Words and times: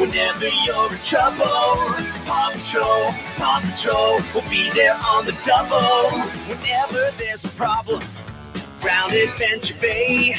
whenever 0.00 0.48
you're 0.64 0.90
in 0.90 0.98
trouble. 1.04 1.44
Paw 2.24 2.50
Patrol, 2.52 3.12
Paw 3.36 3.60
Patrol 3.62 4.18
will 4.34 4.48
be 4.48 4.70
there 4.70 4.94
on 4.94 5.26
the 5.26 5.38
double. 5.44 6.18
Whenever 6.48 7.10
there's 7.18 7.44
a 7.44 7.48
problem, 7.48 8.02
round 8.82 9.12
Adventure 9.12 9.76
Bay. 9.78 10.34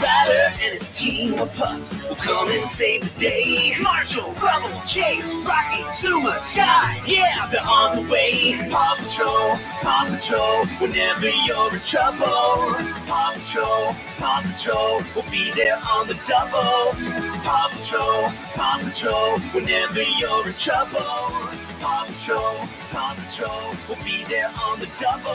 Ryder 0.00 0.54
and 0.62 0.74
his 0.74 0.88
team 0.96 1.34
of 1.38 1.52
pups 1.54 2.02
will 2.02 2.16
come 2.16 2.48
and 2.48 2.68
save 2.68 3.02
the 3.02 3.20
day. 3.20 3.74
Marshall, 3.82 4.32
Rubble, 4.42 4.80
Chase, 4.86 5.30
Rocky, 5.44 5.84
Zuma, 5.94 6.38
Sky, 6.40 6.96
yeah, 7.06 7.48
they're 7.50 7.60
on 7.60 7.96
the 7.96 8.10
way. 8.10 8.56
Paw 8.70 8.96
Patrol, 8.96 9.56
Paw 9.82 10.06
Patrol, 10.08 10.66
whenever 10.80 11.28
you're 11.44 11.74
in 11.74 11.80
trouble. 11.80 12.72
Paw 13.06 13.32
Patrol, 13.34 13.92
Paw 14.16 14.40
Patrol, 14.42 15.02
will 15.14 15.30
be 15.30 15.50
there 15.52 15.76
on 15.92 16.06
the 16.08 16.18
double. 16.26 16.96
Paw 17.44 17.68
Patrol, 17.70 18.28
Paw 18.54 18.80
Patrol, 18.82 19.38
whenever 19.52 20.02
you're 20.18 20.46
in 20.46 20.54
trouble. 20.54 21.59
Paw 21.80 22.04
Patrol, 22.06 22.56
Paw 22.90 23.14
Patrol 23.16 23.74
will 23.88 23.96
be 24.04 24.22
there 24.28 24.50
on 24.66 24.78
the 24.78 24.86
double. 24.98 25.34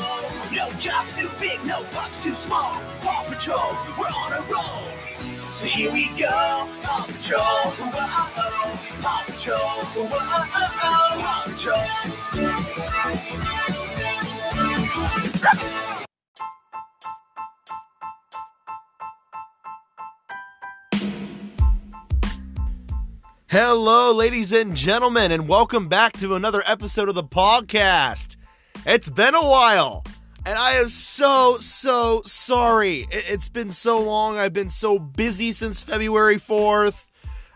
No 0.53 0.70
job's 0.80 1.17
too 1.17 1.30
big, 1.40 1.66
no 1.66 1.84
pups 1.91 2.22
too 2.23 2.36
small. 2.36 2.80
Paw 3.02 3.23
Patrol, 3.27 3.76
we're 3.98 4.08
on 4.08 4.34
a 4.34 4.41
roll. 4.52 4.88
So 5.52 5.67
here 5.67 5.91
we 5.91 6.08
go, 6.17 6.67
Paw 6.84 7.05
Patrol, 7.08 7.41
whoa, 7.41 7.91
Paw 9.02 9.23
Patrol, 9.26 9.58
whoa, 9.58 10.08
Paw 11.20 11.44
Patrol. 11.45 11.86
Hello, 23.58 24.12
ladies 24.12 24.52
and 24.52 24.75
gentlemen, 24.75 25.31
and 25.31 25.48
welcome 25.48 25.88
back 25.88 26.11
to 26.17 26.36
another 26.36 26.61
episode 26.66 27.08
of 27.08 27.16
the 27.16 27.23
podcast. 27.23 28.36
It's 28.86 29.09
been 29.09 29.34
a 29.34 29.45
while, 29.45 30.03
and 30.45 30.59
I 30.59 30.73
am 30.73 30.89
so, 30.89 31.58
so 31.59 32.22
sorry. 32.25 33.08
It- 33.09 33.23
It's 33.30 33.47
been 33.47 33.72
so 33.72 33.97
long. 33.97 34.38
I've 34.38 34.52
been 34.52 34.70
so 34.70 35.00
busy 35.00 35.53
since 35.53 35.84
February 35.84 36.38
4th. 36.38 37.06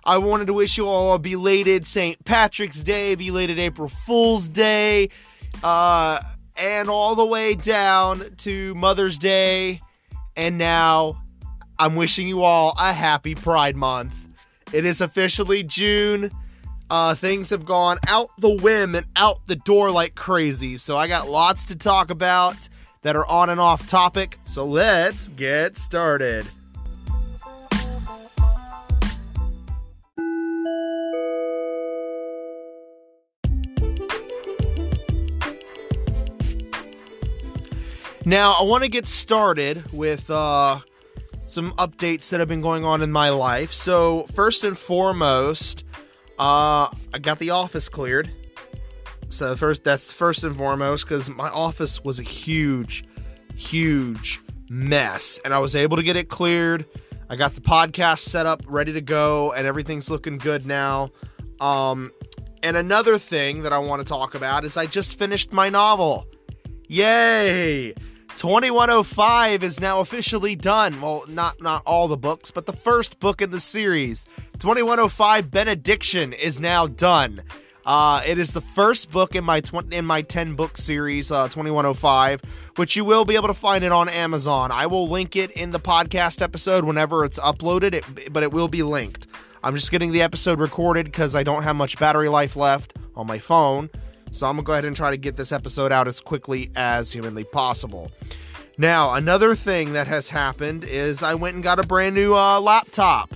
I 0.06 0.20
wanted 0.20 0.48
to 0.48 0.54
wish 0.54 0.78
you 0.78 0.88
all 0.88 1.16
a 1.16 1.20
belated 1.20 1.86
St. 1.86 2.24
Patrick's 2.24 2.82
Day, 2.82 3.16
belated 3.16 3.60
April 3.60 3.90
Fool's 3.90 4.48
Day, 4.48 5.10
uh, 5.66 6.22
and 6.56 6.90
all 6.90 7.16
the 7.16 7.26
way 7.26 7.56
down 7.56 8.24
to 8.38 8.74
Mother's 8.76 9.18
Day. 9.18 9.82
And 10.38 10.58
now 10.58 11.22
I'm 11.78 11.98
wishing 11.98 12.26
you 12.26 12.42
all 12.42 12.74
a 12.80 12.94
happy 12.94 13.36
Pride 13.36 13.76
Month. 13.76 14.16
It 14.72 14.86
is 14.86 15.02
officially 15.02 15.64
June. 15.64 16.32
Uh, 16.90 17.16
things 17.16 17.50
have 17.50 17.66
gone 17.66 17.98
out 18.08 18.30
the 18.38 18.50
whim 18.50 18.96
and 18.96 19.06
out 19.16 19.46
the 19.48 19.56
door 19.56 19.92
like 19.92 20.16
crazy. 20.16 20.78
So 20.78 20.98
I 20.98 21.08
got 21.08 21.30
lots 21.30 21.66
to 21.66 21.76
talk 21.76 22.10
about 22.10 22.56
that 23.02 23.16
are 23.16 23.26
on 23.28 23.50
and 23.50 23.60
off 23.60 23.88
topic. 23.88 24.38
So 24.46 24.66
let's 24.66 25.28
get 25.30 25.78
started. 25.78 26.46
Now, 38.26 38.54
I 38.60 38.64
want 38.64 38.84
to 38.84 38.90
get 38.90 39.08
started 39.08 39.92
with 39.92 40.30
uh, 40.30 40.82
some 41.50 41.74
updates 41.74 42.30
that 42.30 42.40
have 42.40 42.48
been 42.48 42.62
going 42.62 42.86
on 42.86 43.02
in 43.02 43.12
my 43.12 43.30
life. 43.30 43.74
So, 43.74 44.26
first 44.34 44.64
and 44.64 44.78
foremost, 44.78 45.84
uh, 46.38 46.90
I 47.14 47.20
got 47.20 47.40
the 47.40 47.50
office 47.50 47.90
cleared. 47.90 48.32
So 49.30 49.56
first, 49.56 49.84
that's 49.84 50.12
first 50.12 50.44
and 50.44 50.58
foremost 50.58 51.06
because 51.06 51.30
my 51.30 51.50
office 51.50 52.04
was 52.04 52.20
a 52.20 52.24
huge, 52.24 53.04
huge 53.56 54.42
mess, 54.70 55.40
and 55.46 55.54
I 55.54 55.60
was 55.60 55.76
able 55.76 55.98
to 55.98 56.04
get 56.04 56.16
it 56.16 56.30
cleared. 56.30 56.86
I 57.30 57.36
got 57.36 57.54
the 57.54 57.62
podcast 57.62 58.20
set 58.20 58.48
up, 58.48 58.64
ready 58.68 58.94
to 58.94 59.02
go, 59.02 59.52
and 59.52 59.68
everything's 59.68 60.10
looking 60.10 60.40
good 60.40 60.66
now. 60.66 61.12
Um, 61.60 62.12
and 62.64 62.76
another 62.76 63.20
thing 63.20 63.64
that 63.64 63.74
I 63.74 63.78
want 63.78 64.02
to 64.02 64.06
talk 64.06 64.34
about 64.34 64.66
is 64.66 64.78
I 64.78 64.88
just 64.88 65.20
finished 65.20 65.54
my 65.54 65.70
novel. 65.70 66.26
Yay! 66.88 67.94
2105 68.40 69.66
is 69.66 69.82
now 69.82 70.00
officially 70.00 70.56
done. 70.56 71.02
Well, 71.02 71.26
not 71.28 71.62
not 71.62 71.84
all 71.86 72.08
the 72.08 72.16
books, 72.16 72.52
but 72.52 72.66
the 72.66 72.72
first 72.72 73.20
book 73.20 73.42
in 73.42 73.52
the 73.52 73.60
series. 73.60 74.26
2105 74.60 75.52
Benediction 75.52 76.32
is 76.32 76.58
now 76.58 76.88
done. 76.88 77.42
Uh, 77.86 78.22
it 78.26 78.38
is 78.38 78.54
the 78.54 78.62
first 78.62 79.12
book 79.12 79.36
in 79.36 79.44
my 79.44 79.60
tw- 79.60 79.92
in 79.92 80.06
my 80.06 80.22
10 80.22 80.56
book 80.56 80.78
series, 80.78 81.32
uh, 81.32 81.50
2105, 81.50 82.40
which 82.78 82.96
you 82.96 83.04
will 83.04 83.26
be 83.26 83.36
able 83.36 83.50
to 83.50 83.54
find 83.54 83.84
it 83.84 83.92
on 83.92 84.08
Amazon. 84.08 84.72
I 84.72 84.86
will 84.86 85.10
link 85.10 85.36
it 85.36 85.52
in 85.52 85.72
the 85.72 85.80
podcast 85.80 86.42
episode 86.42 86.86
whenever 86.86 87.26
it's 87.26 87.40
uploaded, 87.40 87.94
it, 87.94 88.32
but 88.32 88.42
it 88.42 88.54
will 88.54 88.70
be 88.70 88.84
linked. 88.84 89.28
I'm 89.66 89.76
just 89.76 89.92
getting 89.92 90.14
the 90.14 90.22
episode 90.22 90.62
recorded 90.62 91.08
because 91.08 91.36
I 91.36 91.44
don't 91.44 91.64
have 91.64 91.76
much 91.76 92.00
battery 92.00 92.30
life 92.30 92.56
left 92.56 92.94
on 93.18 93.28
my 93.28 93.40
phone. 93.40 93.90
So 94.32 94.48
I'm 94.48 94.56
gonna 94.56 94.64
go 94.64 94.74
ahead 94.74 94.86
and 94.86 94.96
try 94.96 95.12
to 95.12 95.18
get 95.18 95.38
this 95.38 95.52
episode 95.52 95.92
out 95.92 96.08
as 96.08 96.22
quickly 96.22 96.72
as 96.76 97.12
humanly 97.12 97.44
possible. 97.44 98.12
Now, 98.78 99.14
another 99.14 99.56
thing 99.56 99.94
that 99.94 100.08
has 100.08 100.30
happened 100.30 100.86
is 100.86 101.22
I 101.22 101.34
went 101.34 101.56
and 101.56 101.64
got 101.64 101.80
a 101.80 101.84
brand 101.84 102.16
new 102.16 102.34
uh, 102.34 102.62
laptop. 102.62 103.34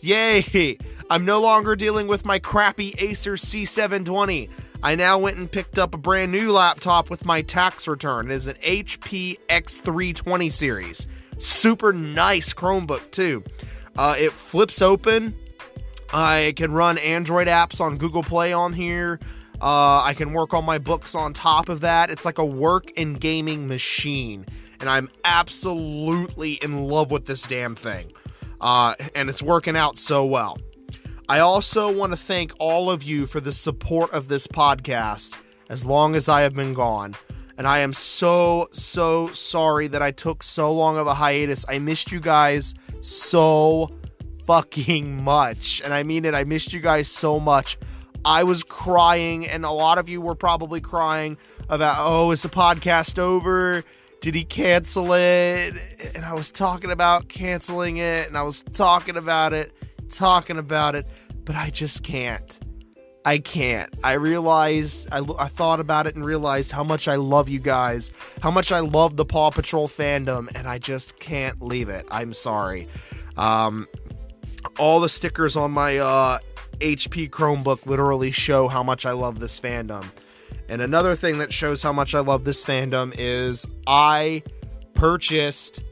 Yay! 0.00 0.76
I'm 1.10 1.24
no 1.24 1.40
longer 1.40 1.76
dealing 1.76 2.08
with 2.08 2.24
my 2.24 2.38
crappy 2.38 2.94
Acer 2.98 3.34
C720. 3.34 4.48
I 4.82 4.94
now 4.96 5.18
went 5.18 5.36
and 5.36 5.50
picked 5.50 5.78
up 5.78 5.94
a 5.94 5.98
brand 5.98 6.32
new 6.32 6.50
laptop 6.50 7.10
with 7.10 7.24
my 7.24 7.42
tax 7.42 7.86
return. 7.86 8.30
It 8.30 8.34
is 8.34 8.48
an 8.48 8.56
HP 8.56 9.38
X320 9.48 10.50
series. 10.50 11.06
Super 11.38 11.92
nice 11.92 12.52
Chromebook, 12.52 13.10
too. 13.12 13.44
Uh, 13.94 14.16
it 14.18 14.32
flips 14.32 14.82
open. 14.82 15.36
I 16.12 16.54
can 16.56 16.72
run 16.72 16.98
Android 16.98 17.46
apps 17.46 17.80
on 17.80 17.98
Google 17.98 18.24
Play 18.24 18.52
on 18.52 18.72
here. 18.72 19.20
Uh, 19.62 20.02
I 20.02 20.14
can 20.14 20.32
work 20.32 20.52
on 20.54 20.64
my 20.64 20.78
books 20.78 21.14
on 21.14 21.32
top 21.32 21.68
of 21.68 21.80
that. 21.82 22.10
It's 22.10 22.24
like 22.24 22.38
a 22.38 22.44
work 22.44 22.90
and 22.96 23.20
gaming 23.20 23.68
machine. 23.68 24.44
And 24.80 24.90
I'm 24.90 25.08
absolutely 25.24 26.54
in 26.54 26.86
love 26.86 27.12
with 27.12 27.26
this 27.26 27.42
damn 27.42 27.76
thing. 27.76 28.12
Uh, 28.60 28.96
and 29.14 29.30
it's 29.30 29.40
working 29.40 29.76
out 29.76 29.96
so 29.96 30.24
well. 30.24 30.58
I 31.28 31.38
also 31.38 31.96
want 31.96 32.12
to 32.12 32.16
thank 32.18 32.52
all 32.58 32.90
of 32.90 33.04
you 33.04 33.26
for 33.26 33.40
the 33.40 33.52
support 33.52 34.10
of 34.12 34.26
this 34.26 34.48
podcast 34.48 35.36
as 35.68 35.86
long 35.86 36.16
as 36.16 36.28
I 36.28 36.42
have 36.42 36.54
been 36.54 36.74
gone. 36.74 37.14
And 37.56 37.66
I 37.66 37.78
am 37.78 37.92
so, 37.92 38.68
so 38.72 39.28
sorry 39.28 39.86
that 39.88 40.02
I 40.02 40.10
took 40.10 40.42
so 40.42 40.72
long 40.72 40.98
of 40.98 41.06
a 41.06 41.14
hiatus. 41.14 41.64
I 41.68 41.78
missed 41.78 42.10
you 42.10 42.18
guys 42.18 42.74
so 43.00 43.90
fucking 44.46 45.22
much. 45.22 45.80
And 45.84 45.94
I 45.94 46.02
mean 46.02 46.24
it, 46.24 46.34
I 46.34 46.42
missed 46.42 46.72
you 46.72 46.80
guys 46.80 47.06
so 47.08 47.38
much. 47.38 47.78
I 48.24 48.44
was 48.44 48.62
crying, 48.62 49.46
and 49.46 49.64
a 49.64 49.70
lot 49.70 49.98
of 49.98 50.08
you 50.08 50.20
were 50.20 50.34
probably 50.34 50.80
crying 50.80 51.36
about, 51.68 51.96
oh, 51.98 52.30
is 52.30 52.42
the 52.42 52.48
podcast 52.48 53.18
over? 53.18 53.84
Did 54.20 54.34
he 54.34 54.44
cancel 54.44 55.12
it? 55.12 55.74
And 56.14 56.24
I 56.24 56.34
was 56.34 56.52
talking 56.52 56.90
about 56.90 57.28
canceling 57.28 57.96
it, 57.96 58.28
and 58.28 58.38
I 58.38 58.42
was 58.42 58.62
talking 58.62 59.16
about 59.16 59.52
it, 59.52 59.72
talking 60.08 60.58
about 60.58 60.94
it, 60.94 61.06
but 61.44 61.56
I 61.56 61.70
just 61.70 62.04
can't. 62.04 62.60
I 63.24 63.38
can't. 63.38 63.92
I 64.02 64.14
realized, 64.14 65.08
I, 65.12 65.20
I 65.38 65.48
thought 65.48 65.80
about 65.80 66.06
it 66.06 66.14
and 66.14 66.24
realized 66.24 66.72
how 66.72 66.84
much 66.84 67.08
I 67.08 67.16
love 67.16 67.48
you 67.48 67.58
guys, 67.58 68.12
how 68.40 68.50
much 68.50 68.72
I 68.72 68.80
love 68.80 69.16
the 69.16 69.24
Paw 69.24 69.50
Patrol 69.50 69.88
fandom, 69.88 70.48
and 70.54 70.68
I 70.68 70.78
just 70.78 71.18
can't 71.18 71.60
leave 71.62 71.88
it. 71.88 72.06
I'm 72.10 72.32
sorry. 72.32 72.88
Um, 73.36 73.88
all 74.78 75.00
the 75.00 75.08
stickers 75.08 75.56
on 75.56 75.70
my 75.72 75.98
uh, 75.98 76.38
HP 76.82 77.30
Chromebook 77.30 77.86
literally 77.86 78.32
show 78.32 78.68
how 78.68 78.82
much 78.82 79.06
I 79.06 79.12
love 79.12 79.38
this 79.38 79.58
fandom. 79.60 80.04
And 80.68 80.82
another 80.82 81.14
thing 81.14 81.38
that 81.38 81.52
shows 81.52 81.82
how 81.82 81.92
much 81.92 82.14
I 82.14 82.20
love 82.20 82.44
this 82.44 82.64
fandom 82.64 83.14
is 83.16 83.66
I 83.86 84.42
purchased 84.94 85.82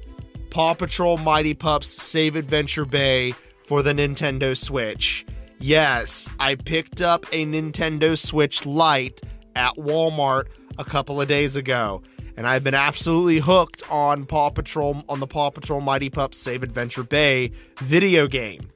Paw 0.51 0.75
Patrol 0.75 1.17
Mighty 1.17 1.55
Pups 1.55 1.87
Save 1.87 2.35
Adventure 2.35 2.85
Bay 2.85 3.35
for 3.67 3.83
the 3.83 3.93
Nintendo 3.93 4.57
Switch. 4.57 5.25
Yes, 5.61 6.29
I 6.41 6.57
picked 6.57 7.01
up 7.01 7.25
a 7.33 7.47
Nintendo 7.47 8.19
Switch 8.19 8.67
Lite 8.67 9.21
at 9.55 9.75
Walmart 9.77 10.47
a 10.79 10.85
couple 10.85 11.21
of 11.21 11.29
days 11.29 11.55
ago, 11.55 12.03
and 12.37 12.47
I've 12.47 12.65
been 12.65 12.75
absolutely 12.75 13.39
hooked 13.39 13.83
on 13.91 14.25
Paw 14.25 14.51
Patrol 14.51 15.05
on 15.09 15.21
the 15.21 15.27
Paw 15.27 15.51
Patrol 15.51 15.81
Mighty 15.81 16.11
Pups 16.11 16.39
Save 16.39 16.63
Adventure 16.63 17.05
Bay 17.05 17.53
video 17.79 18.27
game. 18.27 18.69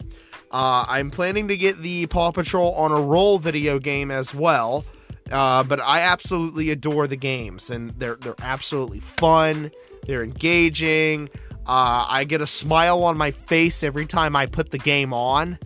Uh, 0.54 0.84
I'm 0.86 1.10
planning 1.10 1.48
to 1.48 1.56
get 1.56 1.78
the 1.78 2.06
Paw 2.06 2.30
Patrol 2.30 2.74
on 2.74 2.92
a 2.92 3.00
roll 3.00 3.40
video 3.40 3.80
game 3.80 4.12
as 4.12 4.32
well. 4.32 4.84
Uh, 5.28 5.64
but 5.64 5.80
I 5.80 6.02
absolutely 6.02 6.70
adore 6.70 7.08
the 7.08 7.16
games, 7.16 7.70
and 7.70 7.90
they're 7.98 8.14
they're 8.14 8.36
absolutely 8.40 9.00
fun. 9.00 9.72
They're 10.06 10.22
engaging. 10.22 11.28
Uh, 11.66 12.06
I 12.08 12.22
get 12.22 12.40
a 12.40 12.46
smile 12.46 13.02
on 13.02 13.16
my 13.16 13.32
face 13.32 13.82
every 13.82 14.06
time 14.06 14.36
I 14.36 14.46
put 14.46 14.70
the 14.70 14.78
game 14.78 15.12
on. 15.12 15.58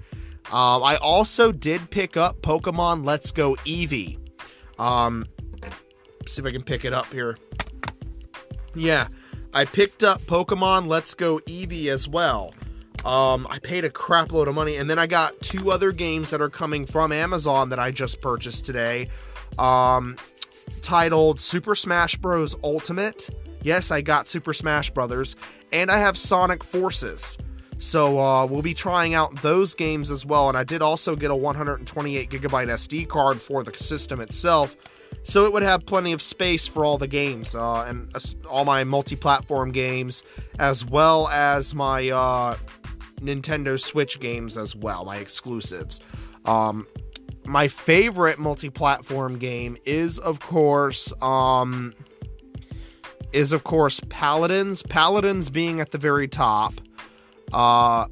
Um, 0.50 0.82
I 0.82 0.96
also 1.02 1.52
did 1.52 1.90
pick 1.90 2.17
up 2.17 2.40
Pokemon 2.40 3.05
Let's 3.05 3.31
Go 3.31 3.56
Eevee. 3.67 4.17
Um, 4.79 5.26
see 6.26 6.40
if 6.40 6.46
I 6.46 6.50
can 6.50 6.62
pick 6.62 6.87
it 6.87 6.94
up 6.94 7.12
here. 7.12 7.37
Yeah, 8.75 9.08
I 9.52 9.67
picked 9.67 10.02
up 10.02 10.23
Pokemon 10.23 10.87
Let's 10.87 11.12
Go 11.12 11.40
Eevee 11.40 11.88
as 11.88 12.08
well. 12.08 12.55
Um, 13.05 13.47
I 13.49 13.59
paid 13.59 13.85
a 13.85 13.91
crap 13.91 14.33
load 14.33 14.49
of 14.49 14.55
money, 14.55 14.77
and 14.77 14.89
then 14.91 14.99
I 14.99 15.06
got 15.06 15.41
two 15.41 15.71
other 15.71 15.93
games 15.93 16.31
that 16.31 16.41
are 16.41 16.50
coming 16.50 16.85
from 16.85 17.12
Amazon 17.12 17.69
that 17.71 17.79
I 17.79 17.91
just 17.91 18.21
purchased 18.21 18.65
today. 18.65 19.09
Um, 19.59 20.17
titled 20.83 21.41
Super 21.41 21.75
Smash 21.75 22.17
Bros. 22.17 22.55
Ultimate. 22.62 23.31
Yes, 23.62 23.91
I 23.91 24.00
got 24.00 24.29
Super 24.29 24.53
Smash 24.53 24.91
Brothers, 24.91 25.37
and 25.73 25.91
I 25.91 25.99
have 25.99 26.17
Sonic 26.17 26.62
Forces. 26.65 27.39
So 27.79 28.19
uh, 28.21 28.47
we'll 28.47 28.62
be 28.62 28.75
trying 28.75 29.15
out 29.15 29.41
those 29.43 29.75
games 29.75 30.11
as 30.11 30.27
well. 30.27 30.49
And 30.49 30.59
I 30.59 30.65
did 30.65 30.83
also 30.83 31.15
get 31.15 31.31
a 31.31 31.37
128 31.37 32.31
gigabyte 32.31 32.69
SD 32.69 33.09
card 33.09 33.41
for 33.41 33.62
the 33.62 33.73
system 33.73 34.21
itself, 34.21 34.77
so 35.23 35.45
it 35.45 35.53
would 35.53 35.62
have 35.62 35.87
plenty 35.87 36.12
of 36.12 36.23
space 36.23 36.67
for 36.67 36.85
all 36.85 36.99
the 36.99 37.06
games 37.06 37.55
uh, 37.55 37.83
and 37.83 38.11
uh, 38.15 38.21
all 38.49 38.65
my 38.65 38.85
multi-platform 38.85 39.73
games, 39.73 40.23
as 40.59 40.85
well 40.85 41.29
as 41.29 41.75
my 41.75 42.09
uh, 42.11 42.56
Nintendo 43.20 43.81
Switch 43.81 44.20
games 44.20 44.56
as 44.56 44.75
well, 44.75 45.05
my 45.05 45.17
exclusives. 45.17 46.00
Um, 46.44 46.87
my 47.44 47.69
favorite 47.69 48.38
multi-platform 48.38 49.38
game 49.38 49.76
is, 49.85 50.19
of 50.19 50.41
course, 50.41 51.12
um, 51.23 51.94
is 53.32 53.53
of 53.53 53.65
course 53.65 54.00
Paladins. 54.09 54.82
Paladins 54.82 55.50
being 55.50 55.81
at 55.81 55.91
the 55.91 55.99
very 55.99 56.29
top. 56.29 56.75
Uh, 57.53 58.06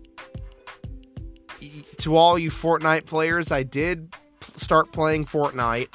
to 1.99 2.17
all 2.17 2.39
you 2.39 2.51
Fortnite 2.51 3.07
players, 3.07 3.51
I 3.51 3.63
did 3.63 4.15
start 4.57 4.93
playing 4.93 5.27
Fortnite. 5.27 5.89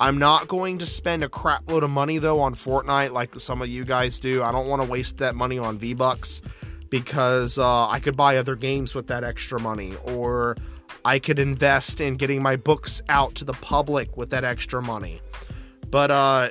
I'm 0.00 0.18
not 0.18 0.46
going 0.46 0.78
to 0.78 0.86
spend 0.86 1.24
a 1.24 1.28
crap 1.28 1.68
load 1.68 1.82
of 1.82 1.90
money 1.90 2.18
though 2.18 2.40
on 2.40 2.54
Fortnite 2.54 3.12
like 3.12 3.38
some 3.40 3.62
of 3.62 3.68
you 3.68 3.84
guys 3.84 4.20
do. 4.20 4.42
I 4.42 4.52
don't 4.52 4.68
want 4.68 4.82
to 4.82 4.88
waste 4.88 5.18
that 5.18 5.34
money 5.34 5.58
on 5.58 5.76
V 5.78 5.94
Bucks 5.94 6.40
because 6.90 7.58
uh, 7.58 7.88
I 7.88 8.00
could 8.00 8.16
buy 8.16 8.36
other 8.36 8.56
games 8.56 8.94
with 8.94 9.06
that 9.08 9.24
extra 9.24 9.60
money, 9.60 9.94
or 10.04 10.56
I 11.04 11.18
could 11.18 11.38
invest 11.38 12.00
in 12.00 12.16
getting 12.16 12.42
my 12.42 12.56
books 12.56 13.02
out 13.08 13.34
to 13.36 13.44
the 13.44 13.52
public 13.52 14.16
with 14.16 14.30
that 14.30 14.44
extra 14.44 14.82
money. 14.82 15.20
But 15.90 16.10
uh, 16.10 16.50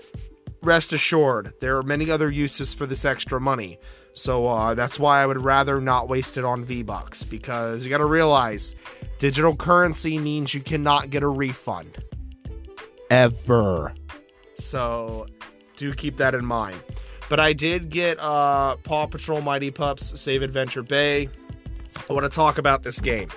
rest 0.61 0.93
assured, 0.93 1.53
there 1.61 1.77
are 1.77 1.83
many 1.83 2.09
other 2.09 2.31
uses 2.31 2.73
for 2.73 2.85
this 2.85 3.05
extra 3.05 3.39
money. 3.39 3.79
So 4.13 4.47
uh, 4.47 4.73
that's 4.73 4.97
why 4.97 5.21
I 5.21 5.27
would 5.27 5.43
rather 5.43 5.79
not 5.79 6.09
waste 6.09 6.37
it 6.37 6.45
on 6.45 6.65
V 6.65 6.81
Bucks 6.81 7.23
because 7.23 7.83
you 7.83 7.89
got 7.91 7.99
to 7.99 8.05
realize 8.05 8.73
digital 9.19 9.55
currency 9.55 10.17
means 10.17 10.55
you 10.55 10.61
cannot 10.61 11.11
get 11.11 11.21
a 11.21 11.27
refund 11.27 12.03
ever. 13.11 13.93
So 14.55 15.27
do 15.75 15.93
keep 15.93 16.17
that 16.17 16.33
in 16.33 16.45
mind. 16.45 16.81
But 17.29 17.39
I 17.39 17.53
did 17.53 17.89
get 17.89 18.19
uh, 18.19 18.77
Paw 18.77 19.07
Patrol 19.07 19.41
Mighty 19.41 19.71
Pups 19.71 20.19
Save 20.19 20.41
Adventure 20.41 20.83
Bay. 20.83 21.29
I 22.09 22.13
want 22.13 22.23
to 22.23 22.29
talk 22.29 22.57
about 22.57 22.83
this 22.83 22.99
game. 22.99 23.29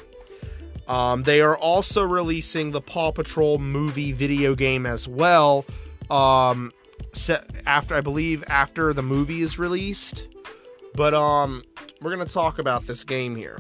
Um, 0.87 1.23
they 1.23 1.41
are 1.41 1.57
also 1.57 2.03
releasing 2.03 2.73
the 2.73 2.81
Paw 2.81 3.13
Patrol 3.13 3.59
movie 3.59 4.13
video 4.13 4.55
game 4.55 4.87
as 4.87 5.07
well. 5.07 5.65
Um, 6.11 6.73
after 7.67 7.95
I 7.95 8.01
believe 8.01 8.45
after 8.47 8.93
the 8.93 9.03
movie 9.03 9.43
is 9.43 9.59
released. 9.59 10.29
But 10.95 11.15
um, 11.15 11.63
we're 12.01 12.11
gonna 12.11 12.25
talk 12.25 12.59
about 12.59 12.87
this 12.87 13.05
game 13.05 13.37
here. 13.37 13.59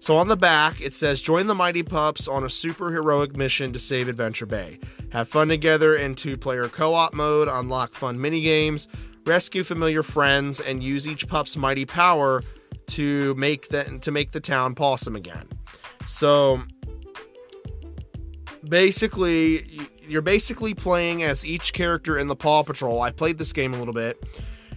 So 0.00 0.16
on 0.16 0.28
the 0.28 0.36
back, 0.36 0.80
it 0.80 0.94
says 0.94 1.20
join 1.20 1.46
the 1.46 1.54
Mighty 1.54 1.82
Pups 1.82 2.28
on 2.28 2.44
a 2.44 2.50
super 2.50 2.92
heroic 2.92 3.36
mission 3.36 3.72
to 3.72 3.78
save 3.78 4.08
Adventure 4.08 4.46
Bay. 4.46 4.78
Have 5.10 5.28
fun 5.28 5.48
together 5.48 5.96
in 5.96 6.14
two-player 6.14 6.68
co-op 6.68 7.12
mode, 7.12 7.48
unlock 7.48 7.94
fun 7.94 8.20
mini 8.20 8.40
games, 8.40 8.88
rescue 9.26 9.64
familiar 9.64 10.02
friends, 10.02 10.60
and 10.60 10.82
use 10.82 11.06
each 11.06 11.28
pup's 11.28 11.56
mighty 11.56 11.84
power 11.84 12.42
to 12.88 13.34
make 13.34 13.68
the 13.68 13.84
to 14.00 14.10
make 14.10 14.32
the 14.32 14.40
town 14.40 14.74
pawsome 14.74 15.16
again. 15.16 15.48
So 16.06 16.62
basically 18.68 19.80
you're 20.08 20.22
basically 20.22 20.74
playing 20.74 21.22
as 21.22 21.44
each 21.44 21.72
character 21.72 22.16
in 22.16 22.28
the 22.28 22.36
Paw 22.36 22.62
Patrol. 22.62 23.00
I 23.00 23.10
played 23.10 23.38
this 23.38 23.52
game 23.52 23.74
a 23.74 23.78
little 23.78 23.94
bit. 23.94 24.22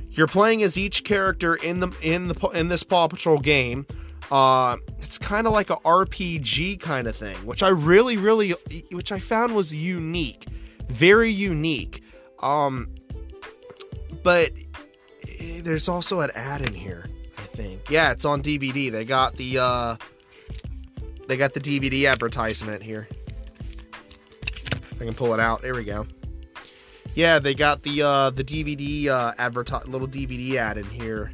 You're 0.09 0.27
playing 0.27 0.63
as 0.63 0.77
each 0.77 1.03
character 1.03 1.55
in 1.55 1.79
the 1.79 1.91
in 2.01 2.27
the 2.29 2.47
in 2.49 2.69
this 2.69 2.83
Paw 2.83 3.07
Patrol 3.07 3.39
game. 3.39 3.85
Uh, 4.31 4.77
it's 4.99 5.17
kind 5.17 5.47
of 5.47 5.53
like 5.53 5.69
a 5.71 5.77
RPG 5.77 6.79
kind 6.79 7.07
of 7.07 7.15
thing, 7.15 7.35
which 7.45 7.63
I 7.63 7.69
really, 7.69 8.15
really, 8.15 8.51
which 8.91 9.11
I 9.11 9.17
found 9.17 9.55
was 9.55 9.73
unique, 9.73 10.45
very 10.87 11.31
unique. 11.31 12.03
Um, 12.41 12.89
but 14.23 14.51
eh, 15.39 15.61
there's 15.61 15.87
also 15.87 16.21
an 16.21 16.31
ad 16.35 16.61
in 16.61 16.73
here. 16.73 17.05
I 17.37 17.41
think, 17.41 17.89
yeah, 17.89 18.11
it's 18.11 18.25
on 18.25 18.41
DVD. 18.41 18.91
They 18.91 19.05
got 19.05 19.35
the 19.35 19.57
uh, 19.59 19.95
they 21.27 21.37
got 21.37 21.53
the 21.53 21.59
DVD 21.59 22.09
advertisement 22.09 22.83
here. 22.83 23.07
I 24.99 25.05
can 25.05 25.13
pull 25.13 25.33
it 25.33 25.39
out. 25.39 25.61
There 25.61 25.73
we 25.73 25.83
go. 25.83 26.05
Yeah, 27.15 27.39
they 27.39 27.53
got 27.53 27.83
the 27.83 28.01
uh, 28.01 28.29
the 28.31 28.43
DVD 28.43 29.07
uh, 29.07 29.33
advertise 29.37 29.87
little 29.87 30.07
DVD 30.07 30.55
ad 30.55 30.77
in 30.77 30.85
here 30.85 31.31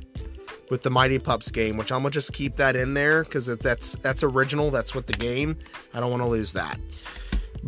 with 0.69 0.83
the 0.83 0.89
Mighty 0.89 1.19
Pups 1.19 1.51
game, 1.51 1.77
which 1.77 1.91
I'm 1.91 1.99
gonna 1.99 2.11
just 2.11 2.33
keep 2.33 2.55
that 2.57 2.75
in 2.75 2.93
there 2.93 3.23
because 3.23 3.45
that's 3.45 3.93
that's 3.93 4.23
original. 4.23 4.71
That's 4.71 4.95
what 4.95 5.07
the 5.07 5.13
game. 5.13 5.57
I 5.93 5.99
don't 5.99 6.09
want 6.09 6.23
to 6.23 6.29
lose 6.29 6.53
that. 6.53 6.79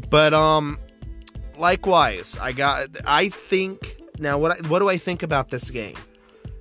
But 0.10 0.34
um, 0.34 0.80
likewise, 1.58 2.38
I 2.40 2.52
got. 2.52 2.90
I 3.06 3.30
think 3.30 3.97
now 4.20 4.38
what 4.38 4.52
I, 4.52 4.68
what 4.68 4.80
do 4.80 4.90
I 4.90 4.98
think 4.98 5.24
about 5.24 5.50
this 5.50 5.70
game? 5.70 5.96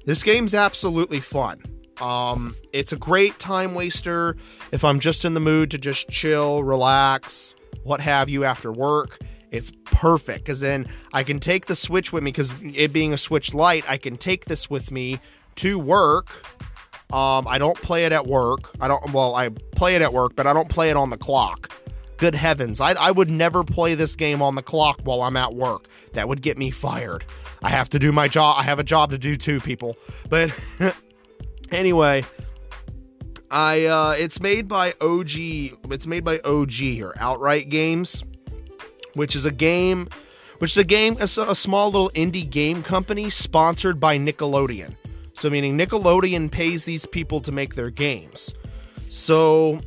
This 0.04 0.22
game's 0.22 0.54
absolutely 0.54 1.20
fun. 1.20 1.62
Um, 2.00 2.54
it's 2.72 2.92
a 2.92 2.96
great 2.96 3.38
time 3.38 3.74
waster 3.74 4.36
if 4.70 4.84
I'm 4.84 5.00
just 5.00 5.24
in 5.24 5.34
the 5.34 5.40
mood 5.40 5.70
to 5.70 5.78
just 5.78 6.08
chill, 6.08 6.62
relax, 6.62 7.54
what 7.82 8.00
have 8.00 8.28
you 8.28 8.44
after 8.44 8.70
work. 8.70 9.18
It's 9.50 9.72
perfect 9.84 10.44
because 10.44 10.60
then 10.60 10.88
I 11.12 11.22
can 11.22 11.38
take 11.38 11.66
the 11.66 11.76
Switch 11.76 12.12
with 12.12 12.22
me 12.22 12.30
because 12.30 12.54
it 12.62 12.92
being 12.92 13.12
a 13.12 13.18
Switch 13.18 13.54
Lite, 13.54 13.88
I 13.88 13.96
can 13.96 14.16
take 14.16 14.44
this 14.44 14.68
with 14.68 14.90
me 14.90 15.20
to 15.56 15.78
work. 15.78 16.28
Um, 17.12 17.46
I 17.46 17.58
don't 17.58 17.80
play 17.80 18.04
it 18.04 18.12
at 18.12 18.26
work. 18.26 18.70
I 18.80 18.88
don't. 18.88 19.12
Well, 19.12 19.34
I 19.34 19.48
play 19.48 19.94
it 19.94 20.02
at 20.02 20.12
work, 20.12 20.34
but 20.34 20.46
I 20.46 20.52
don't 20.52 20.68
play 20.68 20.90
it 20.90 20.96
on 20.96 21.10
the 21.10 21.16
clock. 21.16 21.70
Good 22.16 22.34
heavens, 22.34 22.80
I, 22.80 22.92
I 22.92 23.10
would 23.10 23.28
never 23.28 23.62
play 23.62 23.94
this 23.94 24.16
game 24.16 24.40
on 24.40 24.54
the 24.54 24.62
clock 24.62 25.00
while 25.04 25.22
I'm 25.22 25.36
at 25.36 25.54
work. 25.54 25.86
That 26.14 26.28
would 26.28 26.40
get 26.40 26.56
me 26.56 26.70
fired. 26.70 27.24
I 27.62 27.70
have 27.70 27.90
to 27.90 27.98
do 27.98 28.12
my 28.12 28.28
job. 28.28 28.56
I 28.58 28.62
have 28.62 28.78
a 28.78 28.84
job 28.84 29.10
to 29.10 29.18
do 29.18 29.36
too, 29.36 29.60
people. 29.60 29.96
But 30.28 30.52
anyway, 31.70 32.24
I 33.50 33.84
uh, 33.86 34.14
it's 34.18 34.40
made 34.40 34.68
by 34.68 34.94
OG. 35.00 35.30
It's 35.90 36.06
made 36.06 36.24
by 36.24 36.40
OG 36.40 36.70
here, 36.70 37.14
Outright 37.18 37.68
Games, 37.68 38.22
which 39.14 39.36
is 39.36 39.44
a 39.44 39.52
game, 39.52 40.08
which 40.58 40.72
is 40.72 40.78
a 40.78 40.84
game, 40.84 41.16
a, 41.20 41.24
a 41.24 41.54
small 41.54 41.90
little 41.90 42.10
indie 42.10 42.48
game 42.48 42.82
company 42.82 43.30
sponsored 43.30 44.00
by 44.00 44.18
Nickelodeon. 44.18 44.94
So, 45.34 45.50
meaning 45.50 45.76
Nickelodeon 45.76 46.50
pays 46.50 46.84
these 46.86 47.04
people 47.04 47.40
to 47.42 47.52
make 47.52 47.74
their 47.74 47.90
games. 47.90 48.54
So, 49.10 49.80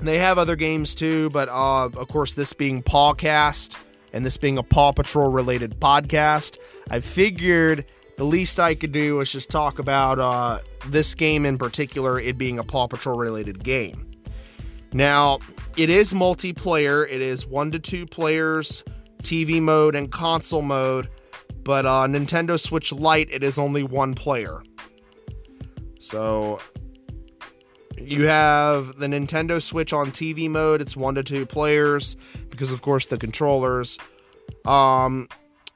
they 0.00 0.18
have 0.18 0.38
other 0.38 0.56
games 0.56 0.94
too, 0.94 1.30
but 1.30 1.48
uh, 1.48 1.88
of 1.88 2.08
course, 2.08 2.34
this 2.34 2.52
being 2.52 2.82
Pawcast 2.82 3.76
and 4.14 4.24
this 4.24 4.38
being 4.38 4.56
a 4.56 4.62
Paw 4.62 4.92
Patrol 4.92 5.30
related 5.30 5.78
podcast, 5.78 6.56
I 6.88 7.00
figured 7.00 7.84
the 8.16 8.24
least 8.24 8.58
I 8.58 8.74
could 8.74 8.92
do 8.92 9.16
was 9.16 9.30
just 9.30 9.50
talk 9.50 9.78
about 9.78 10.18
uh, 10.18 10.60
this 10.86 11.14
game 11.14 11.44
in 11.44 11.58
particular, 11.58 12.18
it 12.18 12.38
being 12.38 12.58
a 12.58 12.64
Paw 12.64 12.86
Patrol 12.86 13.18
related 13.18 13.62
game. 13.62 14.10
Now, 14.94 15.40
it 15.76 15.90
is 15.90 16.14
multiplayer, 16.14 17.04
it 17.04 17.20
is 17.20 17.46
one 17.46 17.72
to 17.72 17.78
two 17.78 18.06
players, 18.06 18.82
TV 19.22 19.60
mode, 19.60 19.94
and 19.94 20.10
console 20.10 20.62
mode 20.62 21.10
but 21.64 21.86
uh, 21.86 22.06
Nintendo 22.06 22.60
Switch 22.60 22.92
Lite, 22.92 23.30
it 23.30 23.42
is 23.42 23.58
only 23.58 23.82
one 23.82 24.14
player. 24.14 24.62
So 25.98 26.60
you 27.98 28.26
have 28.26 28.98
the 28.98 29.06
Nintendo 29.06 29.62
Switch 29.62 29.92
on 29.92 30.10
TV 30.10 30.48
mode, 30.48 30.80
it's 30.80 30.96
one 30.96 31.14
to 31.14 31.22
two 31.22 31.46
players 31.46 32.16
because, 32.50 32.70
of 32.70 32.82
course, 32.82 33.06
the 33.06 33.18
controllers. 33.18 33.98
Um, 34.64 35.28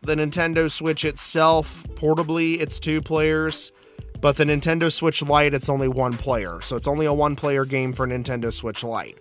the 0.02 0.14
Nintendo 0.14 0.70
Switch 0.70 1.04
itself, 1.04 1.86
portably, 1.94 2.60
it's 2.60 2.78
two 2.78 3.00
players, 3.00 3.72
but 4.20 4.36
the 4.36 4.44
Nintendo 4.44 4.92
Switch 4.92 5.22
Lite, 5.22 5.54
it's 5.54 5.68
only 5.68 5.88
one 5.88 6.16
player. 6.16 6.60
So 6.60 6.76
it's 6.76 6.86
only 6.86 7.06
a 7.06 7.12
one 7.12 7.36
player 7.36 7.64
game 7.64 7.92
for 7.92 8.06
Nintendo 8.06 8.52
Switch 8.52 8.82
Lite 8.84 9.18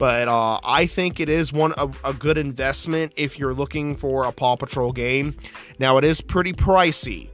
but 0.00 0.28
uh, 0.28 0.58
I 0.64 0.86
think 0.86 1.20
it 1.20 1.28
is 1.28 1.52
one 1.52 1.74
a, 1.76 1.90
a, 2.04 2.14
good 2.14 2.38
investment 2.38 3.12
if 3.16 3.38
you're 3.38 3.52
looking 3.52 3.94
for 3.94 4.24
a 4.24 4.32
Paw 4.32 4.56
Patrol 4.56 4.92
game. 4.92 5.36
Now 5.78 5.98
it 5.98 6.04
is 6.04 6.22
pretty 6.22 6.54
pricey. 6.54 7.28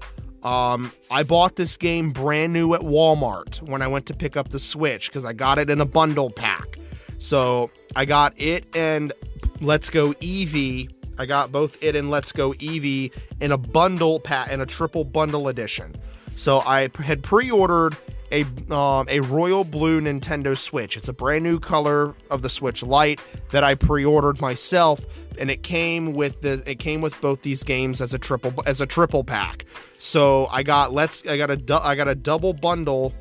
Um, 0.47 0.93
I 1.11 1.25
bought 1.25 1.57
this 1.57 1.77
game 1.77 2.13
brand 2.13 2.53
new 2.53 2.73
at 2.75 2.81
Walmart 2.83 3.61
when 3.69 3.83
I 3.83 3.89
went 3.89 4.07
to 4.07 4.15
pick 4.15 4.37
up 4.37 4.51
the 4.51 4.61
Switch 4.61 5.09
because 5.09 5.25
I 5.25 5.33
got 5.33 5.59
it 5.59 5.69
in 5.69 5.81
a 5.81 5.85
bundle 5.85 6.31
pack. 6.31 6.79
So 7.19 7.73
I 7.97 8.05
got 8.05 8.33
it 8.41 8.65
and 8.77 9.13
Let's 9.61 9.91
Go 9.91 10.13
Eevee. 10.13 10.89
I 11.19 11.27
got 11.27 11.51
both 11.51 11.83
it 11.83 11.97
and 11.97 12.11
Let's 12.11 12.31
Go 12.31 12.53
Eevee 12.53 13.11
in 13.41 13.51
a 13.51 13.59
bundle 13.59 14.21
pack, 14.21 14.53
in 14.53 14.61
a 14.61 14.67
triple 14.67 15.03
bundle 15.03 15.49
edition. 15.49 15.97
So 16.37 16.61
I 16.61 16.91
had 17.01 17.25
pre-ordered 17.25 17.97
a 18.33 18.43
um, 18.73 19.07
a 19.09 19.21
royal 19.21 19.65
blue 19.65 20.01
Nintendo 20.01 20.57
Switch. 20.57 20.97
It's 20.97 21.09
a 21.09 21.13
brand 21.13 21.45
new 21.45 21.59
color 21.59 22.15
of 22.31 22.43
the 22.43 22.51
Switch 22.51 22.83
Lite 22.83 23.21
that 23.51 23.65
I 23.65 23.75
pre-ordered 23.75 24.41
myself, 24.41 25.01
and 25.39 25.51
it 25.51 25.63
came 25.63 26.13
with 26.13 26.41
the 26.41 26.63
it 26.69 26.79
came 26.79 27.01
with 27.01 27.21
both 27.21 27.43
these 27.43 27.63
games 27.63 28.01
as 28.01 28.15
a 28.15 28.19
triple 28.19 28.53
as 28.67 28.81
a 28.81 28.87
triple 28.87 29.25
pack. 29.25 29.65
So 30.01 30.47
I 30.47 30.63
got 30.63 30.93
let's 30.93 31.27
I 31.27 31.37
got 31.37 31.51
a 31.51 31.57
got 31.57 32.09
a 32.09 32.15
double 32.15 32.53
bundle 32.53 33.15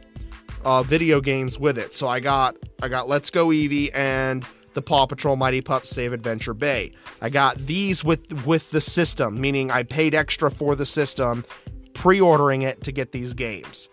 uh, 0.65 0.83
video 0.83 1.21
games 1.21 1.57
with 1.57 1.77
it. 1.77 1.93
So 1.93 2.07
I 2.07 2.19
got 2.19 2.57
I 2.81 2.89
got 2.89 3.07
Let's 3.07 3.29
Go 3.29 3.47
Eevee 3.47 3.91
and 3.93 4.45
the 4.73 4.81
Paw 4.81 5.05
Patrol 5.05 5.37
Mighty 5.37 5.61
Pup 5.61 5.85
Save 5.85 6.11
Adventure 6.11 6.53
Bay. 6.53 6.91
I 7.21 7.29
got 7.29 7.57
these 7.57 8.03
with 8.03 8.45
with 8.45 8.71
the 8.71 8.81
system, 8.81 9.39
meaning 9.39 9.71
I 9.71 9.83
paid 9.83 10.13
extra 10.13 10.51
for 10.51 10.75
the 10.75 10.85
system, 10.85 11.45
pre-ordering 11.93 12.63
it 12.63 12.83
to 12.83 12.91
get 12.91 13.11
these 13.13 13.33
games. 13.33 13.87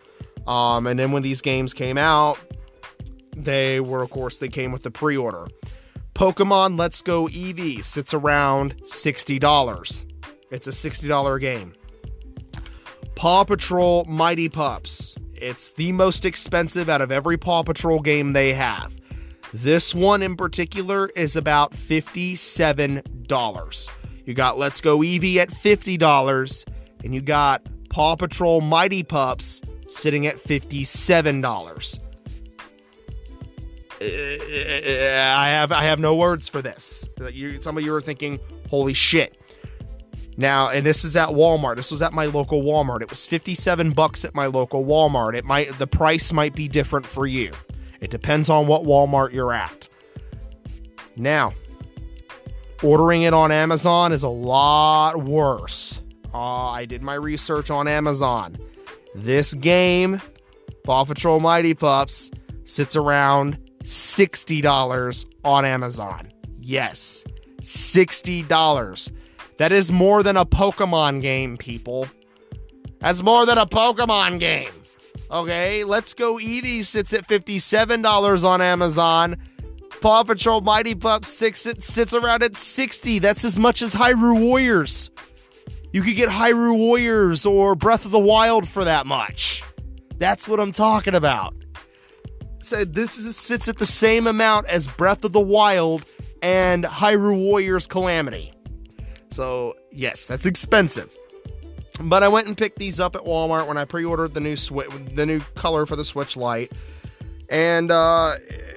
Um, 0.47 0.87
and 0.87 0.99
then 0.99 1.13
when 1.13 1.23
these 1.23 1.41
games 1.41 1.73
came 1.73 1.99
out, 1.99 2.39
they 3.37 3.81
were 3.81 4.03
of 4.03 4.11
course 4.11 4.39
they 4.39 4.49
came 4.49 4.73
with 4.73 4.83
the 4.83 4.91
pre-order. 4.91 5.47
Pokemon 6.15 6.79
Let's 6.79 7.03
Go 7.03 7.27
Eevee 7.27 7.85
sits 7.85 8.13
around 8.13 8.77
$60. 8.83 10.05
It's 10.51 10.67
a 10.67 10.71
$60 10.71 11.41
game. 11.41 11.75
Paw 13.15 13.45
Patrol 13.45 14.05
Mighty 14.05 14.49
Pups. 14.49 15.15
It's 15.35 15.73
the 15.73 15.93
most 15.93 16.25
expensive 16.25 16.89
out 16.89 17.01
of 17.01 17.11
every 17.11 17.39
Paw 17.39 17.63
Patrol 17.63 18.01
game 18.01 18.33
they 18.33 18.53
have. 18.53 18.95
This 19.55 19.95
one 19.95 20.23
in 20.23 20.37
particular 20.37 21.09
is 21.17 21.37
about 21.37 21.73
$57. 21.73 23.89
You 24.25 24.35
got 24.35 24.59
Let's 24.59 24.81
Go 24.81 24.99
Eevee 24.99 25.37
at 25.37 25.51
$50, 25.51 26.65
and 27.05 27.15
you 27.15 27.21
got 27.21 27.67
Paw 27.89 28.17
Patrol 28.17 28.61
Mighty 28.61 29.03
Pups 29.03 29.61
sitting 29.93 30.27
at 30.27 30.37
$57. 30.37 31.99
Uh, 34.01 34.05
I 34.05 35.49
have 35.49 35.71
I 35.71 35.85
have 35.85 36.01
no 36.01 36.17
words 36.17 36.49
for 36.49 36.61
this. 36.61 37.09
Some 37.61 37.79
of 37.79 37.85
you 37.85 37.95
are 37.95 38.01
thinking, 38.01 38.41
"Holy 38.69 38.95
shit!" 38.95 39.39
Now, 40.37 40.71
and 40.71 40.85
this 40.85 41.05
is 41.05 41.15
at 41.15 41.29
Walmart. 41.29 41.77
This 41.77 41.93
was 41.93 42.03
at 42.03 42.13
my 42.13 42.25
local 42.25 42.63
Walmart. 42.63 43.03
It 43.03 43.11
was 43.11 43.27
57 43.27 43.93
bucks 43.93 44.25
at 44.25 44.35
my 44.35 44.47
local 44.47 44.85
Walmart. 44.85 45.35
It 45.35 45.45
might 45.45 45.79
the 45.79 45.87
price 45.87 46.33
might 46.33 46.55
be 46.55 46.67
different 46.67 47.07
for 47.07 47.27
you. 47.27 47.53
It 48.01 48.11
depends 48.11 48.49
on 48.49 48.67
what 48.67 48.83
Walmart 48.83 49.33
you're 49.33 49.53
at. 49.53 49.89
Now, 51.15 51.53
ordering 52.83 53.23
it 53.23 53.35
on 53.35 53.53
Amazon 53.53 54.11
is 54.13 54.25
a 54.25 54.29
lot 54.29 55.23
worse. 55.23 56.01
Uh, 56.35 56.71
I 56.71 56.87
did 56.87 57.03
my 57.03 57.15
research 57.15 57.71
on 57.71 57.87
Amazon. 57.87 58.59
This 59.15 59.55
game, 59.55 60.21
Paw 60.85 61.05
Patrol 61.05 61.41
Mighty 61.41 61.75
Pups, 61.75 62.31
sits 62.65 62.97
around 62.97 63.59
$60 63.85 65.27
on 65.45 65.65
Amazon. 65.65 66.29
Yes, 66.61 67.25
$60. 67.61 69.13
That 69.59 69.73
is 69.73 69.93
more 69.93 70.23
than 70.23 70.37
a 70.37 70.47
Pokemon 70.47 71.21
game, 71.21 71.57
people. 71.57 72.07
That's 73.01 73.23
more 73.23 73.45
than 73.47 73.59
a 73.59 73.67
Pokemon 73.67 74.41
game. 74.41 74.71
Okay, 75.31 75.85
Let's 75.85 76.15
Go 76.15 76.37
Eevee 76.37 76.85
sits 76.85 77.13
at 77.13 77.27
$57 77.27 78.45
on 78.45 78.63
Amazon. 78.63 79.37
Paw 80.01 80.25
Patrol 80.25 80.61
Mighty 80.61 80.95
Pup 80.95 81.25
six 81.25 81.65
it 81.65 81.85
sits 81.85 82.13
around 82.13 82.43
at 82.43 82.57
60. 82.57 83.19
That's 83.21 83.45
as 83.45 83.59
much 83.59 83.83
as 83.83 83.95
Hyrule 83.95 84.41
Warriors. 84.41 85.11
You 85.93 86.03
could 86.03 86.17
get 86.17 86.31
Hyrule 86.31 86.79
Warriors 86.79 87.45
or 87.45 87.75
Breath 87.75 88.05
of 88.05 88.11
the 88.11 88.19
Wild 88.19 88.67
for 88.67 88.85
that 88.85 89.07
much. 89.07 89.63
That's 90.17 90.49
what 90.49 90.59
I'm 90.59 90.73
talking 90.73 91.15
about. 91.15 91.55
So 92.61 92.85
this 92.85 93.19
is, 93.19 93.37
sits 93.37 93.69
at 93.69 93.79
the 93.79 93.87
same 93.87 94.27
amount 94.27 94.69
as 94.69 94.87
Breath 94.87 95.25
of 95.25 95.33
the 95.33 95.41
Wild 95.41 96.05
and 96.43 96.85
Hyrule 96.85 97.37
Warriors 97.37 97.87
Calamity. 97.87 98.53
So 99.31 99.75
yes, 99.91 100.27
that's 100.27 100.47
expensive. 100.47 101.15
But 102.01 102.23
I 102.23 102.29
went 102.29 102.47
and 102.47 102.57
picked 102.57 102.79
these 102.79 102.99
up 102.99 103.15
at 103.15 103.23
Walmart 103.23 103.67
when 103.67 103.77
I 103.77 103.85
pre-ordered 103.85 104.33
the 104.33 104.41
new 104.41 104.57
the 104.57 105.27
new 105.27 105.41
color 105.55 105.85
for 105.85 105.95
the 105.95 106.07
Switch 106.07 106.39
Lite, 106.39 106.73
and 107.51 107.91
uh, 107.91 108.37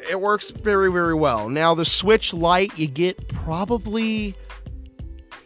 it 0.09 0.19
works 0.19 0.49
very, 0.49 0.91
very 0.91 1.13
well. 1.13 1.47
Now 1.47 1.73
the 1.75 1.85
Switch 1.85 2.33
Lite, 2.33 2.77
you 2.77 2.87
get 2.87 3.29
probably 3.29 4.35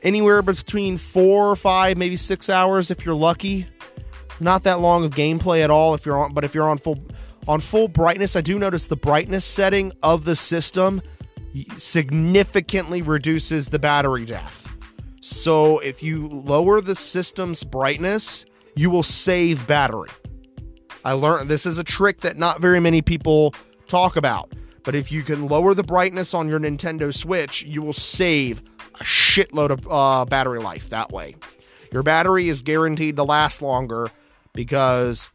anywhere 0.04 0.42
between 0.42 0.98
four 0.98 1.50
or 1.50 1.56
five, 1.56 1.98
maybe 1.98 2.16
six 2.16 2.50
hours 2.50 2.92
if 2.92 3.06
you're 3.06 3.16
lucky. 3.16 3.68
Not 4.40 4.64
that 4.64 4.80
long 4.80 5.04
of 5.04 5.12
gameplay 5.12 5.62
at 5.62 5.70
all 5.70 5.94
if 5.94 6.06
you're 6.06 6.18
on, 6.18 6.34
but 6.34 6.44
if 6.44 6.56
you're 6.56 6.70
on 6.70 6.78
full 6.78 7.00
on 7.48 7.60
full 7.60 7.88
brightness, 7.88 8.36
I 8.36 8.42
do 8.42 8.60
notice 8.60 8.88
the 8.88 8.96
brightness 8.96 9.44
setting 9.44 9.92
of 10.04 10.24
the 10.26 10.36
system 10.36 11.02
significantly 11.78 13.02
reduces 13.02 13.70
the 13.70 13.80
battery 13.80 14.26
death. 14.26 14.72
So 15.22 15.80
if 15.80 16.04
you 16.04 16.28
lower 16.28 16.80
the 16.80 16.96
system's 16.96 17.64
brightness, 17.64 18.46
you 18.76 18.90
will 18.90 19.04
save 19.04 19.66
battery. 19.68 20.10
I 21.04 21.14
learned 21.14 21.50
this 21.50 21.66
is 21.66 21.80
a 21.80 21.84
trick 21.84 22.22
that 22.22 22.38
not 22.38 22.62
very 22.62 22.80
many 22.80 23.02
people 23.02 23.54
talk 23.88 24.16
about. 24.16 24.54
But 24.84 24.96
if 24.96 25.12
you 25.12 25.24
can 25.24 25.48
lower 25.48 25.74
the 25.74 25.84
brightness 25.84 26.34
on 26.34 26.48
your 26.48 26.60
Nintendo 26.60 27.14
Switch, 27.14 27.64
you 27.64 27.82
will 27.82 27.94
save 27.94 28.64
a 28.96 29.04
shitload 29.04 29.70
of 29.70 29.88
uh, 29.90 30.26
battery 30.26 30.60
life 30.60 30.90
that 30.90 31.12
way. 31.12 31.36
Your 31.92 32.04
battery 32.04 32.50
is 32.50 32.62
guaranteed 32.62 33.16
to 33.16 33.24
last 33.24 33.62
longer 33.62 34.10
because 34.54 35.30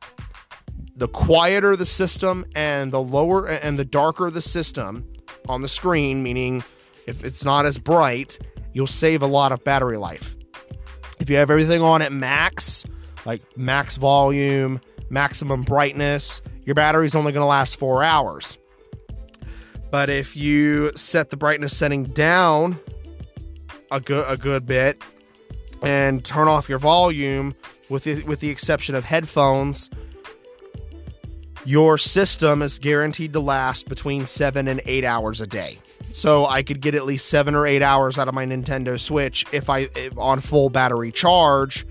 the 0.96 1.08
quieter 1.08 1.76
the 1.76 1.86
system 1.86 2.44
and 2.54 2.92
the 2.92 3.00
lower 3.00 3.46
and 3.48 3.78
the 3.78 3.84
darker 3.84 4.30
the 4.30 4.42
system 4.42 5.04
on 5.48 5.62
the 5.62 5.68
screen, 5.68 6.22
meaning 6.22 6.62
if 7.06 7.24
it's 7.24 7.44
not 7.44 7.66
as 7.66 7.78
bright, 7.78 8.38
you'll 8.72 8.86
save 8.86 9.22
a 9.22 9.26
lot 9.26 9.52
of 9.52 9.62
battery 9.64 9.96
life. 9.96 10.36
If 11.18 11.28
you 11.30 11.36
have 11.36 11.50
everything 11.50 11.82
on 11.82 12.02
at 12.02 12.12
max, 12.12 12.84
like 13.24 13.42
max 13.56 13.96
volume, 13.96 14.80
maximum 15.10 15.62
brightness, 15.62 16.42
your 16.64 16.74
battery's 16.74 17.14
only 17.14 17.32
going 17.32 17.42
to 17.42 17.46
last 17.46 17.76
four 17.76 18.02
hours. 18.02 18.58
But 19.90 20.10
if 20.10 20.36
you 20.36 20.92
set 20.96 21.30
the 21.30 21.36
brightness 21.36 21.76
setting 21.76 22.04
down 22.04 22.80
a 23.90 24.00
good 24.00 24.24
a 24.28 24.36
good 24.36 24.66
bit 24.66 25.02
and 25.82 26.24
turn 26.24 26.48
off 26.48 26.68
your 26.68 26.78
volume, 26.78 27.54
with 27.88 28.04
the, 28.04 28.22
with 28.24 28.40
the 28.40 28.48
exception 28.48 28.94
of 28.94 29.04
headphones, 29.04 29.90
your 31.64 31.98
system 31.98 32.62
is 32.62 32.78
guaranteed 32.78 33.32
to 33.32 33.40
last 33.40 33.88
between 33.88 34.26
seven 34.26 34.68
and 34.68 34.80
eight 34.86 35.04
hours 35.04 35.40
a 35.40 35.46
day. 35.46 35.78
So 36.12 36.46
I 36.46 36.62
could 36.62 36.80
get 36.80 36.94
at 36.94 37.04
least 37.04 37.28
seven 37.28 37.54
or 37.54 37.66
eight 37.66 37.82
hours 37.82 38.18
out 38.18 38.28
of 38.28 38.34
my 38.34 38.46
Nintendo 38.46 38.98
Switch 39.00 39.44
if 39.52 39.68
I 39.68 39.88
if 39.96 40.16
on 40.16 40.40
full 40.40 40.70
battery 40.70 41.10
charge, 41.10 41.86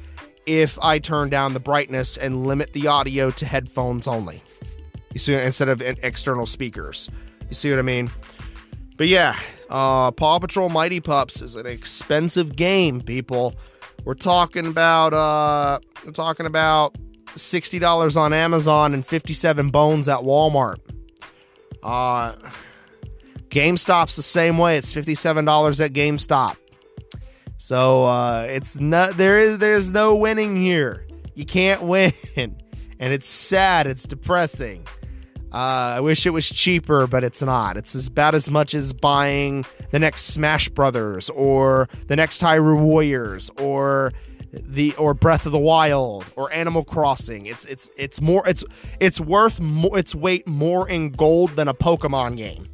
if 0.45 0.79
I 0.81 0.99
turn 0.99 1.29
down 1.29 1.53
the 1.53 1.59
brightness 1.59 2.17
and 2.17 2.47
limit 2.47 2.73
the 2.73 2.87
audio 2.87 3.31
to 3.31 3.45
headphones 3.45 4.07
only. 4.07 4.41
You 5.11 5.19
see, 5.19 5.33
instead 5.33 5.69
of 5.69 5.81
external 5.81 6.45
speakers. 6.45 7.09
You 7.49 7.55
see 7.55 7.69
what 7.69 7.79
I 7.79 7.83
mean? 7.83 8.09
But 8.97 9.07
yeah, 9.07 9.37
uh, 9.73 10.11
Paw 10.11 10.39
Patrol 10.39 10.69
Mighty 10.69 10.99
Pups 10.99 11.41
is 11.41 11.55
an 11.55 11.65
expensive 11.65 12.55
game, 12.55 13.01
people. 13.01 13.55
We're 14.05 14.13
talking 14.13 14.67
about 14.67 15.13
uh, 15.13 15.79
we're 16.05 16.11
talking 16.11 16.45
about 16.45 16.95
sixty 17.35 17.79
dollars 17.79 18.15
on 18.15 18.33
Amazon 18.33 18.93
and 18.93 19.05
fifty 19.05 19.33
seven 19.33 19.71
bones 19.71 20.07
at 20.07 20.19
Walmart. 20.19 20.77
Uh, 21.81 22.33
GameStop's 23.49 24.15
the 24.15 24.23
same 24.23 24.57
way. 24.59 24.77
It's 24.77 24.93
fifty 24.93 25.15
seven 25.15 25.43
dollars 25.43 25.81
at 25.81 25.91
GameStop. 25.91 26.55
So 27.57 28.05
uh, 28.05 28.43
it's 28.49 28.79
not 28.79 29.17
there 29.17 29.39
is 29.39 29.57
there's 29.57 29.89
no 29.89 30.15
winning 30.15 30.55
here. 30.55 31.07
You 31.33 31.45
can't 31.45 31.81
win, 31.83 32.13
and 32.35 32.53
it's 32.99 33.27
sad. 33.27 33.87
It's 33.87 34.03
depressing. 34.03 34.85
Uh, 35.53 35.97
I 35.97 35.99
wish 35.99 36.25
it 36.25 36.31
was 36.31 36.49
cheaper, 36.49 37.05
but 37.05 37.23
it's 37.23 37.41
not. 37.41 37.77
It's 37.77 38.07
about 38.07 38.33
as 38.33 38.49
much 38.49 38.73
as 38.73 38.91
buying 38.91 39.65
the 39.91 39.99
next 39.99 40.23
Smash 40.23 40.69
Brothers 40.69 41.29
or 41.29 41.87
the 42.07 42.15
next 42.15 42.41
Hyrule 42.41 42.81
Warriors 42.81 43.51
or 43.59 44.13
the 44.51 44.95
or 44.95 45.13
Breath 45.13 45.45
of 45.45 45.51
the 45.51 45.59
Wild 45.59 46.25
or 46.35 46.51
Animal 46.51 46.83
Crossing. 46.83 47.45
It's 47.45 47.65
it's 47.65 47.91
it's 47.97 48.19
more 48.19 48.47
it's 48.47 48.63
it's 48.99 49.19
worth 49.19 49.59
its 49.61 50.15
weight 50.15 50.47
more 50.47 50.89
in 50.89 51.11
gold 51.11 51.51
than 51.51 51.67
a 51.67 51.73
Pokemon 51.73 52.37
game. 52.37 52.67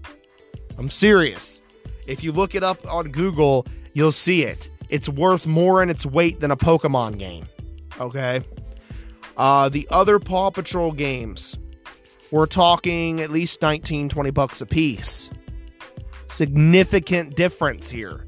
I'm 0.77 0.89
serious. 0.89 1.62
If 2.07 2.24
you 2.24 2.31
look 2.31 2.55
it 2.55 2.63
up 2.63 2.79
on 2.88 3.12
Google, 3.12 3.67
you'll 3.93 4.13
see 4.13 4.43
it. 4.43 4.71
It's 4.88 5.09
worth 5.09 5.45
more 5.45 5.83
in 5.83 5.89
its 5.89 6.05
weight 6.05 6.39
than 6.39 6.51
a 6.51 6.57
Pokemon 6.57 7.19
game. 7.19 7.45
Okay. 8.00 8.41
Uh, 9.36 9.67
the 9.67 9.86
other 9.91 10.17
Paw 10.17 10.50
Patrol 10.50 10.93
games 10.93 11.57
we're 12.31 12.45
talking 12.45 13.19
at 13.19 13.31
least 13.31 13.62
19 13.62 14.09
20 14.09 14.31
bucks 14.31 14.62
a 14.62 14.65
piece 14.65 15.29
Significant 16.29 17.36
difference 17.36 17.89
here. 17.89 18.27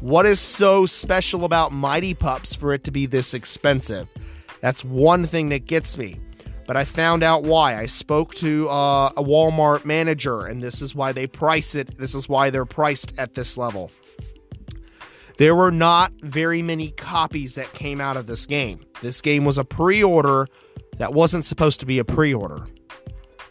What 0.00 0.26
is 0.26 0.40
so 0.40 0.84
special 0.84 1.46
about 1.46 1.72
Mighty 1.72 2.12
Pups 2.12 2.54
for 2.54 2.74
it 2.74 2.84
to 2.84 2.90
be 2.90 3.06
this 3.06 3.32
expensive? 3.32 4.10
That's 4.60 4.84
one 4.84 5.24
thing 5.24 5.48
that 5.48 5.64
gets 5.64 5.96
me. 5.96 6.20
But 6.66 6.76
I 6.76 6.84
found 6.84 7.22
out 7.22 7.44
why. 7.44 7.78
I 7.78 7.86
spoke 7.86 8.34
to 8.36 8.68
uh, 8.68 9.06
a 9.16 9.24
Walmart 9.24 9.86
manager, 9.86 10.44
and 10.44 10.62
this 10.62 10.82
is 10.82 10.94
why 10.94 11.12
they 11.12 11.26
price 11.26 11.74
it. 11.74 11.96
This 11.98 12.14
is 12.14 12.28
why 12.28 12.50
they're 12.50 12.66
priced 12.66 13.18
at 13.18 13.34
this 13.34 13.56
level. 13.56 13.90
There 15.38 15.54
were 15.54 15.70
not 15.70 16.12
very 16.20 16.60
many 16.60 16.90
copies 16.90 17.54
that 17.54 17.72
came 17.72 18.02
out 18.02 18.18
of 18.18 18.26
this 18.26 18.44
game. 18.44 18.84
This 19.00 19.22
game 19.22 19.46
was 19.46 19.56
a 19.56 19.64
pre 19.64 20.02
order 20.02 20.46
that 20.98 21.14
wasn't 21.14 21.46
supposed 21.46 21.80
to 21.80 21.86
be 21.86 21.98
a 21.98 22.04
pre 22.04 22.34
order. 22.34 22.66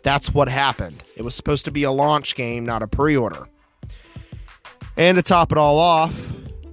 That's 0.08 0.34
what 0.34 0.48
happened. 0.48 1.04
It 1.18 1.24
was 1.24 1.36
supposed 1.36 1.66
to 1.66 1.72
be 1.72 1.84
a 1.84 1.92
launch 1.92 2.36
game, 2.36 2.66
not 2.66 2.82
a 2.82 2.88
pre 2.88 3.18
order. 3.18 3.50
And 4.96 5.18
to 5.18 5.22
top 5.22 5.52
it 5.52 5.58
all 5.58 5.78
off, 5.78 6.18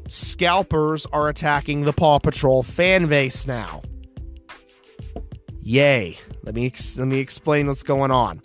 scalpers 0.07 1.05
are 1.07 1.29
attacking 1.29 1.83
the 1.83 1.93
Paw 1.93 2.21
Patrol 2.21 2.63
fan 2.63 3.09
base 3.09 3.45
now. 3.45 3.83
Yay. 5.63 6.17
Let 6.45 6.55
me 6.55 6.73
let 6.97 7.09
me 7.09 7.19
explain 7.19 7.67
what's 7.67 7.83
going 7.83 8.13
on. 8.13 8.41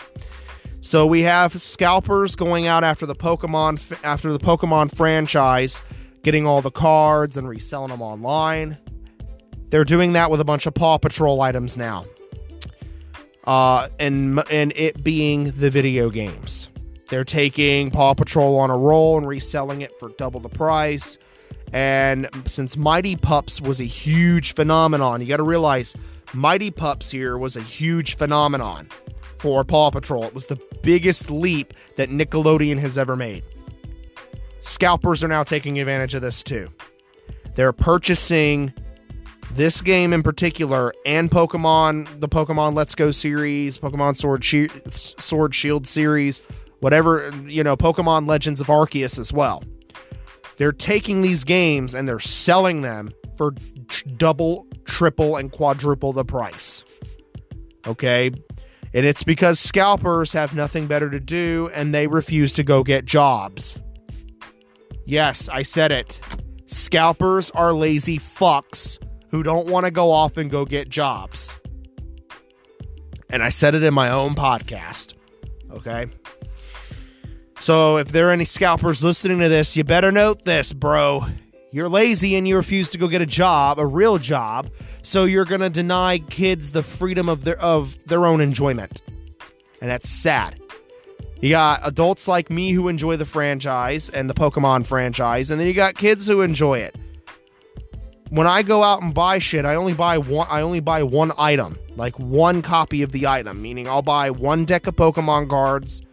So 0.82 1.06
we 1.06 1.22
have 1.22 1.62
scalpers 1.62 2.36
going 2.36 2.66
out 2.66 2.84
after 2.84 3.06
the 3.06 3.14
Pokemon 3.14 3.96
after 4.04 4.34
the 4.34 4.40
Pokemon 4.40 4.96
franchise, 4.96 5.84
getting 6.24 6.48
all 6.48 6.64
the 6.64 6.72
cards 6.72 7.38
and 7.38 7.48
reselling 7.48 7.92
them 7.92 8.02
online. 8.02 8.76
They're 9.68 9.86
doing 9.86 10.14
that 10.14 10.32
with 10.32 10.42
a 10.42 10.46
bunch 10.46 10.66
of 10.66 10.74
Paw 10.74 10.98
Patrol 10.98 11.42
items 11.42 11.78
now. 11.78 12.06
Uh, 13.50 13.88
and 14.00 14.44
and 14.52 14.72
it 14.76 15.04
being 15.04 15.46
the 15.46 15.72
video 15.72 16.12
games. 16.12 16.70
They're 17.10 17.24
taking 17.24 17.90
Paw 17.90 18.14
Patrol 18.14 18.60
on 18.60 18.70
a 18.70 18.78
roll 18.78 19.18
and 19.18 19.28
reselling 19.28 19.82
it 19.82 19.92
for 20.00 20.10
double 20.20 20.40
the 20.40 20.50
price. 20.50 21.18
And 21.74 22.30
since 22.46 22.78
Mighty 22.78 23.16
Pups 23.16 23.60
was 23.60 23.80
a 23.80 23.86
huge 23.86 24.54
phenomenon, 24.54 25.20
you 25.20 25.26
got 25.26 25.38
to 25.38 25.44
realize 25.44 25.96
Mighty 26.32 26.70
Pups 26.70 27.10
here 27.10 27.40
was 27.40 27.58
a 27.58 27.62
huge 27.64 28.18
phenomenon 28.18 28.88
for 29.40 29.64
Paw 29.64 29.90
Patrol. 29.90 30.26
It 30.26 30.36
was 30.36 30.46
the 30.46 30.60
biggest 30.84 31.32
leap 31.32 31.74
that 31.96 32.12
Nickelodeon 32.12 32.78
has 32.78 33.00
ever 33.00 33.16
made. 33.16 33.44
Scalpers 34.60 35.24
are 35.24 35.28
now 35.28 35.42
taking 35.42 35.80
advantage 35.80 36.14
of 36.14 36.22
this 36.22 36.44
too. 36.44 36.70
They're 37.56 37.74
purchasing 37.74 38.76
this 39.52 39.82
game 39.82 40.14
in 40.14 40.24
particular 40.24 40.94
and 41.06 41.30
Pokemon, 41.30 42.20
the 42.20 42.30
Pokemon 42.30 42.76
Let's 42.76 42.96
Go 42.96 43.12
series, 43.12 43.78
Pokemon 43.78 44.16
Sword, 44.16 44.44
Sword 44.94 45.56
Shield 45.56 45.88
series, 45.88 46.42
whatever, 46.80 47.32
you 47.46 47.64
know, 47.64 47.76
Pokemon 47.76 48.28
Legends 48.28 48.62
of 48.62 48.68
Arceus 48.68 49.18
as 49.18 49.34
well. 49.34 49.64
They're 50.58 50.72
taking 50.72 51.22
these 51.22 51.44
games 51.44 51.94
and 51.94 52.08
they're 52.08 52.20
selling 52.20 52.82
them 52.82 53.12
for 53.38 53.54
double, 54.18 54.68
triple, 54.86 55.38
and 55.38 55.52
quadruple 55.52 56.14
the 56.14 56.26
price. 56.26 56.84
Okay? 57.88 58.32
And 58.94 59.06
it's 59.06 59.24
because 59.24 59.60
scalpers 59.60 60.34
have 60.34 60.56
nothing 60.56 60.88
better 60.88 61.10
to 61.10 61.20
do 61.20 61.70
and 61.74 61.94
they 61.94 62.08
refuse 62.08 62.54
to 62.54 62.64
go 62.64 62.84
get 62.84 63.06
jobs. 63.06 63.80
Yes, 65.06 65.48
I 65.50 65.64
said 65.64 65.92
it. 65.92 66.20
Scalpers 66.66 67.50
are 67.52 67.74
lazy 67.74 68.20
fucks 68.20 69.00
who 69.30 69.44
don't 69.44 69.68
want 69.68 69.86
to 69.86 69.92
go 69.92 70.12
off 70.12 70.38
and 70.38 70.50
go 70.50 70.66
get 70.66 70.90
jobs. 70.90 71.56
And 73.30 73.44
I 73.44 73.50
said 73.50 73.76
it 73.76 73.84
in 73.84 73.94
my 73.94 74.10
own 74.10 74.36
podcast. 74.36 75.14
Okay? 75.72 76.08
So 77.60 77.98
if 77.98 78.12
there 78.12 78.30
are 78.30 78.32
any 78.32 78.46
scalpers 78.46 79.04
listening 79.04 79.40
to 79.40 79.50
this, 79.50 79.76
you 79.76 79.84
better 79.84 80.12
note 80.12 80.46
this, 80.46 80.74
bro. 80.74 81.26
You're 81.72 81.90
lazy 81.90 82.36
and 82.36 82.48
you 82.48 82.56
refuse 82.56 82.90
to 82.92 82.98
go 82.98 83.08
get 83.08 83.22
a 83.22 83.28
job, 83.28 83.78
a 83.78 83.86
real 83.86 84.18
job, 84.18 84.72
so 85.04 85.26
you're 85.26 85.46
going 85.46 85.62
to 85.62 85.70
deny 85.70 86.18
kids 86.18 86.72
the 86.72 86.82
freedom 86.82 87.30
of 87.30 87.44
their 87.44 87.60
of 87.60 87.98
their 88.08 88.26
own 88.26 88.42
enjoyment. 88.42 89.02
And 89.80 89.90
that's 89.90 90.10
sad. 90.10 90.60
You 91.42 91.52
got 91.52 91.82
adults 91.84 92.28
like 92.28 92.50
me 92.50 92.72
who 92.72 92.88
enjoy 92.88 93.18
the 93.18 93.26
franchise 93.26 94.10
and 94.10 94.30
the 94.30 94.34
Pokemon 94.34 94.88
franchise, 94.88 95.52
and 95.52 95.60
then 95.60 95.68
you 95.68 95.74
got 95.74 95.96
kids 95.96 96.26
who 96.28 96.42
enjoy 96.42 96.80
it. 96.80 96.96
When 98.30 98.46
I 98.46 98.62
go 98.62 98.84
out 98.84 99.02
and 99.02 99.14
buy 99.14 99.40
shit, 99.40 99.66
I 99.66 99.76
only 99.76 99.94
buy 99.94 100.18
one 100.18 100.48
I 100.50 100.62
only 100.62 100.80
buy 100.80 101.04
one 101.04 101.32
item, 101.38 101.78
like 101.96 102.18
one 102.20 102.62
copy 102.62 103.02
of 103.02 103.12
the 103.12 103.26
item, 103.26 103.62
meaning 103.62 103.88
I'll 103.88 104.04
buy 104.04 104.30
one 104.30 104.66
deck 104.66 104.86
of 104.88 104.96
Pokemon 104.96 105.50
cards 105.50 106.04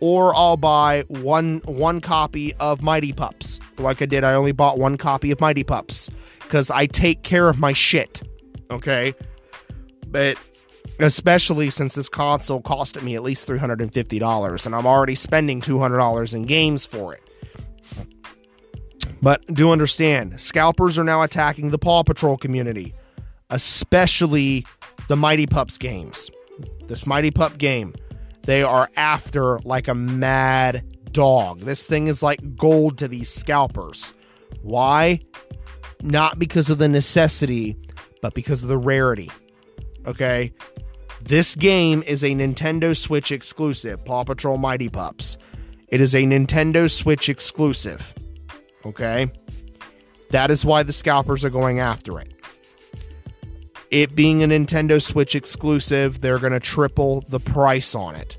or 0.00 0.34
I'll 0.34 0.58
buy 0.58 1.04
one 1.08 1.62
one 1.64 2.02
copy 2.02 2.52
of 2.54 2.82
Mighty 2.82 3.14
Pups. 3.14 3.60
Like 3.78 4.02
I 4.02 4.06
did, 4.06 4.24
I 4.24 4.34
only 4.34 4.52
bought 4.52 4.78
one 4.78 4.98
copy 4.98 5.30
of 5.30 5.40
Mighty 5.40 5.64
Pups 5.64 6.10
because 6.40 6.70
I 6.70 6.84
take 6.84 7.22
care 7.22 7.48
of 7.48 7.58
my 7.58 7.72
shit. 7.72 8.22
Okay, 8.70 9.14
but 10.08 10.36
especially 11.00 11.70
since 11.70 11.94
this 11.94 12.10
console 12.10 12.60
costed 12.60 13.02
me 13.02 13.14
at 13.14 13.22
least 13.22 13.46
three 13.46 13.58
hundred 13.58 13.80
and 13.80 13.92
fifty 13.92 14.18
dollars, 14.18 14.66
and 14.66 14.74
I'm 14.74 14.86
already 14.86 15.14
spending 15.14 15.62
two 15.62 15.78
hundred 15.78 15.96
dollars 15.96 16.34
in 16.34 16.42
games 16.42 16.84
for 16.84 17.14
it. 17.14 17.22
But 19.22 19.46
do 19.52 19.70
understand, 19.70 20.40
scalpers 20.40 20.98
are 20.98 21.04
now 21.04 21.22
attacking 21.22 21.70
the 21.70 21.78
Paw 21.78 22.02
Patrol 22.02 22.36
community, 22.36 22.94
especially 23.50 24.66
the 25.08 25.16
Mighty 25.16 25.46
Pups 25.46 25.78
games. 25.78 26.30
This 26.86 27.06
Mighty 27.06 27.30
Pup 27.30 27.58
game 27.58 27.94
they 28.44 28.62
are 28.62 28.90
after 28.96 29.58
like 29.60 29.88
a 29.88 29.94
mad 29.94 30.84
dog. 31.12 31.60
This 31.60 31.86
thing 31.86 32.06
is 32.06 32.22
like 32.22 32.56
gold 32.56 32.98
to 32.98 33.08
these 33.08 33.30
scalpers. 33.30 34.12
Why? 34.62 35.20
Not 36.02 36.38
because 36.38 36.68
of 36.70 36.78
the 36.78 36.88
necessity, 36.88 37.76
but 38.20 38.34
because 38.34 38.62
of 38.62 38.68
the 38.68 38.78
rarity. 38.78 39.30
Okay? 40.06 40.52
This 41.22 41.56
game 41.56 42.02
is 42.06 42.22
a 42.22 42.28
Nintendo 42.28 42.94
Switch 42.94 43.32
exclusive, 43.32 44.04
Paw 44.04 44.24
Patrol 44.24 44.58
Mighty 44.58 44.90
Pups. 44.90 45.38
It 45.88 46.00
is 46.00 46.14
a 46.14 46.24
Nintendo 46.24 46.90
Switch 46.90 47.30
exclusive. 47.30 48.12
Okay? 48.86 49.28
That 50.30 50.50
is 50.50 50.64
why 50.64 50.82
the 50.82 50.92
scalpers 50.92 51.44
are 51.44 51.50
going 51.50 51.80
after 51.80 52.18
it. 52.18 52.32
It 53.90 54.16
being 54.16 54.42
a 54.42 54.46
Nintendo 54.46 55.00
Switch 55.00 55.36
exclusive, 55.36 56.20
they're 56.20 56.38
going 56.38 56.52
to 56.52 56.60
triple 56.60 57.22
the 57.28 57.38
price 57.38 57.94
on 57.94 58.16
it. 58.16 58.36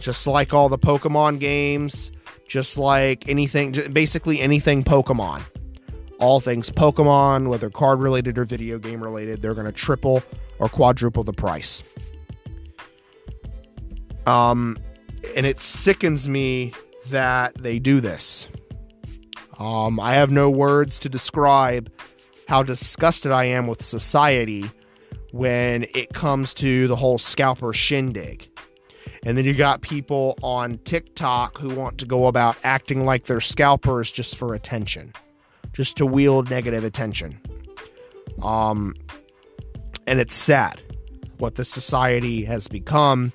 Just 0.00 0.26
like 0.26 0.52
all 0.52 0.68
the 0.68 0.78
Pokemon 0.78 1.38
games, 1.38 2.10
just 2.48 2.78
like 2.78 3.28
anything, 3.28 3.72
basically 3.92 4.40
anything 4.40 4.82
Pokemon. 4.82 5.42
All 6.18 6.40
things 6.40 6.70
Pokemon, 6.70 7.48
whether 7.48 7.70
card 7.70 8.00
related 8.00 8.38
or 8.38 8.44
video 8.44 8.78
game 8.78 9.00
related, 9.02 9.40
they're 9.40 9.54
going 9.54 9.66
to 9.66 9.72
triple 9.72 10.22
or 10.58 10.68
quadruple 10.68 11.22
the 11.22 11.32
price. 11.32 11.84
Um, 14.26 14.76
and 15.36 15.46
it 15.46 15.60
sickens 15.60 16.28
me 16.28 16.72
that 17.10 17.54
they 17.54 17.78
do 17.78 18.00
this. 18.00 18.48
Um, 19.58 19.98
I 19.98 20.14
have 20.14 20.30
no 20.30 20.48
words 20.48 20.98
to 21.00 21.08
describe 21.08 21.92
how 22.46 22.62
disgusted 22.62 23.32
I 23.32 23.44
am 23.44 23.66
with 23.66 23.82
society 23.82 24.70
when 25.32 25.84
it 25.94 26.14
comes 26.14 26.54
to 26.54 26.86
the 26.88 26.96
whole 26.96 27.18
scalper 27.18 27.72
shindig. 27.72 28.48
And 29.24 29.36
then 29.36 29.44
you 29.44 29.54
got 29.54 29.82
people 29.82 30.38
on 30.42 30.78
TikTok 30.78 31.58
who 31.58 31.74
want 31.74 31.98
to 31.98 32.06
go 32.06 32.26
about 32.26 32.56
acting 32.62 33.04
like 33.04 33.26
they're 33.26 33.40
scalpers 33.40 34.10
just 34.10 34.36
for 34.36 34.54
attention, 34.54 35.12
just 35.72 35.96
to 35.96 36.06
wield 36.06 36.48
negative 36.50 36.84
attention. 36.84 37.40
Um, 38.40 38.94
and 40.06 40.20
it's 40.20 40.34
sad 40.34 40.80
what 41.38 41.56
the 41.56 41.64
society 41.64 42.44
has 42.44 42.68
become, 42.68 43.32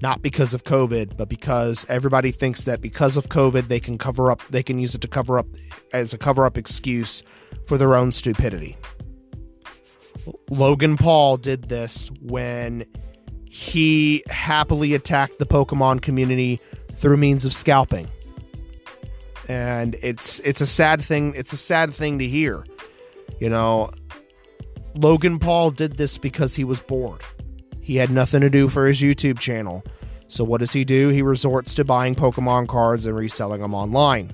not 0.00 0.22
because 0.22 0.54
of 0.54 0.64
COVID, 0.64 1.16
but 1.16 1.28
because 1.28 1.84
everybody 1.88 2.30
thinks 2.30 2.64
that 2.64 2.80
because 2.80 3.16
of 3.16 3.28
COVID, 3.28 3.68
they 3.68 3.80
can 3.80 3.98
cover 3.98 4.30
up, 4.30 4.42
they 4.50 4.62
can 4.62 4.78
use 4.78 4.94
it 4.94 5.00
to 5.00 5.08
cover 5.08 5.38
up 5.38 5.46
as 5.92 6.12
a 6.12 6.18
cover 6.18 6.46
up 6.46 6.56
excuse 6.56 7.22
for 7.66 7.76
their 7.76 7.94
own 7.94 8.12
stupidity. 8.12 8.76
Logan 10.50 10.96
Paul 10.96 11.36
did 11.36 11.68
this 11.68 12.10
when 12.20 12.84
he 13.44 14.22
happily 14.28 14.94
attacked 14.94 15.38
the 15.38 15.46
Pokemon 15.46 16.02
community 16.02 16.60
through 16.92 17.16
means 17.16 17.44
of 17.44 17.52
scalping. 17.52 18.08
And 19.48 19.96
it's 20.02 20.40
it's 20.40 20.60
a 20.60 20.66
sad 20.66 21.02
thing, 21.02 21.32
it's 21.34 21.52
a 21.52 21.56
sad 21.56 21.92
thing 21.92 22.18
to 22.18 22.26
hear. 22.26 22.64
You 23.40 23.48
know, 23.48 23.90
Logan 24.94 25.38
Paul 25.38 25.70
did 25.70 25.96
this 25.96 26.18
because 26.18 26.54
he 26.54 26.64
was 26.64 26.80
bored. 26.80 27.22
He 27.88 27.96
had 27.96 28.10
nothing 28.10 28.42
to 28.42 28.50
do 28.50 28.68
for 28.68 28.86
his 28.86 29.00
YouTube 29.00 29.38
channel. 29.38 29.82
So 30.28 30.44
what 30.44 30.58
does 30.58 30.72
he 30.72 30.84
do? 30.84 31.08
He 31.08 31.22
resorts 31.22 31.74
to 31.76 31.84
buying 31.86 32.14
Pokemon 32.14 32.68
cards 32.68 33.06
and 33.06 33.16
reselling 33.16 33.62
them 33.62 33.72
online. 33.72 34.30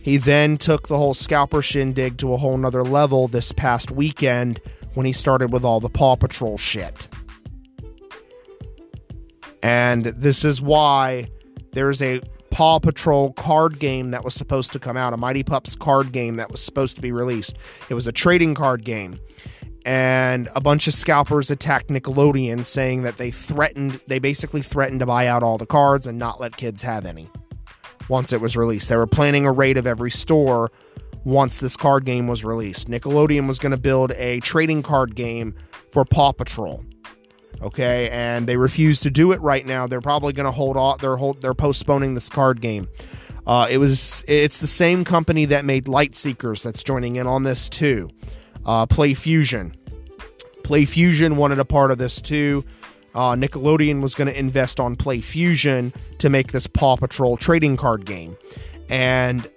He 0.00 0.16
then 0.16 0.56
took 0.56 0.88
the 0.88 0.96
whole 0.96 1.12
scalper 1.12 1.60
shindig 1.60 2.16
to 2.16 2.32
a 2.32 2.38
whole 2.38 2.56
nother 2.56 2.82
level 2.82 3.28
this 3.28 3.52
past 3.52 3.90
weekend 3.90 4.62
when 4.94 5.04
he 5.04 5.12
started 5.12 5.52
with 5.52 5.62
all 5.62 5.78
the 5.78 5.90
Paw 5.90 6.16
Patrol 6.16 6.56
shit. 6.56 7.06
And 9.62 10.06
this 10.06 10.42
is 10.42 10.58
why 10.58 11.28
there's 11.72 12.00
a 12.00 12.22
Paw 12.50 12.78
Patrol 12.78 13.34
card 13.34 13.78
game 13.78 14.12
that 14.12 14.24
was 14.24 14.32
supposed 14.32 14.72
to 14.72 14.78
come 14.78 14.96
out, 14.96 15.12
a 15.12 15.18
Mighty 15.18 15.42
Pups 15.42 15.76
card 15.76 16.12
game 16.12 16.36
that 16.36 16.50
was 16.50 16.62
supposed 16.62 16.96
to 16.96 17.02
be 17.02 17.12
released. 17.12 17.58
It 17.90 17.94
was 17.94 18.06
a 18.06 18.12
trading 18.12 18.54
card 18.54 18.86
game. 18.86 19.20
And 19.86 20.48
a 20.56 20.60
bunch 20.60 20.88
of 20.88 20.94
scalpers 20.94 21.48
attacked 21.48 21.90
Nickelodeon 21.90 22.64
saying 22.64 23.02
that 23.02 23.18
they 23.18 23.30
threatened, 23.30 24.00
they 24.08 24.18
basically 24.18 24.60
threatened 24.60 24.98
to 24.98 25.06
buy 25.06 25.28
out 25.28 25.44
all 25.44 25.58
the 25.58 25.66
cards 25.66 26.08
and 26.08 26.18
not 26.18 26.40
let 26.40 26.56
kids 26.56 26.82
have 26.82 27.06
any 27.06 27.30
once 28.08 28.32
it 28.32 28.40
was 28.40 28.56
released. 28.56 28.88
They 28.88 28.96
were 28.96 29.06
planning 29.06 29.46
a 29.46 29.52
raid 29.52 29.76
of 29.76 29.86
every 29.86 30.10
store 30.10 30.72
once 31.22 31.60
this 31.60 31.76
card 31.76 32.04
game 32.04 32.26
was 32.26 32.44
released. 32.44 32.88
Nickelodeon 32.90 33.46
was 33.46 33.60
going 33.60 33.70
to 33.70 33.76
build 33.76 34.10
a 34.16 34.40
trading 34.40 34.82
card 34.82 35.14
game 35.14 35.54
for 35.92 36.04
Paw 36.04 36.32
Patrol. 36.32 36.84
Okay, 37.62 38.10
and 38.10 38.48
they 38.48 38.56
refuse 38.56 38.98
to 39.00 39.10
do 39.10 39.30
it 39.30 39.40
right 39.40 39.64
now. 39.64 39.86
They're 39.86 40.00
probably 40.00 40.32
going 40.32 40.46
to 40.46 40.52
hold 40.52 40.76
off. 40.76 41.00
They're 41.00 41.16
hold, 41.16 41.42
they're 41.42 41.54
postponing 41.54 42.14
this 42.14 42.28
card 42.28 42.60
game. 42.60 42.88
Uh, 43.46 43.68
it 43.70 43.78
was 43.78 44.24
it's 44.26 44.58
the 44.58 44.66
same 44.66 45.04
company 45.04 45.44
that 45.44 45.64
made 45.64 45.84
Lightseekers 45.84 46.64
that's 46.64 46.82
joining 46.82 47.14
in 47.14 47.28
on 47.28 47.44
this 47.44 47.68
too. 47.68 48.10
Uh, 48.66 48.84
PlayFusion. 48.84 49.72
Play 50.64 50.84
Fusion 50.84 51.36
wanted 51.36 51.60
a 51.60 51.64
part 51.64 51.92
of 51.92 51.98
this 51.98 52.20
too. 52.20 52.64
Uh, 53.14 53.34
Nickelodeon 53.34 54.02
was 54.02 54.16
going 54.16 54.26
to 54.26 54.38
invest 54.38 54.80
on 54.80 54.96
PlayFusion 54.96 55.94
to 56.18 56.28
make 56.28 56.50
this 56.50 56.66
Paw 56.66 56.96
Patrol 56.96 57.36
trading 57.36 57.76
card 57.76 58.04
game, 58.04 58.36
and 58.90 59.48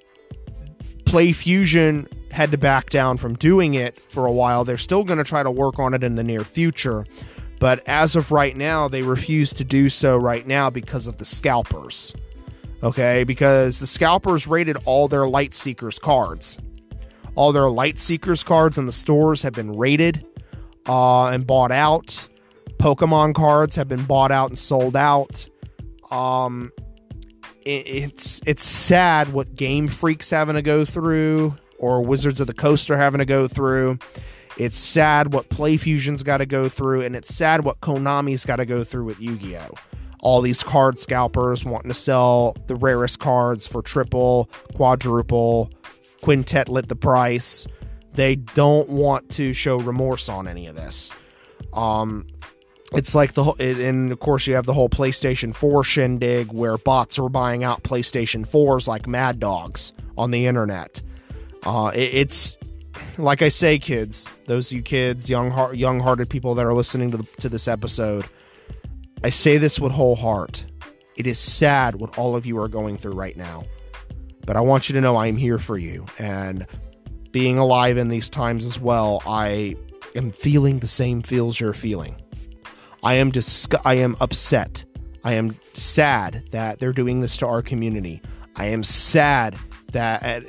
PlayFusion 1.04 2.08
had 2.32 2.52
to 2.52 2.58
back 2.58 2.92
down 2.92 3.18
from 3.18 3.34
doing 3.34 3.74
it 3.74 4.00
for 4.00 4.28
a 4.28 4.32
while. 4.32 4.64
They're 4.64 4.78
still 4.78 5.04
going 5.04 5.18
to 5.18 5.24
try 5.24 5.42
to 5.42 5.50
work 5.50 5.80
on 5.80 5.96
it 5.96 6.04
in 6.04 6.14
the 6.14 6.24
near 6.24 6.44
future, 6.44 7.06
but 7.60 7.86
as 7.88 8.16
of 8.16 8.32
right 8.32 8.56
now, 8.56 8.88
they 8.88 9.02
refuse 9.02 9.52
to 9.56 9.64
do 9.64 9.90
so 9.90 10.16
right 10.16 10.46
now 10.46 10.70
because 10.70 11.08
of 11.08 11.18
the 11.18 11.26
scalpers. 11.26 12.14
Okay, 12.84 13.24
because 13.24 13.80
the 13.80 13.88
scalpers 13.88 14.48
raided 14.48 14.78
all 14.86 15.08
their 15.08 15.24
Lightseekers 15.24 16.00
cards. 16.00 16.60
All 17.36 17.52
their 17.52 17.64
Lightseekers 17.64 18.44
cards 18.44 18.78
in 18.78 18.86
the 18.86 18.92
stores 18.92 19.42
have 19.44 19.54
been 19.54 19.72
rated 19.78 20.26
uh, 20.88 21.28
and 21.28 21.46
bought 21.46 21.72
out. 21.72 22.28
Pokemon 22.78 23.36
cards 23.36 23.76
have 23.76 23.88
been 23.88 24.04
bought 24.06 24.32
out 24.32 24.50
and 24.50 24.58
sold 24.58 24.96
out. 24.96 25.48
Um, 26.12 26.72
it, 27.66 27.88
it's 27.88 28.42
it's 28.46 28.64
sad 28.64 29.34
what 29.34 29.56
Game 29.56 29.88
Freak's 29.88 30.30
having 30.30 30.56
to 30.56 30.62
go 30.62 30.86
through, 30.86 31.56
or 31.78 32.02
Wizards 32.02 32.40
of 32.40 32.48
the 32.48 32.54
Coast 32.54 32.90
are 32.90 32.98
having 32.98 33.20
to 33.20 33.26
go 33.26 33.48
through. 33.48 34.00
It's 34.58 34.78
sad 34.78 35.34
what 35.34 35.50
PlayFusion's 35.50 36.24
got 36.24 36.38
to 36.38 36.46
go 36.46 36.68
through, 36.68 37.02
and 37.02 37.16
it's 37.16 37.34
sad 37.34 37.64
what 37.64 37.80
Konami's 37.80 38.46
got 38.46 38.58
to 38.58 38.66
go 38.66 38.84
through 38.84 39.06
with 39.06 39.20
Yu 39.20 39.38
Gi 39.38 39.58
Oh! 39.58 39.74
All 40.22 40.42
these 40.42 40.64
card 40.64 41.00
scalpers 41.00 41.64
wanting 41.64 41.90
to 41.90 41.96
sell 41.96 42.58
the 42.68 42.76
rarest 42.76 43.20
cards 43.20 43.68
for 43.68 43.82
triple, 43.82 44.50
quadruple, 44.76 45.72
quintet 46.22 46.70
lit 46.70 46.88
the 46.88 46.96
price. 46.96 47.68
They 48.14 48.36
don't 48.36 48.90
want 48.90 49.30
to 49.32 49.54
show 49.54 49.78
remorse 49.78 50.30
on 50.30 50.48
any 50.48 50.68
of 50.68 50.76
this. 50.76 51.12
Um, 51.74 52.28
it's 52.94 53.14
like 53.14 53.34
the 53.34 53.44
whole, 53.44 53.56
and 53.60 54.12
of 54.12 54.20
course 54.20 54.48
you 54.48 54.56
have 54.56 54.66
the 54.66 54.74
whole 54.74 54.90
PlayStation 54.90 55.54
4 55.54 55.84
shindig 55.84 56.52
where 56.52 56.78
bots 56.78 57.20
are 57.20 57.30
buying 57.30 57.64
out 57.64 57.84
PlayStation 57.84 58.48
4s 58.48 58.88
like 58.88 59.08
mad 59.08 59.40
dogs 59.40 59.94
on 60.18 60.32
the 60.32 60.48
internet. 60.48 61.02
Uh, 61.64 61.92
it, 61.94 62.14
it's 62.14 62.58
like 63.18 63.42
I 63.42 63.50
say, 63.50 63.78
kids, 63.80 64.30
those 64.46 64.72
you 64.72 64.82
kids, 64.82 65.30
young 65.30 65.76
young 65.76 66.00
hearted 66.00 66.30
people 66.30 66.56
that 66.56 66.66
are 66.66 66.74
listening 66.74 67.12
to 67.12 67.18
the, 67.18 67.24
to 67.42 67.50
this 67.50 67.68
episode, 67.68 68.26
I 69.24 69.30
say 69.30 69.58
this 69.58 69.80
with 69.80 69.92
whole 69.92 70.16
heart. 70.16 70.66
It 71.16 71.28
is 71.28 71.38
sad 71.38 71.96
what 71.96 72.18
all 72.18 72.36
of 72.36 72.46
you 72.46 72.58
are 72.60 72.70
going 72.70 72.98
through 72.98 73.14
right 73.14 73.36
now, 73.36 73.66
but 74.50 74.58
I 74.58 74.62
want 74.62 74.90
you 74.90 74.94
to 74.94 75.02
know 75.02 75.16
I 75.16 75.28
am 75.28 75.38
here 75.38 75.60
for 75.60 75.78
you. 75.78 76.08
And 76.18 76.66
being 77.32 77.60
alive 77.60 78.00
in 78.00 78.08
these 78.08 78.32
times 78.32 78.66
as 78.66 78.80
well, 78.80 79.22
I 79.28 79.76
am 80.16 80.32
feeling 80.32 80.80
the 80.80 80.88
same 80.88 81.22
feels 81.22 81.60
you're 81.60 81.72
feeling. 81.72 82.16
I 83.04 83.14
am 83.14 83.32
disg- 83.32 83.80
I 83.86 83.94
am 83.98 84.18
upset. 84.20 84.86
I 85.24 85.34
am 85.34 85.56
sad 85.76 86.46
that 86.50 86.80
they're 86.80 86.94
doing 86.94 87.22
this 87.22 87.38
to 87.38 87.46
our 87.46 87.62
community. 87.62 88.24
I 88.56 88.70
am 88.70 88.82
sad 88.82 89.56
that 89.92 90.46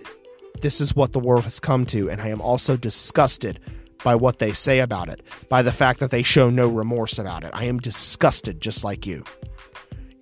this 0.62 0.80
is 0.80 0.96
what 0.96 1.12
the 1.12 1.20
world 1.20 1.44
has 1.44 1.60
come 1.60 1.84
to, 1.84 2.08
and 2.08 2.22
I 2.22 2.28
am 2.28 2.40
also 2.40 2.78
disgusted 2.78 3.60
by 4.02 4.14
what 4.14 4.38
they 4.38 4.54
say 4.54 4.78
about 4.78 5.10
it, 5.10 5.20
by 5.50 5.60
the 5.60 5.72
fact 5.72 6.00
that 6.00 6.10
they 6.10 6.22
show 6.22 6.48
no 6.48 6.68
remorse 6.68 7.18
about 7.18 7.44
it. 7.44 7.50
I 7.52 7.66
am 7.66 7.76
disgusted 7.76 8.62
just 8.62 8.82
like 8.82 9.06
you. 9.06 9.24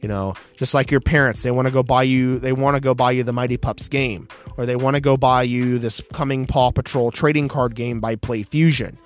You 0.00 0.08
know, 0.08 0.34
just 0.56 0.74
like 0.74 0.90
your 0.90 1.00
parents, 1.00 1.42
they 1.42 1.50
want 1.50 1.66
to 1.66 1.72
go 1.72 1.82
buy 1.82 2.04
you 2.04 2.38
they 2.38 2.52
want 2.52 2.76
to 2.76 2.80
go 2.80 2.94
buy 2.94 3.10
you 3.10 3.24
the 3.24 3.32
Mighty 3.32 3.56
Pups 3.56 3.88
game 3.88 4.28
or 4.56 4.64
they 4.64 4.76
want 4.76 4.94
to 4.94 5.00
go 5.00 5.16
buy 5.16 5.42
you 5.42 5.78
this 5.78 6.00
coming 6.12 6.46
Paw 6.46 6.70
Patrol 6.70 7.10
trading 7.10 7.48
card 7.48 7.74
game 7.74 8.00
by 8.00 8.14
PlayFusion, 8.16 8.96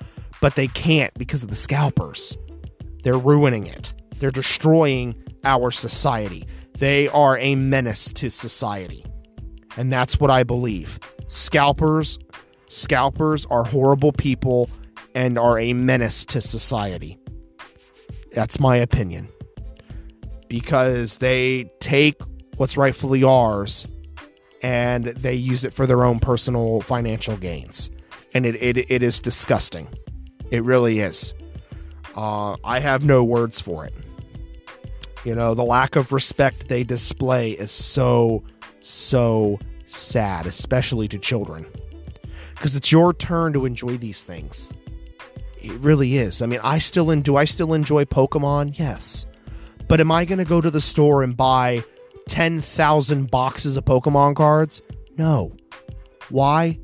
but 0.40 0.54
they 0.54 0.68
can't 0.68 1.12
because 1.14 1.42
of 1.42 1.48
the 1.48 1.56
scalpers. 1.56 2.36
They're 3.02 3.18
ruining 3.18 3.66
it. 3.66 3.94
They're 4.18 4.30
destroying 4.30 5.14
our 5.44 5.70
society. 5.70 6.46
They 6.78 7.08
are 7.08 7.38
a 7.38 7.56
menace 7.56 8.12
to 8.14 8.30
society. 8.30 9.04
And 9.76 9.92
that's 9.92 10.20
what 10.20 10.30
I 10.30 10.42
believe. 10.42 11.00
Scalpers 11.28 12.18
scalpers 12.68 13.46
are 13.46 13.64
horrible 13.64 14.12
people 14.12 14.68
and 15.14 15.38
are 15.38 15.58
a 15.58 15.72
menace 15.72 16.24
to 16.26 16.40
society. 16.40 17.18
That's 18.32 18.58
my 18.58 18.76
opinion. 18.76 19.28
Because 20.52 21.16
they 21.16 21.72
take 21.80 22.20
what's 22.58 22.76
rightfully 22.76 23.24
ours 23.24 23.86
and 24.60 25.06
they 25.06 25.32
use 25.32 25.64
it 25.64 25.72
for 25.72 25.86
their 25.86 26.04
own 26.04 26.18
personal 26.18 26.82
financial 26.82 27.38
gains. 27.38 27.88
And 28.34 28.44
it, 28.44 28.56
it, 28.56 28.90
it 28.90 29.02
is 29.02 29.18
disgusting. 29.18 29.88
It 30.50 30.62
really 30.62 31.00
is. 31.00 31.32
Uh, 32.14 32.58
I 32.64 32.80
have 32.80 33.02
no 33.02 33.24
words 33.24 33.60
for 33.60 33.86
it. 33.86 33.94
You 35.24 35.34
know, 35.34 35.54
the 35.54 35.64
lack 35.64 35.96
of 35.96 36.12
respect 36.12 36.68
they 36.68 36.84
display 36.84 37.52
is 37.52 37.70
so, 37.70 38.44
so 38.80 39.58
sad, 39.86 40.44
especially 40.44 41.08
to 41.08 41.18
children. 41.18 41.64
Because 42.50 42.76
it's 42.76 42.92
your 42.92 43.14
turn 43.14 43.54
to 43.54 43.64
enjoy 43.64 43.96
these 43.96 44.22
things. 44.22 44.70
It 45.56 45.72
really 45.80 46.18
is. 46.18 46.42
I 46.42 46.46
mean, 46.46 46.60
I 46.62 46.78
still 46.78 47.10
enjoy, 47.10 47.22
do 47.22 47.36
I 47.38 47.46
still 47.46 47.72
enjoy 47.72 48.04
Pokemon? 48.04 48.78
Yes. 48.78 49.24
But 49.92 50.00
am 50.00 50.10
I 50.10 50.24
going 50.24 50.38
to 50.38 50.46
go 50.46 50.62
to 50.62 50.70
the 50.70 50.80
store 50.80 51.22
and 51.22 51.36
buy 51.36 51.84
10,000 52.30 53.30
boxes 53.30 53.76
of 53.76 53.84
Pokemon 53.84 54.36
cards? 54.36 54.80
No. 55.18 55.54
Why? 56.30 56.78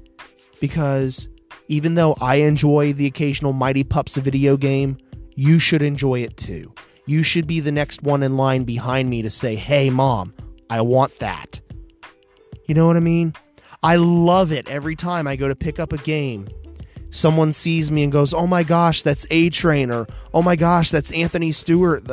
Because 0.60 1.26
even 1.68 1.94
though 1.94 2.18
I 2.20 2.34
enjoy 2.34 2.92
the 2.92 3.06
occasional 3.06 3.54
Mighty 3.54 3.82
Pups 3.82 4.16
video 4.16 4.58
game, 4.58 4.98
you 5.34 5.58
should 5.58 5.80
enjoy 5.80 6.20
it 6.20 6.36
too. 6.36 6.74
You 7.06 7.22
should 7.22 7.46
be 7.46 7.60
the 7.60 7.72
next 7.72 8.02
one 8.02 8.22
in 8.22 8.36
line 8.36 8.64
behind 8.64 9.08
me 9.08 9.22
to 9.22 9.30
say, 9.30 9.56
hey, 9.56 9.88
mom, 9.88 10.34
I 10.68 10.82
want 10.82 11.18
that. 11.20 11.62
You 12.66 12.74
know 12.74 12.86
what 12.86 12.98
I 12.98 13.00
mean? 13.00 13.32
I 13.82 13.96
love 13.96 14.52
it 14.52 14.68
every 14.68 14.96
time 14.96 15.26
I 15.26 15.34
go 15.36 15.48
to 15.48 15.56
pick 15.56 15.78
up 15.78 15.94
a 15.94 15.98
game. 15.98 16.46
Someone 17.08 17.54
sees 17.54 17.90
me 17.90 18.02
and 18.02 18.12
goes, 18.12 18.34
oh 18.34 18.46
my 18.46 18.64
gosh, 18.64 19.02
that's 19.02 19.24
A 19.30 19.48
Train, 19.48 19.90
or 19.90 20.06
oh 20.34 20.42
my 20.42 20.56
gosh, 20.56 20.90
that's 20.90 21.10
Anthony 21.12 21.52
Stewart, 21.52 22.04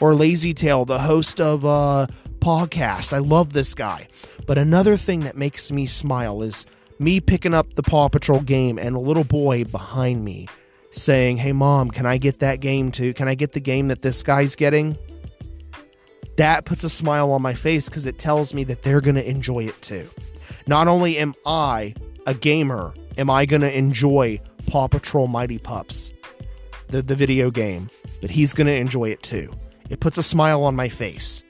or 0.00 0.14
Lazy 0.14 0.54
Tail, 0.54 0.84
the 0.84 1.00
host 1.00 1.40
of 1.40 1.64
uh, 1.64 2.06
podcast. 2.40 3.12
I 3.12 3.18
love 3.18 3.52
this 3.52 3.74
guy. 3.74 4.08
But 4.46 4.58
another 4.58 4.96
thing 4.96 5.20
that 5.20 5.36
makes 5.36 5.70
me 5.70 5.86
smile 5.86 6.42
is 6.42 6.66
me 6.98 7.20
picking 7.20 7.54
up 7.54 7.74
the 7.74 7.82
Paw 7.82 8.08
Patrol 8.08 8.40
game 8.40 8.78
and 8.78 8.96
a 8.96 9.00
little 9.00 9.24
boy 9.24 9.64
behind 9.64 10.24
me 10.24 10.48
saying, 10.90 11.36
Hey, 11.36 11.52
mom, 11.52 11.90
can 11.90 12.06
I 12.06 12.18
get 12.18 12.40
that 12.40 12.60
game 12.60 12.90
too? 12.90 13.12
Can 13.14 13.28
I 13.28 13.34
get 13.34 13.52
the 13.52 13.60
game 13.60 13.88
that 13.88 14.02
this 14.02 14.22
guy's 14.22 14.56
getting? 14.56 14.96
That 16.36 16.64
puts 16.64 16.84
a 16.84 16.90
smile 16.90 17.32
on 17.32 17.42
my 17.42 17.54
face 17.54 17.88
because 17.88 18.06
it 18.06 18.18
tells 18.18 18.54
me 18.54 18.64
that 18.64 18.82
they're 18.82 19.00
going 19.00 19.16
to 19.16 19.28
enjoy 19.28 19.64
it 19.64 19.80
too. 19.82 20.08
Not 20.66 20.86
only 20.86 21.18
am 21.18 21.34
I 21.44 21.94
a 22.26 22.34
gamer, 22.34 22.94
am 23.16 23.28
I 23.28 23.44
going 23.44 23.62
to 23.62 23.76
enjoy 23.76 24.40
Paw 24.66 24.86
Patrol 24.86 25.26
Mighty 25.26 25.58
Pups, 25.58 26.12
the, 26.88 27.02
the 27.02 27.16
video 27.16 27.50
game, 27.50 27.90
but 28.20 28.30
he's 28.30 28.54
going 28.54 28.66
to 28.66 28.74
enjoy 28.74 29.10
it 29.10 29.22
too. 29.22 29.52
It 29.88 30.00
puts 30.00 30.18
a 30.18 30.22
smile 30.22 30.64
on 30.64 30.76
my 30.76 30.88
face. 30.88 31.42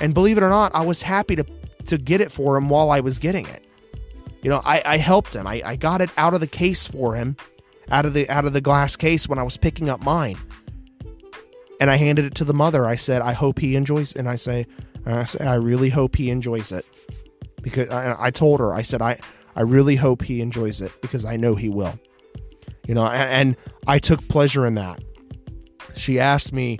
And 0.00 0.14
believe 0.14 0.38
it 0.38 0.42
or 0.42 0.50
not, 0.50 0.74
I 0.74 0.84
was 0.84 1.02
happy 1.02 1.36
to, 1.36 1.44
to 1.86 1.98
get 1.98 2.20
it 2.20 2.30
for 2.30 2.56
him 2.56 2.68
while 2.68 2.90
I 2.90 3.00
was 3.00 3.18
getting 3.18 3.46
it. 3.46 3.64
You 4.42 4.50
know, 4.50 4.62
I, 4.64 4.82
I 4.84 4.96
helped 4.98 5.34
him. 5.34 5.46
I, 5.46 5.62
I 5.64 5.76
got 5.76 6.00
it 6.00 6.10
out 6.16 6.34
of 6.34 6.40
the 6.40 6.46
case 6.46 6.86
for 6.86 7.14
him 7.14 7.36
out 7.90 8.06
of 8.06 8.14
the 8.14 8.28
out 8.28 8.44
of 8.44 8.52
the 8.52 8.60
glass 8.60 8.96
case 8.96 9.28
when 9.28 9.38
I 9.38 9.42
was 9.42 9.56
picking 9.56 9.88
up 9.88 10.02
mine. 10.02 10.36
And 11.80 11.90
I 11.90 11.96
handed 11.96 12.24
it 12.24 12.34
to 12.36 12.44
the 12.44 12.54
mother. 12.54 12.84
I 12.84 12.96
said, 12.96 13.22
"I 13.22 13.32
hope 13.32 13.58
he 13.58 13.76
enjoys." 13.76 14.12
And 14.12 14.28
I 14.28 14.36
say, 14.36 14.66
and 15.04 15.14
I 15.14 15.24
say, 15.24 15.44
"I 15.44 15.54
really 15.54 15.90
hope 15.90 16.16
he 16.16 16.30
enjoys 16.30 16.72
it," 16.72 16.84
because 17.62 17.88
I, 17.88 18.16
I 18.18 18.30
told 18.30 18.60
her, 18.60 18.74
I 18.74 18.82
said, 18.82 19.00
"I 19.00 19.18
I 19.54 19.62
really 19.62 19.96
hope 19.96 20.22
he 20.22 20.40
enjoys 20.40 20.80
it 20.80 20.92
because 21.00 21.24
I 21.24 21.36
know 21.36 21.54
he 21.54 21.68
will." 21.68 21.98
You 22.86 22.94
know, 22.94 23.06
and, 23.06 23.30
and 23.30 23.56
I 23.86 23.98
took 23.98 24.26
pleasure 24.28 24.66
in 24.66 24.74
that. 24.74 25.02
She 25.94 26.18
asked 26.18 26.52
me, 26.52 26.78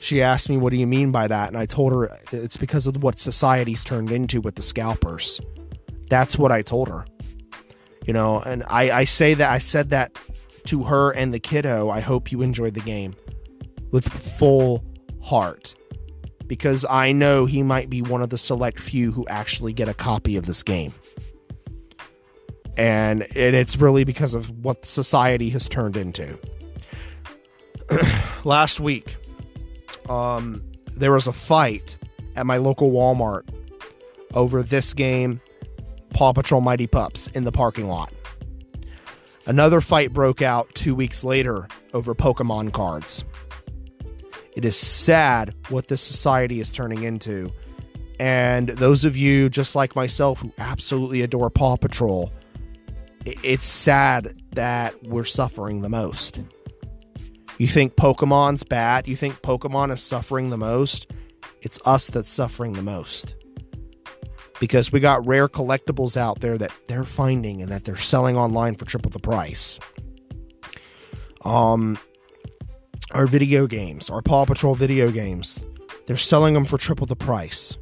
she 0.00 0.22
asked 0.22 0.48
me, 0.48 0.56
What 0.56 0.70
do 0.70 0.78
you 0.78 0.86
mean 0.86 1.12
by 1.12 1.28
that? 1.28 1.48
And 1.48 1.56
I 1.56 1.66
told 1.66 1.92
her 1.92 2.18
it's 2.32 2.56
because 2.56 2.86
of 2.86 3.02
what 3.02 3.18
society's 3.18 3.84
turned 3.84 4.10
into 4.10 4.40
with 4.40 4.54
the 4.54 4.62
scalpers. 4.62 5.40
That's 6.08 6.38
what 6.38 6.50
I 6.50 6.62
told 6.62 6.88
her. 6.88 7.04
You 8.06 8.14
know, 8.14 8.40
and 8.40 8.64
I, 8.66 8.90
I 8.90 9.04
say 9.04 9.34
that 9.34 9.50
I 9.50 9.58
said 9.58 9.90
that 9.90 10.16
to 10.64 10.84
her 10.84 11.10
and 11.10 11.34
the 11.34 11.38
kiddo. 11.38 11.90
I 11.90 12.00
hope 12.00 12.32
you 12.32 12.40
enjoyed 12.40 12.74
the 12.74 12.80
game 12.80 13.14
with 13.90 14.08
full 14.08 14.82
heart 15.22 15.74
because 16.46 16.86
I 16.88 17.12
know 17.12 17.44
he 17.44 17.62
might 17.62 17.90
be 17.90 18.00
one 18.00 18.22
of 18.22 18.30
the 18.30 18.38
select 18.38 18.80
few 18.80 19.12
who 19.12 19.26
actually 19.28 19.74
get 19.74 19.88
a 19.88 19.94
copy 19.94 20.36
of 20.36 20.46
this 20.46 20.62
game. 20.62 20.94
And, 22.78 23.22
and 23.22 23.54
it's 23.54 23.76
really 23.76 24.04
because 24.04 24.32
of 24.32 24.50
what 24.64 24.86
society 24.86 25.50
has 25.50 25.68
turned 25.68 25.98
into. 25.98 26.38
Last 28.44 28.80
week, 28.80 29.16
um, 30.10 30.60
there 30.96 31.12
was 31.12 31.26
a 31.26 31.32
fight 31.32 31.96
at 32.36 32.44
my 32.44 32.56
local 32.56 32.90
Walmart 32.90 33.48
over 34.34 34.62
this 34.62 34.92
game, 34.92 35.40
Paw 36.12 36.32
Patrol 36.32 36.60
Mighty 36.60 36.86
Pups, 36.86 37.28
in 37.28 37.44
the 37.44 37.52
parking 37.52 37.88
lot. 37.88 38.12
Another 39.46 39.80
fight 39.80 40.12
broke 40.12 40.42
out 40.42 40.72
two 40.74 40.94
weeks 40.94 41.24
later 41.24 41.68
over 41.94 42.14
Pokemon 42.14 42.72
cards. 42.72 43.24
It 44.56 44.64
is 44.64 44.76
sad 44.76 45.54
what 45.68 45.88
this 45.88 46.02
society 46.02 46.60
is 46.60 46.72
turning 46.72 47.04
into. 47.04 47.50
And 48.18 48.68
those 48.68 49.04
of 49.04 49.16
you, 49.16 49.48
just 49.48 49.74
like 49.74 49.96
myself, 49.96 50.40
who 50.40 50.52
absolutely 50.58 51.22
adore 51.22 51.50
Paw 51.50 51.76
Patrol, 51.76 52.30
it's 53.24 53.66
sad 53.66 54.42
that 54.52 55.02
we're 55.04 55.24
suffering 55.24 55.80
the 55.80 55.88
most. 55.88 56.40
You 57.60 57.68
think 57.68 57.94
Pokemon's 57.94 58.64
bad? 58.64 59.06
You 59.06 59.14
think 59.14 59.42
Pokemon 59.42 59.92
is 59.92 60.02
suffering 60.02 60.48
the 60.48 60.56
most? 60.56 61.12
It's 61.60 61.78
us 61.84 62.06
that's 62.06 62.32
suffering 62.32 62.72
the 62.72 62.80
most. 62.80 63.34
Because 64.58 64.90
we 64.90 64.98
got 64.98 65.26
rare 65.26 65.46
collectibles 65.46 66.16
out 66.16 66.40
there 66.40 66.56
that 66.56 66.72
they're 66.88 67.04
finding 67.04 67.60
and 67.60 67.70
that 67.70 67.84
they're 67.84 67.98
selling 67.98 68.34
online 68.34 68.76
for 68.76 68.86
triple 68.86 69.10
the 69.10 69.18
price. 69.18 69.78
Um 71.44 71.98
our 73.10 73.26
video 73.26 73.66
games, 73.66 74.08
our 74.08 74.22
Paw 74.22 74.46
Patrol 74.46 74.74
video 74.74 75.10
games, 75.10 75.62
they're 76.06 76.16
selling 76.16 76.54
them 76.54 76.64
for 76.64 76.78
triple 76.78 77.06
the 77.06 77.14
price. 77.14 77.76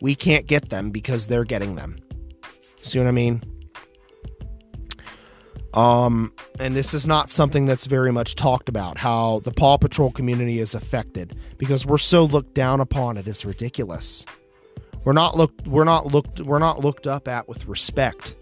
We 0.00 0.14
can't 0.14 0.46
get 0.46 0.70
them 0.70 0.92
because 0.92 1.26
they're 1.26 1.44
getting 1.44 1.74
them. 1.74 1.98
See 2.80 2.98
what 2.98 3.06
I 3.06 3.10
mean? 3.10 3.42
Um, 5.78 6.32
and 6.58 6.74
this 6.74 6.92
is 6.92 7.06
not 7.06 7.30
something 7.30 7.64
that's 7.64 7.86
very 7.86 8.10
much 8.10 8.34
talked 8.34 8.68
about 8.68 8.98
how 8.98 9.38
the 9.44 9.52
Paw 9.52 9.78
Patrol 9.78 10.10
community 10.10 10.58
is 10.58 10.74
affected 10.74 11.38
because 11.56 11.86
we're 11.86 11.98
so 11.98 12.24
looked 12.24 12.52
down 12.52 12.80
upon 12.80 13.16
it 13.16 13.28
is 13.28 13.44
ridiculous. 13.44 14.26
We're 15.04 15.12
not 15.12 15.36
looked 15.36 15.68
we're 15.68 15.84
not 15.84 16.06
looked 16.06 16.40
we're 16.40 16.58
not 16.58 16.80
looked 16.80 17.06
up 17.06 17.28
at 17.28 17.48
with 17.48 17.64
respect 17.66 18.34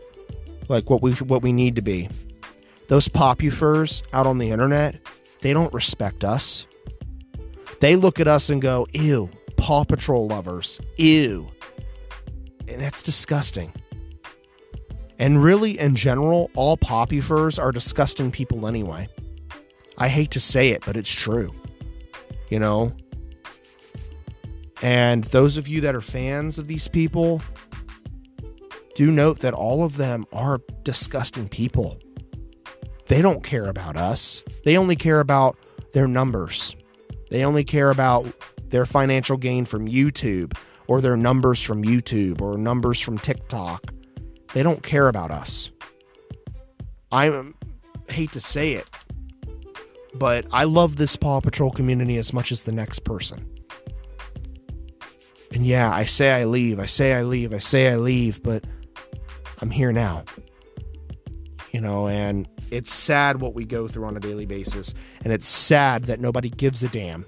like 0.70 0.88
what 0.88 1.02
we 1.02 1.12
what 1.12 1.42
we 1.42 1.52
need 1.52 1.76
to 1.76 1.82
be. 1.82 2.08
Those 2.88 3.06
popufers 3.06 4.02
out 4.14 4.26
on 4.26 4.38
the 4.38 4.50
internet, 4.50 4.98
they 5.42 5.52
don't 5.52 5.74
respect 5.74 6.24
us. 6.24 6.66
They 7.80 7.96
look 7.96 8.18
at 8.18 8.28
us 8.28 8.48
and 8.48 8.62
go, 8.62 8.86
"Ew, 8.94 9.28
Paw 9.58 9.84
Patrol 9.84 10.26
lovers. 10.26 10.80
Ew." 10.96 11.48
And 12.66 12.80
that's 12.80 13.02
disgusting. 13.02 13.74
And 15.18 15.42
really, 15.42 15.78
in 15.78 15.94
general, 15.94 16.50
all 16.54 16.76
popufers 16.76 17.62
are 17.62 17.72
disgusting 17.72 18.30
people 18.30 18.66
anyway. 18.66 19.08
I 19.98 20.08
hate 20.08 20.30
to 20.32 20.40
say 20.40 20.70
it, 20.70 20.84
but 20.84 20.96
it's 20.96 21.12
true. 21.12 21.54
You 22.50 22.58
know? 22.58 22.92
And 24.82 25.24
those 25.24 25.56
of 25.56 25.66
you 25.66 25.80
that 25.82 25.94
are 25.94 26.02
fans 26.02 26.58
of 26.58 26.68
these 26.68 26.86
people, 26.86 27.40
do 28.94 29.10
note 29.10 29.40
that 29.40 29.54
all 29.54 29.84
of 29.84 29.96
them 29.96 30.26
are 30.32 30.60
disgusting 30.82 31.48
people. 31.48 31.98
They 33.06 33.22
don't 33.22 33.42
care 33.42 33.66
about 33.66 33.96
us, 33.96 34.42
they 34.64 34.76
only 34.76 34.96
care 34.96 35.20
about 35.20 35.56
their 35.92 36.08
numbers. 36.08 36.76
They 37.30 37.44
only 37.44 37.64
care 37.64 37.90
about 37.90 38.26
their 38.68 38.86
financial 38.86 39.36
gain 39.36 39.64
from 39.64 39.88
YouTube 39.88 40.56
or 40.86 41.00
their 41.00 41.16
numbers 41.16 41.62
from 41.62 41.82
YouTube 41.82 42.40
or 42.40 42.56
numbers 42.56 43.00
from 43.00 43.18
TikTok 43.18 43.92
they 44.56 44.62
don't 44.62 44.82
care 44.82 45.08
about 45.08 45.30
us. 45.30 45.70
I 47.12 47.30
hate 48.08 48.32
to 48.32 48.40
say 48.40 48.72
it, 48.72 48.88
but 50.14 50.46
I 50.50 50.64
love 50.64 50.96
this 50.96 51.14
Paw 51.14 51.42
Patrol 51.42 51.70
community 51.70 52.16
as 52.16 52.32
much 52.32 52.50
as 52.50 52.64
the 52.64 52.72
next 52.72 53.00
person. 53.00 53.46
And 55.52 55.66
yeah, 55.66 55.92
I 55.92 56.06
say 56.06 56.30
I 56.30 56.46
leave, 56.46 56.80
I 56.80 56.86
say 56.86 57.12
I 57.12 57.22
leave, 57.22 57.52
I 57.52 57.58
say 57.58 57.92
I 57.92 57.96
leave, 57.96 58.42
but 58.42 58.64
I'm 59.60 59.68
here 59.68 59.92
now. 59.92 60.24
You 61.72 61.82
know, 61.82 62.08
and 62.08 62.48
it's 62.70 62.94
sad 62.94 63.42
what 63.42 63.52
we 63.52 63.66
go 63.66 63.86
through 63.88 64.06
on 64.06 64.16
a 64.16 64.20
daily 64.20 64.46
basis. 64.46 64.94
And 65.22 65.34
it's 65.34 65.46
sad 65.46 66.04
that 66.04 66.18
nobody 66.18 66.48
gives 66.48 66.82
a 66.82 66.88
damn. 66.88 67.26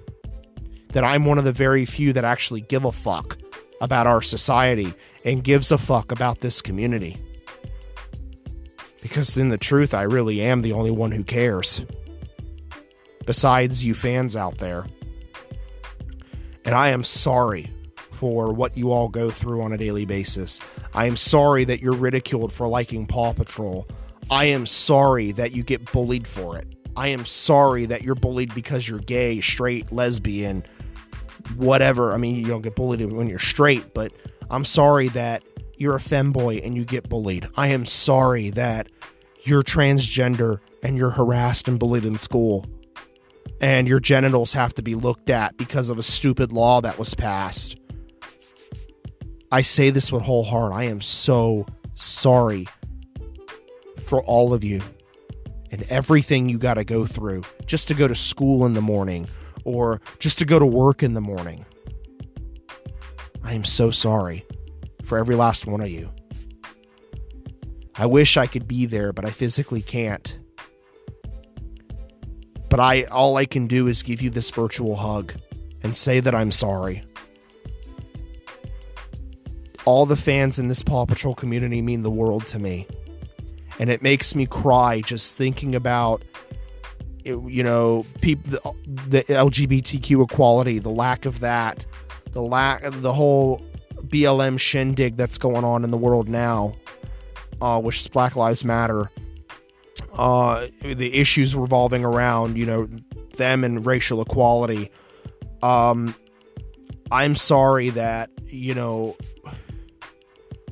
That 0.93 1.03
I'm 1.03 1.25
one 1.25 1.37
of 1.37 1.43
the 1.43 1.51
very 1.51 1.85
few 1.85 2.11
that 2.13 2.25
actually 2.25 2.61
give 2.61 2.85
a 2.85 2.91
fuck 2.91 3.37
about 3.81 4.07
our 4.07 4.23
society 4.23 4.95
and 5.23 5.43
gives 5.43 5.71
a 5.71 5.77
fuck 5.77 6.11
about 6.11 6.39
this 6.39 6.61
community. 6.61 7.17
Because 9.01 9.37
in 9.37 9.49
the 9.49 9.57
truth, 9.57 9.93
I 9.93 10.03
really 10.03 10.41
am 10.41 10.61
the 10.61 10.73
only 10.73 10.91
one 10.91 11.11
who 11.11 11.23
cares. 11.23 11.85
Besides 13.25 13.83
you 13.83 13.93
fans 13.93 14.35
out 14.35 14.57
there. 14.57 14.85
And 16.65 16.75
I 16.75 16.89
am 16.89 17.03
sorry 17.03 17.71
for 18.11 18.51
what 18.51 18.75
you 18.75 18.91
all 18.91 19.07
go 19.07 19.31
through 19.31 19.61
on 19.61 19.71
a 19.71 19.77
daily 19.77 20.05
basis. 20.05 20.59
I 20.93 21.05
am 21.05 21.15
sorry 21.15 21.63
that 21.65 21.79
you're 21.79 21.93
ridiculed 21.93 22.51
for 22.51 22.67
liking 22.67 23.07
Paw 23.07 23.33
Patrol. 23.33 23.87
I 24.29 24.45
am 24.45 24.67
sorry 24.67 25.31
that 25.33 25.53
you 25.53 25.63
get 25.63 25.91
bullied 25.91 26.27
for 26.27 26.57
it. 26.57 26.67
I 26.95 27.07
am 27.07 27.25
sorry 27.25 27.85
that 27.85 28.03
you're 28.03 28.15
bullied 28.15 28.53
because 28.53 28.87
you're 28.87 28.99
gay, 28.99 29.39
straight, 29.39 29.91
lesbian, 29.91 30.65
whatever. 31.55 32.11
I 32.11 32.17
mean, 32.17 32.35
you 32.35 32.45
don't 32.45 32.61
get 32.61 32.75
bullied 32.75 33.01
when 33.11 33.29
you're 33.29 33.39
straight, 33.39 33.93
but 33.93 34.11
I'm 34.49 34.65
sorry 34.65 35.09
that 35.09 35.43
you're 35.77 35.95
a 35.95 35.99
femboy 35.99 36.65
and 36.65 36.75
you 36.75 36.85
get 36.85 37.07
bullied. 37.07 37.47
I 37.55 37.67
am 37.67 37.85
sorry 37.85 38.49
that 38.51 38.89
you're 39.43 39.63
transgender 39.63 40.59
and 40.83 40.97
you're 40.97 41.11
harassed 41.11 41.67
and 41.67 41.79
bullied 41.79 42.05
in 42.05 42.17
school. 42.17 42.65
And 43.61 43.87
your 43.87 43.99
genitals 43.99 44.53
have 44.53 44.73
to 44.75 44.81
be 44.81 44.95
looked 44.95 45.29
at 45.29 45.57
because 45.57 45.89
of 45.89 45.99
a 45.99 46.03
stupid 46.03 46.51
law 46.51 46.81
that 46.81 46.97
was 46.97 47.13
passed. 47.13 47.77
I 49.51 49.61
say 49.61 49.89
this 49.89 50.11
with 50.11 50.23
whole 50.23 50.43
heart. 50.43 50.73
I 50.73 50.83
am 50.83 51.01
so 51.01 51.65
sorry 51.95 52.67
for 54.05 54.23
all 54.23 54.53
of 54.53 54.63
you 54.63 54.81
and 55.71 55.83
everything 55.89 56.49
you 56.49 56.57
got 56.57 56.75
to 56.75 56.83
go 56.83 57.05
through 57.05 57.43
just 57.65 57.87
to 57.89 57.93
go 57.93 58.07
to 58.07 58.15
school 58.15 58.65
in 58.65 58.73
the 58.73 58.81
morning 58.81 59.27
or 59.65 60.01
just 60.19 60.39
to 60.39 60.45
go 60.45 60.59
to 60.59 60.65
work 60.65 61.03
in 61.03 61.13
the 61.13 61.21
morning. 61.21 61.65
I 63.43 63.53
am 63.53 63.63
so 63.63 63.91
sorry 63.91 64.45
for 65.03 65.17
every 65.17 65.35
last 65.35 65.65
one 65.65 65.81
of 65.81 65.89
you. 65.89 66.11
I 67.95 68.05
wish 68.05 68.37
I 68.37 68.47
could 68.47 68.67
be 68.67 68.85
there, 68.85 69.11
but 69.11 69.25
I 69.25 69.29
physically 69.29 69.81
can't. 69.81 70.37
But 72.69 72.79
I 72.79 73.03
all 73.03 73.37
I 73.37 73.45
can 73.45 73.67
do 73.67 73.87
is 73.87 74.03
give 74.03 74.21
you 74.21 74.29
this 74.29 74.49
virtual 74.51 74.95
hug 74.95 75.33
and 75.81 75.95
say 75.95 76.19
that 76.19 76.35
I'm 76.35 76.51
sorry. 76.51 77.03
All 79.85 80.05
the 80.05 80.15
fans 80.15 80.59
in 80.59 80.67
this 80.67 80.83
Paw 80.83 81.05
Patrol 81.05 81.33
community 81.33 81.81
mean 81.81 82.03
the 82.03 82.11
world 82.11 82.45
to 82.47 82.59
me. 82.59 82.87
And 83.79 83.89
it 83.89 84.01
makes 84.01 84.35
me 84.35 84.45
cry 84.45 85.01
just 85.01 85.35
thinking 85.35 85.73
about 85.73 86.23
you 87.23 87.63
know, 87.63 88.05
people 88.21 88.51
the, 88.51 88.73
the 89.07 89.23
LGBTQ 89.23 90.23
equality, 90.23 90.79
the 90.79 90.89
lack 90.89 91.25
of 91.25 91.39
that, 91.41 91.85
the 92.31 92.41
lack 92.41 92.83
the 92.85 93.13
whole 93.13 93.63
BLM 94.07 94.59
shindig 94.59 95.17
that's 95.17 95.37
going 95.37 95.63
on 95.63 95.83
in 95.83 95.91
the 95.91 95.97
world 95.97 96.29
now, 96.29 96.73
uh, 97.61 97.79
which 97.79 98.01
is 98.01 98.07
Black 98.07 98.35
Lives 98.35 98.63
Matter. 98.63 99.11
Uh, 100.13 100.67
the 100.81 101.13
issues 101.13 101.55
revolving 101.55 102.03
around 102.03 102.57
you 102.57 102.65
know 102.65 102.87
them 103.37 103.63
and 103.63 103.85
racial 103.85 104.21
equality. 104.21 104.91
Um, 105.61 106.15
I'm 107.11 107.35
sorry 107.35 107.89
that 107.91 108.29
you 108.45 108.73
know 108.73 109.15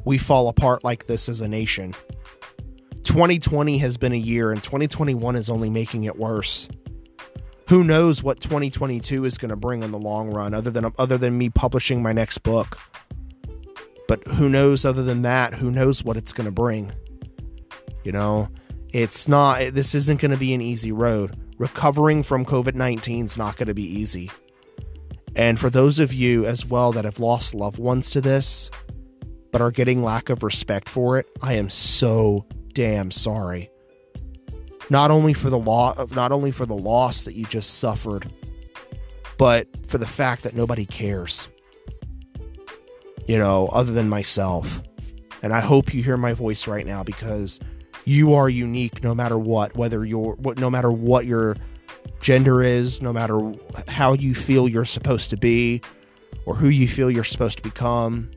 we 0.06 0.18
fall 0.18 0.48
apart 0.48 0.84
like 0.84 1.08
this 1.08 1.28
as 1.28 1.42
a 1.42 1.48
nation. 1.48 1.94
2020 3.04 3.78
has 3.78 3.98
been 3.98 4.12
a 4.12 4.18
year, 4.18 4.52
and 4.52 4.62
2021 4.62 5.36
is 5.36 5.50
only 5.50 5.70
making 5.70 6.04
it 6.04 6.18
worse. 6.18 6.68
Who 7.70 7.84
knows 7.84 8.24
what 8.24 8.40
2022 8.40 9.26
is 9.26 9.38
going 9.38 9.50
to 9.50 9.58
bring 9.58 9.84
in 9.84 9.92
the 9.92 10.00
long 10.00 10.30
run, 10.32 10.54
other 10.54 10.72
than 10.72 10.92
other 10.98 11.18
than 11.18 11.38
me 11.38 11.50
publishing 11.50 12.02
my 12.02 12.14
next 12.14 12.40
book. 12.40 12.80
But 14.08 14.26
who 14.26 14.48
knows 14.48 14.86
other 14.86 15.04
than 15.04 15.24
that? 15.24 15.56
Who 15.56 15.70
knows 15.70 16.04
what 16.04 16.16
it's 16.16 16.32
going 16.32 16.46
to 16.46 16.52
bring? 16.52 16.94
You 18.06 18.14
know, 18.14 18.48
it's 18.94 19.28
not, 19.28 19.74
this 19.74 19.94
isn't 19.94 20.22
going 20.22 20.32
to 20.32 20.38
be 20.38 20.54
an 20.54 20.62
easy 20.62 20.94
road. 20.94 21.38
Recovering 21.58 22.24
from 22.24 22.46
COVID 22.46 22.74
19 22.74 23.26
is 23.26 23.38
not 23.38 23.58
going 23.58 23.68
to 23.68 23.74
be 23.74 23.84
easy. 23.84 24.32
And 25.36 25.60
for 25.60 25.70
those 25.70 26.00
of 26.00 26.14
you 26.14 26.46
as 26.46 26.66
well 26.66 26.94
that 26.94 27.04
have 27.04 27.20
lost 27.20 27.54
loved 27.54 27.80
ones 27.80 28.10
to 28.12 28.22
this, 28.22 28.70
but 29.52 29.62
are 29.62 29.72
getting 29.72 30.04
lack 30.04 30.30
of 30.30 30.42
respect 30.42 30.88
for 30.88 31.20
it, 31.20 31.28
I 31.42 31.54
am 31.54 31.70
so 31.70 32.46
damn 32.74 33.12
sorry. 33.12 33.70
Not 34.90 35.12
only 35.12 35.34
for 35.34 35.50
the 35.50 35.58
law 35.58 35.94
not 36.16 36.32
only 36.32 36.52
for 36.52 36.66
the 36.66 36.78
loss 36.78 37.26
that 37.26 37.36
you 37.36 37.46
just 37.46 37.80
suffered, 37.80 38.32
but 39.38 39.68
for 39.90 39.98
the 39.98 40.08
fact 40.08 40.44
that 40.44 40.56
nobody 40.56 40.86
cares. 40.86 41.48
You 43.26 43.38
know, 43.38 43.68
other 43.68 43.92
than 43.92 44.08
myself. 44.08 44.82
And 45.44 45.54
I 45.54 45.60
hope 45.60 45.94
you 45.94 46.02
hear 46.02 46.18
my 46.18 46.34
voice 46.34 46.68
right 46.68 46.86
now 46.86 47.04
because 47.04 47.60
you 48.06 48.34
are 48.34 48.50
unique 48.50 49.04
no 49.04 49.14
matter 49.14 49.38
what, 49.38 49.76
whether 49.76 50.06
you're 50.06 50.34
what 50.36 50.58
no 50.58 50.70
matter 50.70 50.92
what 50.92 51.26
your 51.26 51.58
gender 52.22 52.64
is, 52.64 53.02
no 53.02 53.12
matter 53.12 53.54
how 53.88 54.14
you 54.14 54.34
feel 54.34 54.68
you're 54.68 54.86
supposed 54.86 55.30
to 55.30 55.38
be 55.38 55.82
or 56.46 56.56
who 56.56 56.70
you 56.70 56.88
feel 56.88 57.12
you're 57.12 57.24
supposed 57.26 57.58
to 57.58 57.64
become, 57.64 58.32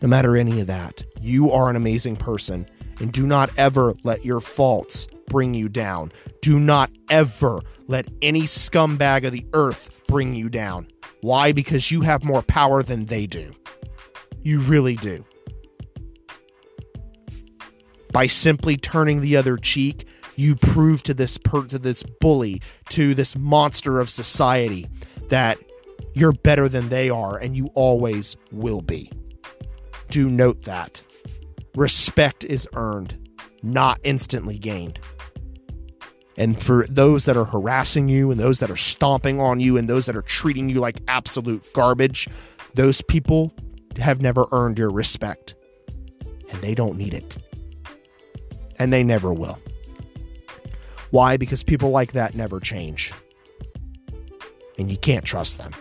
no 0.00 0.08
matter 0.08 0.36
any 0.36 0.60
of 0.60 0.66
that. 0.66 1.04
You 1.20 1.52
are 1.52 1.68
an 1.68 1.76
amazing 1.76 2.16
person 2.16 2.66
and 2.98 3.12
do 3.12 3.26
not 3.26 3.50
ever 3.58 3.94
let 4.02 4.24
your 4.24 4.40
faults 4.40 5.06
bring 5.30 5.54
you 5.54 5.70
down. 5.70 6.12
Do 6.42 6.60
not 6.60 6.90
ever 7.08 7.60
let 7.86 8.06
any 8.20 8.42
scumbag 8.42 9.24
of 9.24 9.32
the 9.32 9.46
earth 9.54 10.02
bring 10.06 10.34
you 10.34 10.50
down. 10.50 10.88
Why? 11.22 11.52
Because 11.52 11.90
you 11.90 12.02
have 12.02 12.22
more 12.24 12.42
power 12.42 12.82
than 12.82 13.06
they 13.06 13.26
do. 13.26 13.52
You 14.42 14.60
really 14.60 14.96
do. 14.96 15.24
By 18.12 18.26
simply 18.26 18.76
turning 18.76 19.20
the 19.20 19.36
other 19.36 19.56
cheek, 19.56 20.06
you 20.34 20.56
prove 20.56 21.02
to 21.04 21.14
this 21.14 21.38
per- 21.38 21.66
to 21.66 21.78
this 21.78 22.02
bully, 22.02 22.60
to 22.88 23.14
this 23.14 23.36
monster 23.36 24.00
of 24.00 24.10
society 24.10 24.88
that 25.28 25.58
you're 26.14 26.32
better 26.32 26.68
than 26.68 26.88
they 26.88 27.08
are 27.08 27.38
and 27.38 27.54
you 27.54 27.66
always 27.74 28.36
will 28.50 28.80
be. 28.80 29.12
Do 30.08 30.28
note 30.28 30.64
that. 30.64 31.02
Respect 31.76 32.42
is 32.42 32.66
earned, 32.74 33.30
not 33.62 34.00
instantly 34.02 34.58
gained. 34.58 34.98
And 36.40 36.60
for 36.60 36.86
those 36.88 37.26
that 37.26 37.36
are 37.36 37.44
harassing 37.44 38.08
you 38.08 38.30
and 38.30 38.40
those 38.40 38.60
that 38.60 38.70
are 38.70 38.76
stomping 38.76 39.38
on 39.40 39.60
you 39.60 39.76
and 39.76 39.86
those 39.86 40.06
that 40.06 40.16
are 40.16 40.22
treating 40.22 40.70
you 40.70 40.80
like 40.80 40.96
absolute 41.06 41.70
garbage, 41.74 42.28
those 42.72 43.02
people 43.02 43.52
have 43.98 44.22
never 44.22 44.46
earned 44.50 44.78
your 44.78 44.88
respect. 44.88 45.54
And 46.50 46.62
they 46.62 46.74
don't 46.74 46.96
need 46.96 47.12
it. 47.12 47.36
And 48.78 48.90
they 48.90 49.02
never 49.02 49.34
will. 49.34 49.58
Why? 51.10 51.36
Because 51.36 51.62
people 51.62 51.90
like 51.90 52.12
that 52.12 52.34
never 52.34 52.58
change. 52.58 53.12
And 54.78 54.90
you 54.90 54.96
can't 54.96 55.26
trust 55.26 55.58
them. 55.58 55.72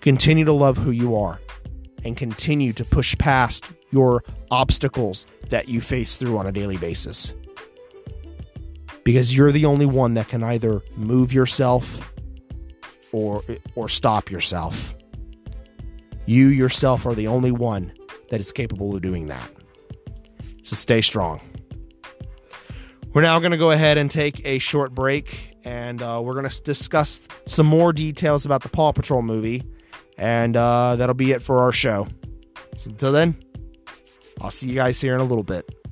Continue 0.00 0.46
to 0.46 0.52
love 0.54 0.78
who 0.78 0.92
you 0.92 1.14
are 1.14 1.42
and 2.06 2.16
continue 2.16 2.72
to 2.72 2.86
push 2.86 3.18
past 3.18 3.66
your 3.90 4.24
obstacles 4.50 5.26
that 5.50 5.68
you 5.68 5.82
face 5.82 6.16
through 6.16 6.38
on 6.38 6.46
a 6.46 6.52
daily 6.52 6.78
basis. 6.78 7.34
Because 9.04 9.36
you're 9.36 9.52
the 9.52 9.66
only 9.66 9.86
one 9.86 10.14
that 10.14 10.28
can 10.28 10.42
either 10.42 10.82
move 10.96 11.32
yourself 11.32 12.12
or 13.12 13.42
or 13.74 13.88
stop 13.88 14.30
yourself. 14.30 14.94
You 16.26 16.48
yourself 16.48 17.06
are 17.06 17.14
the 17.14 17.28
only 17.28 17.52
one 17.52 17.92
that 18.30 18.40
is 18.40 18.50
capable 18.50 18.94
of 18.96 19.02
doing 19.02 19.26
that. 19.26 19.50
So 20.62 20.74
stay 20.74 21.02
strong. 21.02 21.40
We're 23.12 23.22
now 23.22 23.38
going 23.38 23.52
to 23.52 23.58
go 23.58 23.70
ahead 23.70 23.98
and 23.98 24.10
take 24.10 24.44
a 24.44 24.58
short 24.58 24.92
break 24.92 25.56
and 25.62 26.02
uh, 26.02 26.20
we're 26.24 26.32
going 26.32 26.48
to 26.48 26.62
discuss 26.62 27.28
some 27.46 27.66
more 27.66 27.92
details 27.92 28.44
about 28.44 28.62
the 28.62 28.68
Paw 28.68 28.92
Patrol 28.92 29.22
movie 29.22 29.62
and 30.18 30.56
uh, 30.56 30.96
that'll 30.96 31.14
be 31.14 31.32
it 31.32 31.42
for 31.42 31.60
our 31.60 31.72
show. 31.72 32.08
So 32.76 32.90
until 32.90 33.12
then, 33.12 33.36
I'll 34.40 34.50
see 34.50 34.68
you 34.68 34.74
guys 34.74 35.00
here 35.00 35.14
in 35.14 35.20
a 35.20 35.24
little 35.24 35.44
bit. 35.44 35.83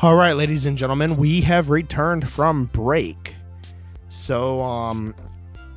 All 0.00 0.14
right, 0.14 0.34
ladies 0.34 0.64
and 0.64 0.78
gentlemen, 0.78 1.16
we 1.16 1.40
have 1.40 1.70
returned 1.70 2.28
from 2.30 2.66
break. 2.66 3.34
So, 4.08 4.60
um, 4.62 5.12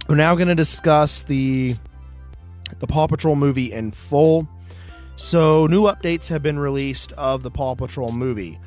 we're 0.07 0.13
now 0.13 0.35
going 0.35 0.47
to 0.47 0.53
discuss 0.53 1.23
the 1.23 1.73
the 2.77 2.85
Paw 2.85 3.07
Patrol 3.07 3.35
movie 3.35 3.71
in 3.71 3.89
full. 3.89 4.47
So, 5.15 5.65
new 5.65 5.85
updates 5.85 6.27
have 6.27 6.43
been 6.43 6.59
released 6.59 7.13
of 7.13 7.41
the 7.41 7.49
Paw 7.49 7.73
Patrol 7.73 8.11
movie. 8.11 8.59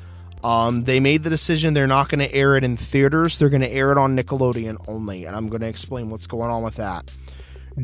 Um, 0.43 0.83
they 0.83 0.99
made 0.99 1.23
the 1.23 1.29
decision 1.29 1.73
they're 1.73 1.87
not 1.87 2.09
going 2.09 2.19
to 2.19 2.33
air 2.35 2.57
it 2.57 2.65
in 2.65 2.75
theaters; 2.75 3.39
they're 3.39 3.47
going 3.47 3.61
to 3.61 3.71
air 3.71 3.93
it 3.93 3.97
on 3.97 4.17
Nickelodeon 4.17 4.83
only, 4.89 5.23
and 5.23 5.37
I'm 5.37 5.47
going 5.47 5.61
to 5.61 5.67
explain 5.67 6.09
what's 6.09 6.27
going 6.27 6.51
on 6.51 6.63
with 6.63 6.75
that 6.75 7.09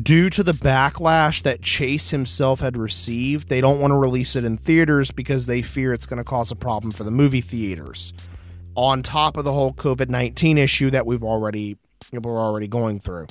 due 0.00 0.30
to 0.30 0.42
the 0.42 0.52
backlash 0.52 1.42
that 1.42 1.62
Chase 1.62 2.10
himself 2.10 2.60
had 2.60 2.76
received, 2.76 3.48
they 3.48 3.60
don't 3.60 3.80
want 3.80 3.90
to 3.90 3.96
release 3.96 4.36
it 4.36 4.44
in 4.44 4.56
theaters 4.56 5.10
because 5.10 5.46
they 5.46 5.62
fear 5.62 5.92
it's 5.92 6.06
going 6.06 6.18
to 6.18 6.24
cause 6.24 6.50
a 6.50 6.56
problem 6.56 6.92
for 6.92 7.04
the 7.04 7.10
movie 7.10 7.40
theaters. 7.40 8.12
On 8.74 9.02
top 9.02 9.36
of 9.36 9.44
the 9.44 9.52
whole 9.52 9.74
COVID 9.74 10.08
nineteen 10.08 10.56
issue 10.56 10.90
that 10.90 11.04
we've 11.04 11.22
already 11.22 11.76
we're 12.12 12.40
already 12.40 12.68
going 12.68 13.00
through. 13.00 13.26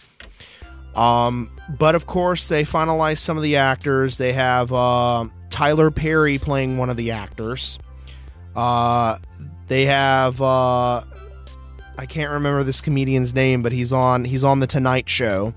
Um, 0.96 1.50
but 1.80 1.96
of 1.96 2.06
course, 2.06 2.48
they 2.48 2.64
finalized 2.64 3.20
some 3.20 3.38
of 3.38 3.44
the 3.44 3.56
actors. 3.56 4.18
They 4.18 4.34
have 4.34 4.72
uh, 4.72 5.26
Tyler 5.50 5.90
Perry 5.90 6.38
playing 6.38 6.78
one 6.78 6.90
of 6.90 6.98
the 6.98 7.12
actors. 7.12 7.80
Uh, 8.56 9.18
they 9.68 9.86
have 9.86 10.42
uh, 10.42 11.02
I 11.98 12.06
can't 12.08 12.32
remember 12.32 12.64
this 12.64 12.82
comedian's 12.82 13.34
name, 13.34 13.64
but 13.64 13.72
he's 13.72 13.92
on 13.92 14.26
he's 14.26 14.44
on 14.44 14.60
the 14.60 14.68
Tonight 14.68 15.10
Show. 15.10 15.54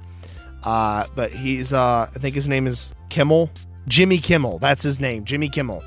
Uh, 0.64 1.06
but 1.14 1.32
he's, 1.32 1.72
uh, 1.72 2.08
I 2.14 2.18
think 2.18 2.34
his 2.34 2.48
name 2.48 2.66
is 2.66 2.94
Kimmel. 3.10 3.50
Jimmy 3.86 4.18
Kimmel. 4.18 4.58
That's 4.58 4.82
his 4.82 4.98
name, 4.98 5.24
Jimmy 5.24 5.48
Kimmel. 5.48 5.82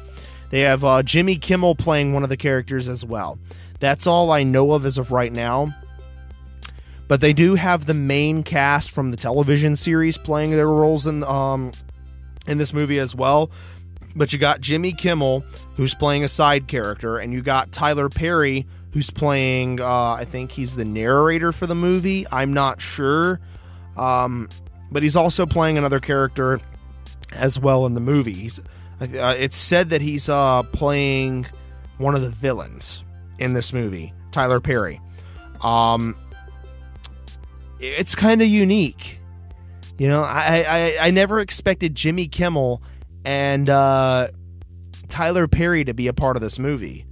They 0.49 0.61
have 0.61 0.83
uh, 0.83 1.03
Jimmy 1.03 1.35
Kimmel 1.35 1.75
playing 1.75 2.13
one 2.13 2.23
of 2.23 2.29
the 2.29 2.37
characters 2.37 2.87
as 2.87 3.03
well. 3.03 3.39
That's 3.79 4.07
all 4.07 4.31
I 4.31 4.43
know 4.43 4.71
of 4.73 4.85
as 4.85 4.97
of 4.97 5.11
right 5.11 5.31
now. 5.33 5.73
But 7.07 7.21
they 7.21 7.33
do 7.33 7.55
have 7.55 7.85
the 7.85 7.93
main 7.93 8.43
cast 8.43 8.91
from 8.91 9.11
the 9.11 9.17
television 9.17 9.75
series 9.75 10.17
playing 10.17 10.51
their 10.51 10.67
roles 10.67 11.07
in 11.07 11.23
um 11.23 11.71
in 12.47 12.57
this 12.57 12.73
movie 12.73 12.99
as 12.99 13.15
well. 13.15 13.49
But 14.15 14.33
you 14.33 14.39
got 14.39 14.61
Jimmy 14.61 14.91
Kimmel 14.91 15.43
who's 15.75 15.93
playing 15.93 16.23
a 16.23 16.27
side 16.27 16.67
character, 16.67 17.17
and 17.17 17.33
you 17.33 17.41
got 17.41 17.71
Tyler 17.71 18.09
Perry 18.09 18.65
who's 18.91 19.09
playing. 19.09 19.79
Uh, 19.79 20.13
I 20.13 20.25
think 20.25 20.51
he's 20.51 20.75
the 20.75 20.85
narrator 20.85 21.51
for 21.51 21.65
the 21.65 21.75
movie. 21.75 22.25
I'm 22.31 22.51
not 22.51 22.81
sure, 22.81 23.39
um, 23.95 24.49
but 24.91 25.03
he's 25.03 25.15
also 25.15 25.45
playing 25.45 25.77
another 25.77 25.99
character 25.99 26.59
as 27.31 27.59
well 27.59 27.85
in 27.85 27.93
the 27.93 28.01
movie. 28.01 28.49
Uh, 28.99 29.35
it's 29.37 29.57
said 29.57 29.89
that 29.89 30.01
he's 30.01 30.29
uh, 30.29 30.63
playing 30.63 31.45
one 31.97 32.15
of 32.15 32.21
the 32.21 32.29
villains 32.29 33.03
in 33.39 33.53
this 33.53 33.73
movie, 33.73 34.13
Tyler 34.31 34.59
Perry. 34.59 34.99
Um, 35.61 36.15
it's 37.79 38.15
kind 38.15 38.41
of 38.41 38.47
unique. 38.47 39.19
You 39.97 40.07
know, 40.07 40.23
I, 40.23 40.65
I 40.67 41.07
I 41.07 41.11
never 41.11 41.39
expected 41.39 41.95
Jimmy 41.95 42.27
Kimmel 42.27 42.81
and 43.25 43.67
uh, 43.69 44.29
Tyler 45.09 45.47
Perry 45.47 45.83
to 45.83 45.93
be 45.93 46.07
a 46.07 46.13
part 46.13 46.35
of 46.35 46.41
this 46.41 46.59
movie. 46.59 47.05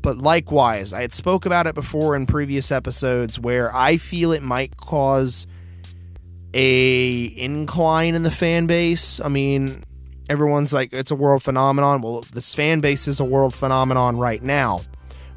But 0.00 0.18
likewise, 0.18 0.92
I 0.92 1.00
had 1.00 1.14
spoke 1.14 1.46
about 1.46 1.66
it 1.66 1.74
before 1.74 2.14
in 2.14 2.26
previous 2.26 2.70
episodes 2.70 3.38
where 3.38 3.74
I 3.74 3.96
feel 3.96 4.32
it 4.32 4.42
might 4.42 4.76
cause 4.76 5.46
a 6.54 7.34
incline 7.36 8.14
in 8.14 8.22
the 8.22 8.30
fan 8.30 8.66
base. 8.66 9.20
I 9.20 9.28
mean, 9.28 9.84
everyone's 10.28 10.72
like 10.72 10.92
it's 10.92 11.10
a 11.10 11.14
world 11.16 11.42
phenomenon. 11.42 12.00
Well, 12.00 12.24
this 12.32 12.54
fan 12.54 12.80
base 12.80 13.08
is 13.08 13.20
a 13.20 13.24
world 13.24 13.54
phenomenon 13.54 14.16
right 14.16 14.42
now 14.42 14.80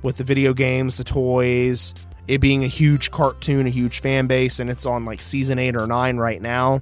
with 0.04 0.18
the 0.18 0.24
video 0.24 0.54
games, 0.54 0.98
the 0.98 1.04
toys, 1.04 1.94
it 2.28 2.40
being 2.40 2.64
a 2.64 2.68
huge 2.68 3.12
cartoon, 3.12 3.66
a 3.66 3.72
huge 3.72 4.00
fan 4.02 4.28
base, 4.28 4.60
and 4.60 4.70
it's 4.70 4.86
on 4.86 5.06
like 5.06 5.22
season 5.22 5.60
eight 5.60 5.76
or 5.76 5.88
nine 5.88 6.18
right 6.18 6.42
now. 6.42 6.82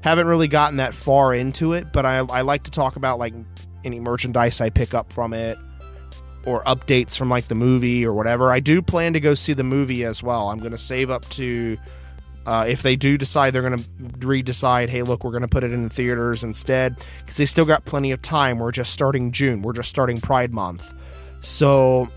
Haven't 0.00 0.26
really 0.26 0.48
gotten 0.48 0.78
that 0.78 0.94
far 0.94 1.34
into 1.34 1.72
it, 1.74 1.92
but 1.92 2.06
I, 2.06 2.18
I 2.18 2.40
like 2.40 2.64
to 2.64 2.70
talk 2.70 2.96
about 2.96 3.18
like 3.18 3.34
any 3.84 4.00
merchandise 4.00 4.60
I 4.60 4.70
pick 4.70 4.94
up 4.94 5.12
from 5.12 5.34
it 5.34 5.58
or 6.46 6.62
updates 6.64 7.16
from 7.16 7.28
like 7.28 7.48
the 7.48 7.54
movie 7.54 8.04
or 8.04 8.12
whatever. 8.12 8.50
I 8.50 8.60
do 8.60 8.82
plan 8.82 9.12
to 9.14 9.20
go 9.20 9.34
see 9.34 9.52
the 9.52 9.64
movie 9.64 10.04
as 10.04 10.22
well. 10.22 10.48
I'm 10.48 10.58
going 10.58 10.72
to 10.72 10.78
save 10.78 11.10
up 11.10 11.28
to 11.30 11.76
uh, 12.46 12.66
if 12.68 12.82
they 12.82 12.96
do 12.96 13.16
decide 13.16 13.52
they're 13.54 13.62
going 13.62 13.78
to 13.78 13.84
redecide, 14.18 14.88
hey, 14.88 15.02
look, 15.02 15.24
we're 15.24 15.30
going 15.30 15.42
to 15.42 15.48
put 15.48 15.64
it 15.64 15.72
in 15.72 15.84
the 15.84 15.90
theaters 15.90 16.44
instead, 16.44 16.96
because 17.20 17.36
they 17.36 17.46
still 17.46 17.64
got 17.64 17.84
plenty 17.84 18.12
of 18.12 18.20
time. 18.22 18.58
We're 18.58 18.72
just 18.72 18.92
starting 18.92 19.32
June. 19.32 19.62
We're 19.62 19.72
just 19.72 19.88
starting 19.88 20.20
Pride 20.20 20.52
Month. 20.52 20.94
So 21.40 22.08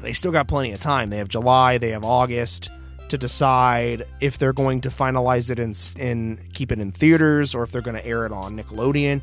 they 0.00 0.12
still 0.12 0.32
got 0.32 0.48
plenty 0.48 0.72
of 0.72 0.80
time. 0.80 1.10
They 1.10 1.18
have 1.18 1.28
July, 1.28 1.78
they 1.78 1.90
have 1.90 2.04
August 2.04 2.70
to 3.08 3.18
decide 3.18 4.06
if 4.20 4.38
they're 4.38 4.52
going 4.52 4.80
to 4.82 4.88
finalize 4.88 5.50
it 5.50 5.58
and 5.58 5.76
in 5.98 6.40
keep 6.54 6.70
it 6.70 6.78
in 6.78 6.92
theaters 6.92 7.54
or 7.54 7.64
if 7.64 7.72
they're 7.72 7.82
going 7.82 7.96
to 7.96 8.06
air 8.06 8.24
it 8.24 8.32
on 8.32 8.56
Nickelodeon. 8.56 9.20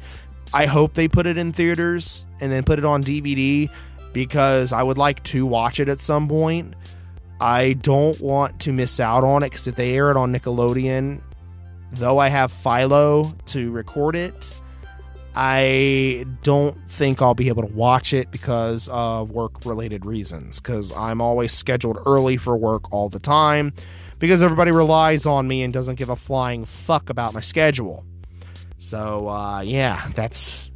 I 0.54 0.66
hope 0.66 0.94
they 0.94 1.08
put 1.08 1.26
it 1.26 1.38
in 1.38 1.54
theaters 1.54 2.28
and 2.40 2.52
then 2.52 2.64
put 2.64 2.80
it 2.80 2.86
on 2.86 3.04
DVD 3.04 3.70
because 4.14 4.74
I 4.74 4.84
would 4.84 4.98
like 4.98 5.24
to 5.26 5.46
watch 5.46 5.80
it 5.80 5.90
at 5.90 6.02
some 6.02 6.28
point. 6.28 6.74
I 7.40 7.74
don't 7.74 8.20
want 8.20 8.60
to 8.62 8.74
miss 8.74 9.00
out 9.00 9.24
on 9.24 9.44
it 9.44 9.52
because 9.52 9.68
if 9.68 9.76
they 9.76 9.94
air 9.94 10.12
it 10.12 10.18
on 10.18 10.34
Nickelodeon, 10.34 11.22
though 11.94 12.18
I 12.18 12.30
have 12.30 12.52
Philo 12.52 13.34
to 13.48 13.72
record 13.72 14.16
it, 14.16 14.60
I 15.36 16.26
don't 16.42 16.76
think 16.90 17.22
I'll 17.22 17.36
be 17.36 17.50
able 17.50 17.62
to 17.68 17.74
watch 17.74 18.12
it 18.12 18.32
because 18.32 18.88
of 18.88 19.30
work 19.30 19.66
related 19.66 20.04
reasons. 20.04 20.60
Because 20.60 20.92
I'm 20.94 21.22
always 21.22 21.54
scheduled 21.54 22.00
early 22.08 22.38
for 22.38 22.58
work 22.58 22.92
all 22.92 23.08
the 23.08 23.20
time 23.20 23.74
because 24.18 24.42
everybody 24.42 24.72
relies 24.72 25.28
on 25.28 25.48
me 25.48 25.62
and 25.62 25.72
doesn't 25.72 25.96
give 25.96 26.10
a 26.10 26.16
flying 26.16 26.66
fuck 26.66 27.12
about 27.12 27.36
my 27.36 27.42
schedule. 27.42 28.04
So 28.80 29.28
uh, 29.28 29.62
yeah, 29.62 30.10
that's 30.16 30.72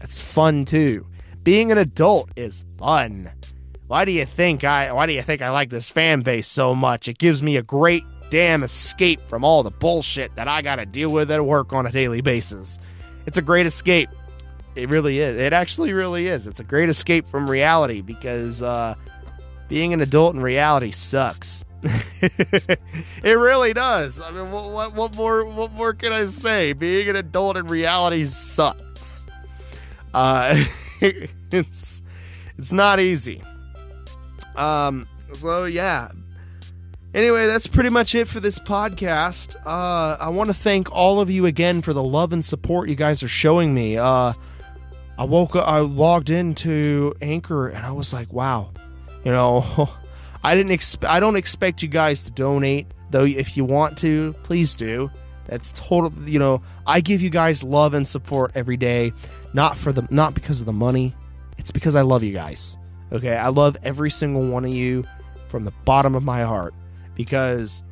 that's 0.00 0.20
fun 0.20 0.64
too. 0.64 1.06
Being 1.44 1.70
an 1.70 1.78
adult 1.78 2.30
is 2.34 2.64
fun. 2.78 3.30
Why 3.86 4.04
do 4.04 4.12
you 4.12 4.26
think 4.26 4.64
I 4.64 4.92
why 4.92 5.06
do 5.06 5.12
you 5.12 5.22
think 5.22 5.42
I 5.42 5.50
like 5.50 5.70
this 5.70 5.90
fan 5.90 6.22
base 6.22 6.48
so 6.48 6.74
much? 6.74 7.06
It 7.08 7.18
gives 7.18 7.42
me 7.42 7.56
a 7.56 7.62
great 7.62 8.04
damn 8.30 8.64
escape 8.64 9.20
from 9.28 9.44
all 9.44 9.62
the 9.62 9.70
bullshit 9.70 10.34
that 10.34 10.48
I 10.48 10.62
got 10.62 10.76
to 10.76 10.86
deal 10.86 11.10
with 11.10 11.30
at 11.30 11.44
work 11.44 11.72
on 11.72 11.86
a 11.86 11.92
daily 11.92 12.20
basis. 12.20 12.80
It's 13.26 13.38
a 13.38 13.42
great 13.42 13.66
escape. 13.66 14.08
It 14.74 14.88
really 14.88 15.20
is. 15.20 15.36
It 15.36 15.52
actually 15.52 15.92
really 15.92 16.26
is. 16.26 16.46
It's 16.46 16.60
a 16.60 16.64
great 16.64 16.88
escape 16.88 17.28
from 17.28 17.48
reality 17.48 18.02
because 18.02 18.62
uh, 18.62 18.94
being 19.68 19.92
an 19.92 20.00
adult 20.00 20.34
in 20.34 20.42
reality 20.42 20.90
sucks. 20.90 21.64
it 21.82 22.78
really 23.22 23.72
does. 23.72 24.20
I 24.20 24.32
mean, 24.32 24.50
what, 24.50 24.70
what, 24.70 24.94
what 24.94 25.14
more? 25.14 25.44
What 25.44 25.72
more 25.72 25.94
can 25.94 26.12
I 26.12 26.24
say? 26.24 26.72
Being 26.72 27.08
an 27.08 27.16
adult 27.16 27.56
in 27.56 27.66
reality 27.68 28.24
sucks. 28.24 29.24
Uh, 30.12 30.64
it's 31.00 32.02
it's 32.58 32.72
not 32.72 32.98
easy. 32.98 33.42
Um. 34.56 35.08
So 35.34 35.64
yeah, 35.64 36.10
Anyway, 37.16 37.46
that's 37.46 37.66
pretty 37.66 37.88
much 37.88 38.14
it 38.14 38.28
for 38.28 38.40
this 38.40 38.58
podcast. 38.58 39.56
Uh, 39.64 40.18
I 40.20 40.28
want 40.28 40.50
to 40.50 40.54
thank 40.54 40.92
all 40.92 41.18
of 41.18 41.30
you 41.30 41.46
again 41.46 41.80
for 41.80 41.94
the 41.94 42.02
love 42.02 42.30
and 42.34 42.44
support 42.44 42.90
you 42.90 42.94
guys 42.94 43.22
are 43.22 43.28
showing 43.28 43.72
me. 43.72 43.96
Uh, 43.96 44.34
I 45.16 45.24
woke 45.24 45.56
up, 45.56 45.66
I 45.66 45.78
logged 45.78 46.28
into 46.28 47.14
Anchor, 47.22 47.68
and 47.68 47.86
I 47.86 47.92
was 47.92 48.12
like, 48.12 48.30
wow, 48.34 48.70
you 49.24 49.32
know, 49.32 49.88
I 50.44 50.54
didn't 50.54 50.72
expect, 50.72 51.10
I 51.10 51.18
don't 51.18 51.36
expect 51.36 51.82
you 51.82 51.88
guys 51.88 52.22
to 52.24 52.30
donate, 52.30 52.86
though. 53.10 53.24
If 53.24 53.56
you 53.56 53.64
want 53.64 53.96
to, 53.98 54.34
please 54.42 54.76
do. 54.76 55.10
That's 55.46 55.72
total, 55.72 56.12
you 56.28 56.38
know, 56.38 56.60
I 56.86 57.00
give 57.00 57.22
you 57.22 57.30
guys 57.30 57.62
love 57.62 57.94
and 57.94 58.06
support 58.06 58.52
every 58.54 58.76
day, 58.76 59.14
not 59.54 59.78
for 59.78 59.90
the, 59.90 60.06
not 60.10 60.34
because 60.34 60.60
of 60.60 60.66
the 60.66 60.72
money. 60.74 61.14
It's 61.56 61.70
because 61.70 61.94
I 61.94 62.02
love 62.02 62.22
you 62.22 62.34
guys. 62.34 62.76
Okay, 63.12 63.36
I 63.36 63.48
love 63.48 63.76
every 63.82 64.10
single 64.10 64.46
one 64.46 64.64
of 64.64 64.74
you 64.74 65.04
from 65.48 65.64
the 65.64 65.72
bottom 65.84 66.14
of 66.14 66.22
my 66.22 66.42
heart 66.42 66.74
because 67.14 67.82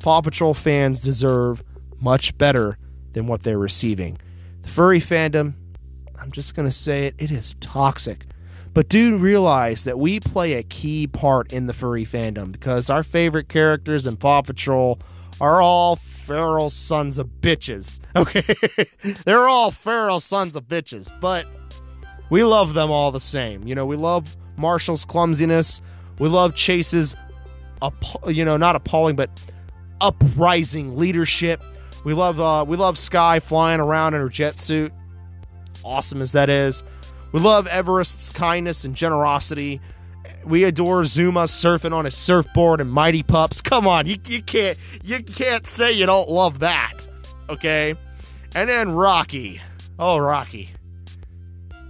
Paw 0.00 0.20
Patrol 0.20 0.54
fans 0.54 1.00
deserve 1.00 1.62
much 2.00 2.36
better 2.36 2.78
than 3.12 3.26
what 3.26 3.42
they're 3.42 3.58
receiving. 3.58 4.18
The 4.62 4.68
furry 4.68 5.00
fandom, 5.00 5.54
I'm 6.18 6.32
just 6.32 6.54
going 6.54 6.68
to 6.68 6.72
say 6.74 7.06
it, 7.06 7.14
it 7.18 7.30
is 7.30 7.54
toxic. 7.60 8.26
But 8.74 8.88
do 8.88 9.18
realize 9.18 9.84
that 9.84 9.98
we 9.98 10.18
play 10.18 10.54
a 10.54 10.62
key 10.62 11.06
part 11.06 11.52
in 11.52 11.66
the 11.66 11.74
furry 11.74 12.06
fandom 12.06 12.52
because 12.52 12.88
our 12.88 13.02
favorite 13.02 13.48
characters 13.48 14.06
in 14.06 14.16
Paw 14.16 14.42
Patrol 14.42 14.98
are 15.40 15.60
all 15.60 15.96
feral 15.96 16.70
sons 16.70 17.18
of 17.18 17.28
bitches. 17.40 18.00
Okay? 18.14 18.54
They're 19.24 19.48
all 19.48 19.70
feral 19.70 20.20
sons 20.20 20.54
of 20.54 20.68
bitches, 20.68 21.10
but 21.20 21.46
we 22.28 22.44
love 22.44 22.74
them 22.74 22.90
all 22.90 23.10
the 23.10 23.20
same. 23.20 23.66
You 23.66 23.74
know, 23.74 23.86
we 23.86 23.96
love 23.96 24.36
Marshall's 24.56 25.04
clumsiness. 25.04 25.80
We 26.18 26.28
love 26.28 26.54
Chase's 26.54 27.14
you 28.28 28.44
know, 28.44 28.56
not 28.56 28.76
appalling, 28.76 29.16
but 29.16 29.30
uprising 30.00 30.96
leadership. 30.96 31.62
We 32.04 32.14
love 32.14 32.40
uh, 32.40 32.64
we 32.66 32.76
love 32.76 32.98
Skye 32.98 33.40
flying 33.40 33.80
around 33.80 34.14
in 34.14 34.20
her 34.20 34.28
jet 34.28 34.58
suit, 34.58 34.92
awesome 35.84 36.20
as 36.20 36.32
that 36.32 36.50
is. 36.50 36.82
We 37.32 37.40
love 37.40 37.66
Everest's 37.66 38.32
kindness 38.32 38.84
and 38.84 38.94
generosity. 38.94 39.80
We 40.44 40.64
adore 40.64 41.04
Zuma 41.04 41.44
surfing 41.44 41.92
on 41.92 42.04
his 42.04 42.16
surfboard 42.16 42.80
and 42.80 42.90
Mighty 42.90 43.22
Pups. 43.22 43.60
Come 43.60 43.86
on, 43.86 44.06
you, 44.06 44.16
you 44.26 44.42
can't 44.42 44.76
you 45.04 45.22
can't 45.22 45.66
say 45.66 45.92
you 45.92 46.06
don't 46.06 46.28
love 46.28 46.58
that. 46.60 47.06
Okay? 47.48 47.94
And 48.54 48.68
then 48.68 48.92
Rocky. 48.92 49.60
Oh, 49.98 50.18
Rocky. 50.18 50.70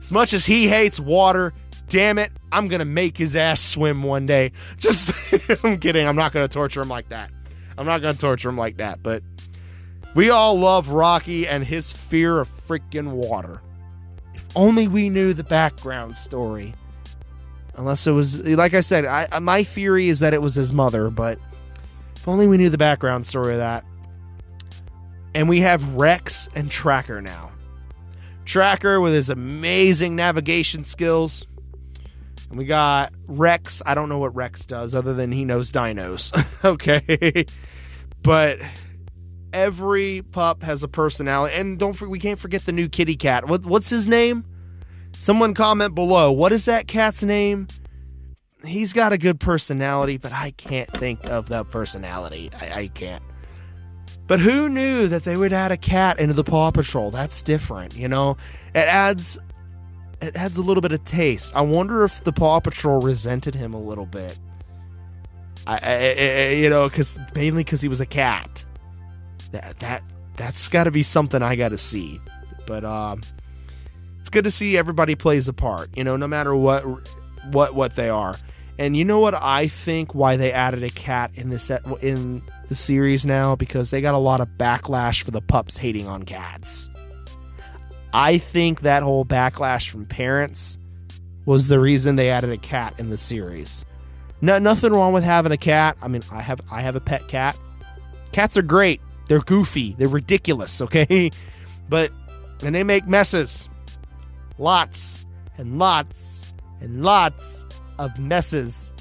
As 0.01 0.13
much 0.13 0.33
as 0.33 0.45
he 0.45 0.69
hates 0.69 1.01
water, 1.01 1.55
damn 1.89 2.19
it, 2.19 2.33
I'm 2.51 2.69
gonna 2.69 2.85
make 2.85 3.17
his 3.17 3.37
ass 3.37 3.61
swim 3.61 4.03
one 4.03 4.27
day. 4.27 4.53
Just, 4.79 5.33
I'm 5.65 5.79
kidding. 5.79 6.07
I'm 6.07 6.17
not 6.17 6.33
gonna 6.33 6.49
torture 6.49 6.81
him 6.81 6.89
like 6.89 7.09
that. 7.11 7.31
I'm 7.77 7.87
not 7.87 8.03
gonna 8.03 8.15
torture 8.15 8.49
him 8.49 8.59
like 8.59 8.79
that. 8.79 9.03
But 9.03 9.23
we 10.15 10.31
all 10.31 10.59
love 10.59 10.91
Rocky 10.91 11.47
and 11.47 11.65
his 11.65 11.93
fear 11.93 12.41
of 12.41 12.49
freaking 12.67 13.13
water. 13.13 13.63
If 14.35 14.45
only 14.55 14.89
we 14.89 15.09
knew 15.09 15.33
the 15.33 15.45
background 15.45 16.17
story. 16.17 16.75
Unless 17.75 18.07
it 18.07 18.13
was, 18.13 18.39
like 18.47 18.75
I 18.75 18.83
said, 18.83 19.07
I, 19.07 19.39
my 19.39 19.63
theory 19.63 20.09
is 20.11 20.21
that 20.21 20.35
it 20.35 20.43
was 20.43 20.55
his 20.55 20.75
mother, 20.75 21.09
but 21.09 21.39
if 22.17 22.29
only 22.29 22.47
we 22.47 22.59
knew 22.59 22.69
the 22.69 22.79
background 22.79 23.27
story 23.27 23.53
of 23.53 23.59
that. 23.59 23.85
And 25.35 25.49
we 25.49 25.61
have 25.61 25.95
Rex 25.95 26.51
and 26.55 26.71
Tracker 26.71 27.23
now. 27.23 27.51
Tracker 28.45 29.01
with 29.01 29.15
his 29.15 29.31
amazing 29.31 30.15
navigation 30.15 30.85
skills 30.85 31.47
and 32.53 32.59
we 32.59 32.67
got 32.67 33.15
Rex. 33.29 33.81
I 33.87 33.95
don't 33.95 34.11
know 34.11 34.19
what 34.19 34.35
Rex 34.35 34.67
does 34.67 34.95
other 34.95 35.15
than 35.15 35.33
he 35.33 35.47
knows 35.47 35.73
dinos. 35.73 36.33
okay. 36.65 37.47
but 38.23 38.59
every 39.55 40.21
pup 40.21 40.63
has 40.63 40.83
a 40.83 40.89
personality. 40.89 41.55
And 41.55 41.79
don't 41.79 41.99
we 42.03 42.19
can't 42.19 42.39
forget 42.39 42.67
the 42.67 42.73
new 42.73 42.91
kitty 42.91 43.17
cat. 43.17 43.49
What, 43.49 43.65
what's 43.65 43.89
his 43.89 44.07
name? 44.07 44.45
Someone 45.19 45.55
comment 45.55 45.95
below. 45.95 46.31
What 46.31 46.53
is 46.53 46.67
that 46.67 46.87
cat's 46.87 47.23
name? 47.23 47.69
He's 48.67 48.93
got 48.93 49.15
a 49.15 49.19
good 49.19 49.41
personality, 49.41 50.19
but 50.19 50.33
I 50.33 50.51
can't 50.51 50.91
think 50.91 51.25
of 51.31 51.49
that 51.49 51.71
personality. 51.71 52.51
I, 52.61 52.81
I 52.81 52.89
can't. 52.89 53.23
But 54.27 54.41
who 54.41 54.69
knew 54.69 55.09
that 55.09 55.25
they 55.25 55.39
would 55.39 55.55
add 55.55 55.73
a 55.73 55.79
cat 55.79 56.21
into 56.21 56.35
the 56.35 56.45
Paw 56.45 56.71
Patrol? 56.71 57.11
That's 57.11 57.41
different, 57.41 57.97
you 57.97 58.09
know. 58.09 58.37
It 58.75 58.81
adds 58.81 59.39
it 60.23 60.37
adds 60.37 60.57
a 60.57 60.63
little 60.63 60.81
bit 60.81 60.93
of 60.93 61.05
taste. 61.05 61.53
I 61.55 61.63
wonder 61.63 62.05
if 62.05 62.23
the 62.25 62.33
Paw 62.33 62.61
Patrol 62.61 63.01
resented 63.01 63.55
him 63.55 63.75
a 63.75 63.81
little 63.81 64.07
bit. 64.07 64.39
I, 65.67 65.79
I, 65.83 65.93
I 65.93 66.49
you 66.51 66.71
know, 66.71 66.89
because 66.89 67.19
mainly 67.35 67.65
because 67.65 67.81
he 67.81 67.89
was 67.89 68.01
a 68.01 68.07
cat. 68.07 68.65
That 69.51 69.79
that 69.81 70.03
that's 70.37 70.69
got 70.69 70.85
to 70.85 70.91
be 70.91 71.03
something 71.03 71.43
I 71.43 71.57
got 71.57 71.71
to 71.71 71.79
see. 71.79 72.21
But 72.67 72.85
um, 72.85 73.21
it's 74.21 74.29
good 74.29 74.45
to 74.45 74.51
see 74.51 74.77
everybody 74.77 75.15
plays 75.15 75.49
a 75.49 75.53
part. 75.53 75.97
You 75.97 76.05
know, 76.05 76.17
no 76.17 76.29
matter 76.29 76.55
what 76.55 76.85
what 77.51 77.75
what 77.75 77.97
they 77.97 78.09
are. 78.09 78.37
And 78.79 78.97
you 78.97 79.05
know 79.05 79.21
what 79.21 79.35
I 79.35 79.69
think 79.69 80.15
why 80.15 80.37
they 80.37 80.51
added 80.51 80.83
a 80.83 80.89
cat 80.89 81.33
in 81.35 81.51
this 81.51 81.71
in 82.01 82.43
the 82.69 82.75
series 82.75 83.27
now 83.27 83.55
because 83.55 83.91
they 83.91 84.01
got 84.01 84.15
a 84.15 84.19
lot 84.19 84.41
of 84.41 84.49
backlash 84.57 85.23
for 85.23 85.31
the 85.31 85.43
pups 85.43 85.77
hating 85.77 86.09
on 86.09 86.23
cats. 86.23 86.89
I 88.13 88.39
think 88.39 88.83
that 88.83 89.03
whole 89.03 89.25
backlash 89.25 89.89
from 89.89 90.05
parents 90.05 90.79
was 91.47 91.69
the 91.69 91.81
reason 91.81 92.17
they 92.17 92.31
added 92.31 92.51
a 92.51 92.59
cat 92.59 92.95
in 92.99 93.11
the 93.11 93.19
series. 93.19 93.85
No, 94.41 94.59
nothing 94.59 94.93
wrong 94.93 95.13
with 95.13 95.25
having 95.25 95.53
a 95.53 95.57
cat. 95.57 95.97
I 96.03 96.09
mean, 96.09 96.23
I 96.31 96.43
have 96.43 96.61
I 96.71 96.81
have 96.83 96.97
a 96.97 97.01
pet 97.01 97.27
cat. 97.29 97.57
Cats 98.33 98.57
are 98.57 98.63
great. 98.63 99.01
They're 99.29 99.41
goofy. 99.41 99.95
They're 99.99 100.09
ridiculous. 100.09 100.83
Okay, 100.83 101.31
but 101.89 102.13
and 102.63 102.75
they 102.75 102.85
make 102.85 103.07
messes. 103.07 103.69
Lots 104.59 105.27
and 105.57 105.79
lots 105.79 106.53
and 106.81 107.03
lots 107.03 107.65
of 107.99 108.19
messes. 108.19 108.93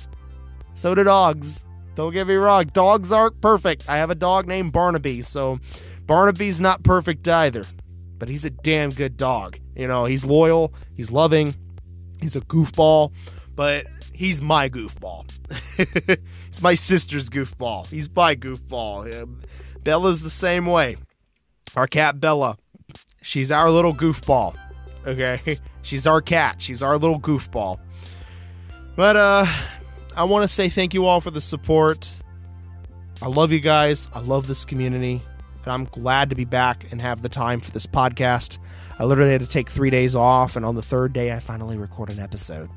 So 0.75 0.95
do 0.95 1.03
dogs. 1.03 1.65
Don't 1.95 2.13
get 2.13 2.27
me 2.27 2.35
wrong. 2.35 2.65
Dogs 2.73 3.11
aren't 3.11 3.41
perfect. 3.41 3.89
I 3.89 3.97
have 3.97 4.09
a 4.09 4.15
dog 4.15 4.47
named 4.47 4.71
Barnaby, 4.71 5.21
so 5.21 5.59
Barnaby's 6.07 6.61
not 6.61 6.83
perfect 6.83 7.27
either 7.27 7.63
but 8.21 8.29
he's 8.29 8.45
a 8.45 8.51
damn 8.51 8.91
good 8.91 9.17
dog. 9.17 9.57
You 9.75 9.87
know, 9.87 10.05
he's 10.05 10.23
loyal, 10.23 10.75
he's 10.93 11.09
loving, 11.09 11.55
he's 12.21 12.35
a 12.35 12.41
goofball, 12.41 13.11
but 13.55 13.87
he's 14.13 14.43
my 14.43 14.69
goofball. 14.69 15.25
it's 16.47 16.61
my 16.61 16.75
sister's 16.75 17.31
goofball. 17.31 17.87
He's 17.87 18.07
my 18.15 18.35
goofball. 18.35 19.27
Bella's 19.83 20.21
the 20.21 20.29
same 20.29 20.67
way. 20.67 20.97
Our 21.75 21.87
cat 21.87 22.19
Bella, 22.19 22.59
she's 23.23 23.49
our 23.49 23.71
little 23.71 23.95
goofball. 23.95 24.55
Okay, 25.07 25.57
she's 25.81 26.05
our 26.05 26.21
cat. 26.21 26.61
She's 26.61 26.83
our 26.83 26.99
little 26.99 27.19
goofball. 27.19 27.79
But 28.95 29.15
uh, 29.15 29.47
I 30.15 30.25
want 30.25 30.47
to 30.47 30.47
say 30.47 30.69
thank 30.69 30.93
you 30.93 31.07
all 31.07 31.21
for 31.21 31.31
the 31.31 31.41
support. 31.41 32.21
I 33.19 33.29
love 33.29 33.51
you 33.51 33.61
guys. 33.61 34.09
I 34.13 34.19
love 34.19 34.45
this 34.45 34.63
community 34.63 35.23
and 35.63 35.73
I'm 35.73 35.85
glad 35.85 36.29
to 36.29 36.35
be 36.35 36.45
back 36.45 36.85
and 36.91 37.01
have 37.01 37.21
the 37.21 37.29
time 37.29 37.59
for 37.59 37.71
this 37.71 37.85
podcast. 37.85 38.57
I 38.99 39.05
literally 39.05 39.31
had 39.31 39.41
to 39.41 39.47
take 39.47 39.69
three 39.69 39.89
days 39.89 40.15
off, 40.15 40.55
and 40.55 40.65
on 40.65 40.75
the 40.75 40.81
third 40.81 41.13
day, 41.13 41.31
I 41.31 41.39
finally 41.39 41.77
record 41.77 42.11
an 42.11 42.19
episode. 42.19 42.69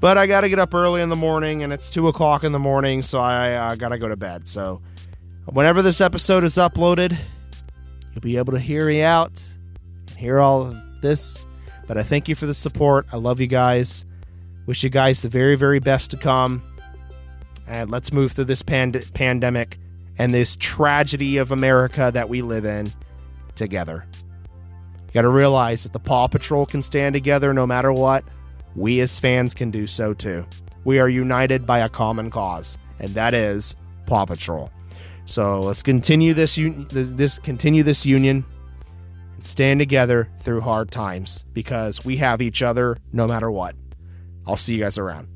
But 0.00 0.16
I 0.16 0.26
got 0.26 0.42
to 0.42 0.48
get 0.48 0.58
up 0.58 0.74
early 0.74 1.02
in 1.02 1.08
the 1.08 1.16
morning, 1.16 1.62
and 1.62 1.72
it's 1.72 1.90
two 1.90 2.08
o'clock 2.08 2.44
in 2.44 2.52
the 2.52 2.58
morning, 2.58 3.02
so 3.02 3.18
I 3.20 3.52
uh, 3.52 3.74
got 3.74 3.90
to 3.90 3.98
go 3.98 4.08
to 4.08 4.16
bed. 4.16 4.48
So, 4.48 4.80
whenever 5.46 5.82
this 5.82 6.00
episode 6.00 6.44
is 6.44 6.54
uploaded, 6.54 7.16
you'll 8.12 8.22
be 8.22 8.36
able 8.36 8.52
to 8.52 8.58
hear 8.58 8.86
me 8.86 9.02
out 9.02 9.42
and 10.08 10.16
hear 10.16 10.40
all 10.40 10.62
of 10.62 10.76
this. 11.02 11.44
But 11.86 11.98
I 11.98 12.02
thank 12.02 12.28
you 12.28 12.34
for 12.34 12.46
the 12.46 12.54
support. 12.54 13.06
I 13.12 13.16
love 13.16 13.40
you 13.40 13.46
guys. 13.46 14.04
Wish 14.66 14.84
you 14.84 14.90
guys 14.90 15.22
the 15.22 15.28
very, 15.28 15.56
very 15.56 15.80
best 15.80 16.10
to 16.12 16.16
come. 16.16 16.62
And 17.66 17.90
let's 17.90 18.12
move 18.12 18.32
through 18.32 18.44
this 18.44 18.62
pand- 18.62 19.04
pandemic 19.14 19.78
and 20.20 20.34
this 20.34 20.54
tragedy 20.56 21.38
of 21.38 21.50
America 21.50 22.10
that 22.12 22.28
we 22.28 22.42
live 22.42 22.66
in 22.66 22.92
together. 23.54 24.04
You 24.44 25.14
got 25.14 25.22
to 25.22 25.30
realize 25.30 25.82
that 25.84 25.94
the 25.94 25.98
Paw 25.98 26.28
Patrol 26.28 26.66
can 26.66 26.82
stand 26.82 27.14
together 27.14 27.54
no 27.54 27.66
matter 27.66 27.90
what. 27.90 28.22
We 28.76 29.00
as 29.00 29.18
fans 29.18 29.54
can 29.54 29.70
do 29.70 29.86
so 29.86 30.12
too. 30.12 30.44
We 30.84 30.98
are 30.98 31.08
united 31.08 31.66
by 31.66 31.78
a 31.78 31.88
common 31.88 32.30
cause, 32.30 32.76
and 32.98 33.08
that 33.14 33.32
is 33.32 33.74
Paw 34.04 34.26
Patrol. 34.26 34.70
So 35.24 35.60
let's 35.60 35.82
continue 35.82 36.34
this 36.34 36.58
un- 36.58 36.86
this 36.90 37.38
continue 37.38 37.82
this 37.82 38.04
union 38.04 38.44
and 39.36 39.46
stand 39.46 39.80
together 39.80 40.28
through 40.42 40.60
hard 40.60 40.90
times 40.90 41.46
because 41.54 42.04
we 42.04 42.18
have 42.18 42.42
each 42.42 42.60
other 42.60 42.98
no 43.10 43.26
matter 43.26 43.50
what. 43.50 43.74
I'll 44.46 44.56
see 44.56 44.74
you 44.74 44.80
guys 44.80 44.98
around. 44.98 45.29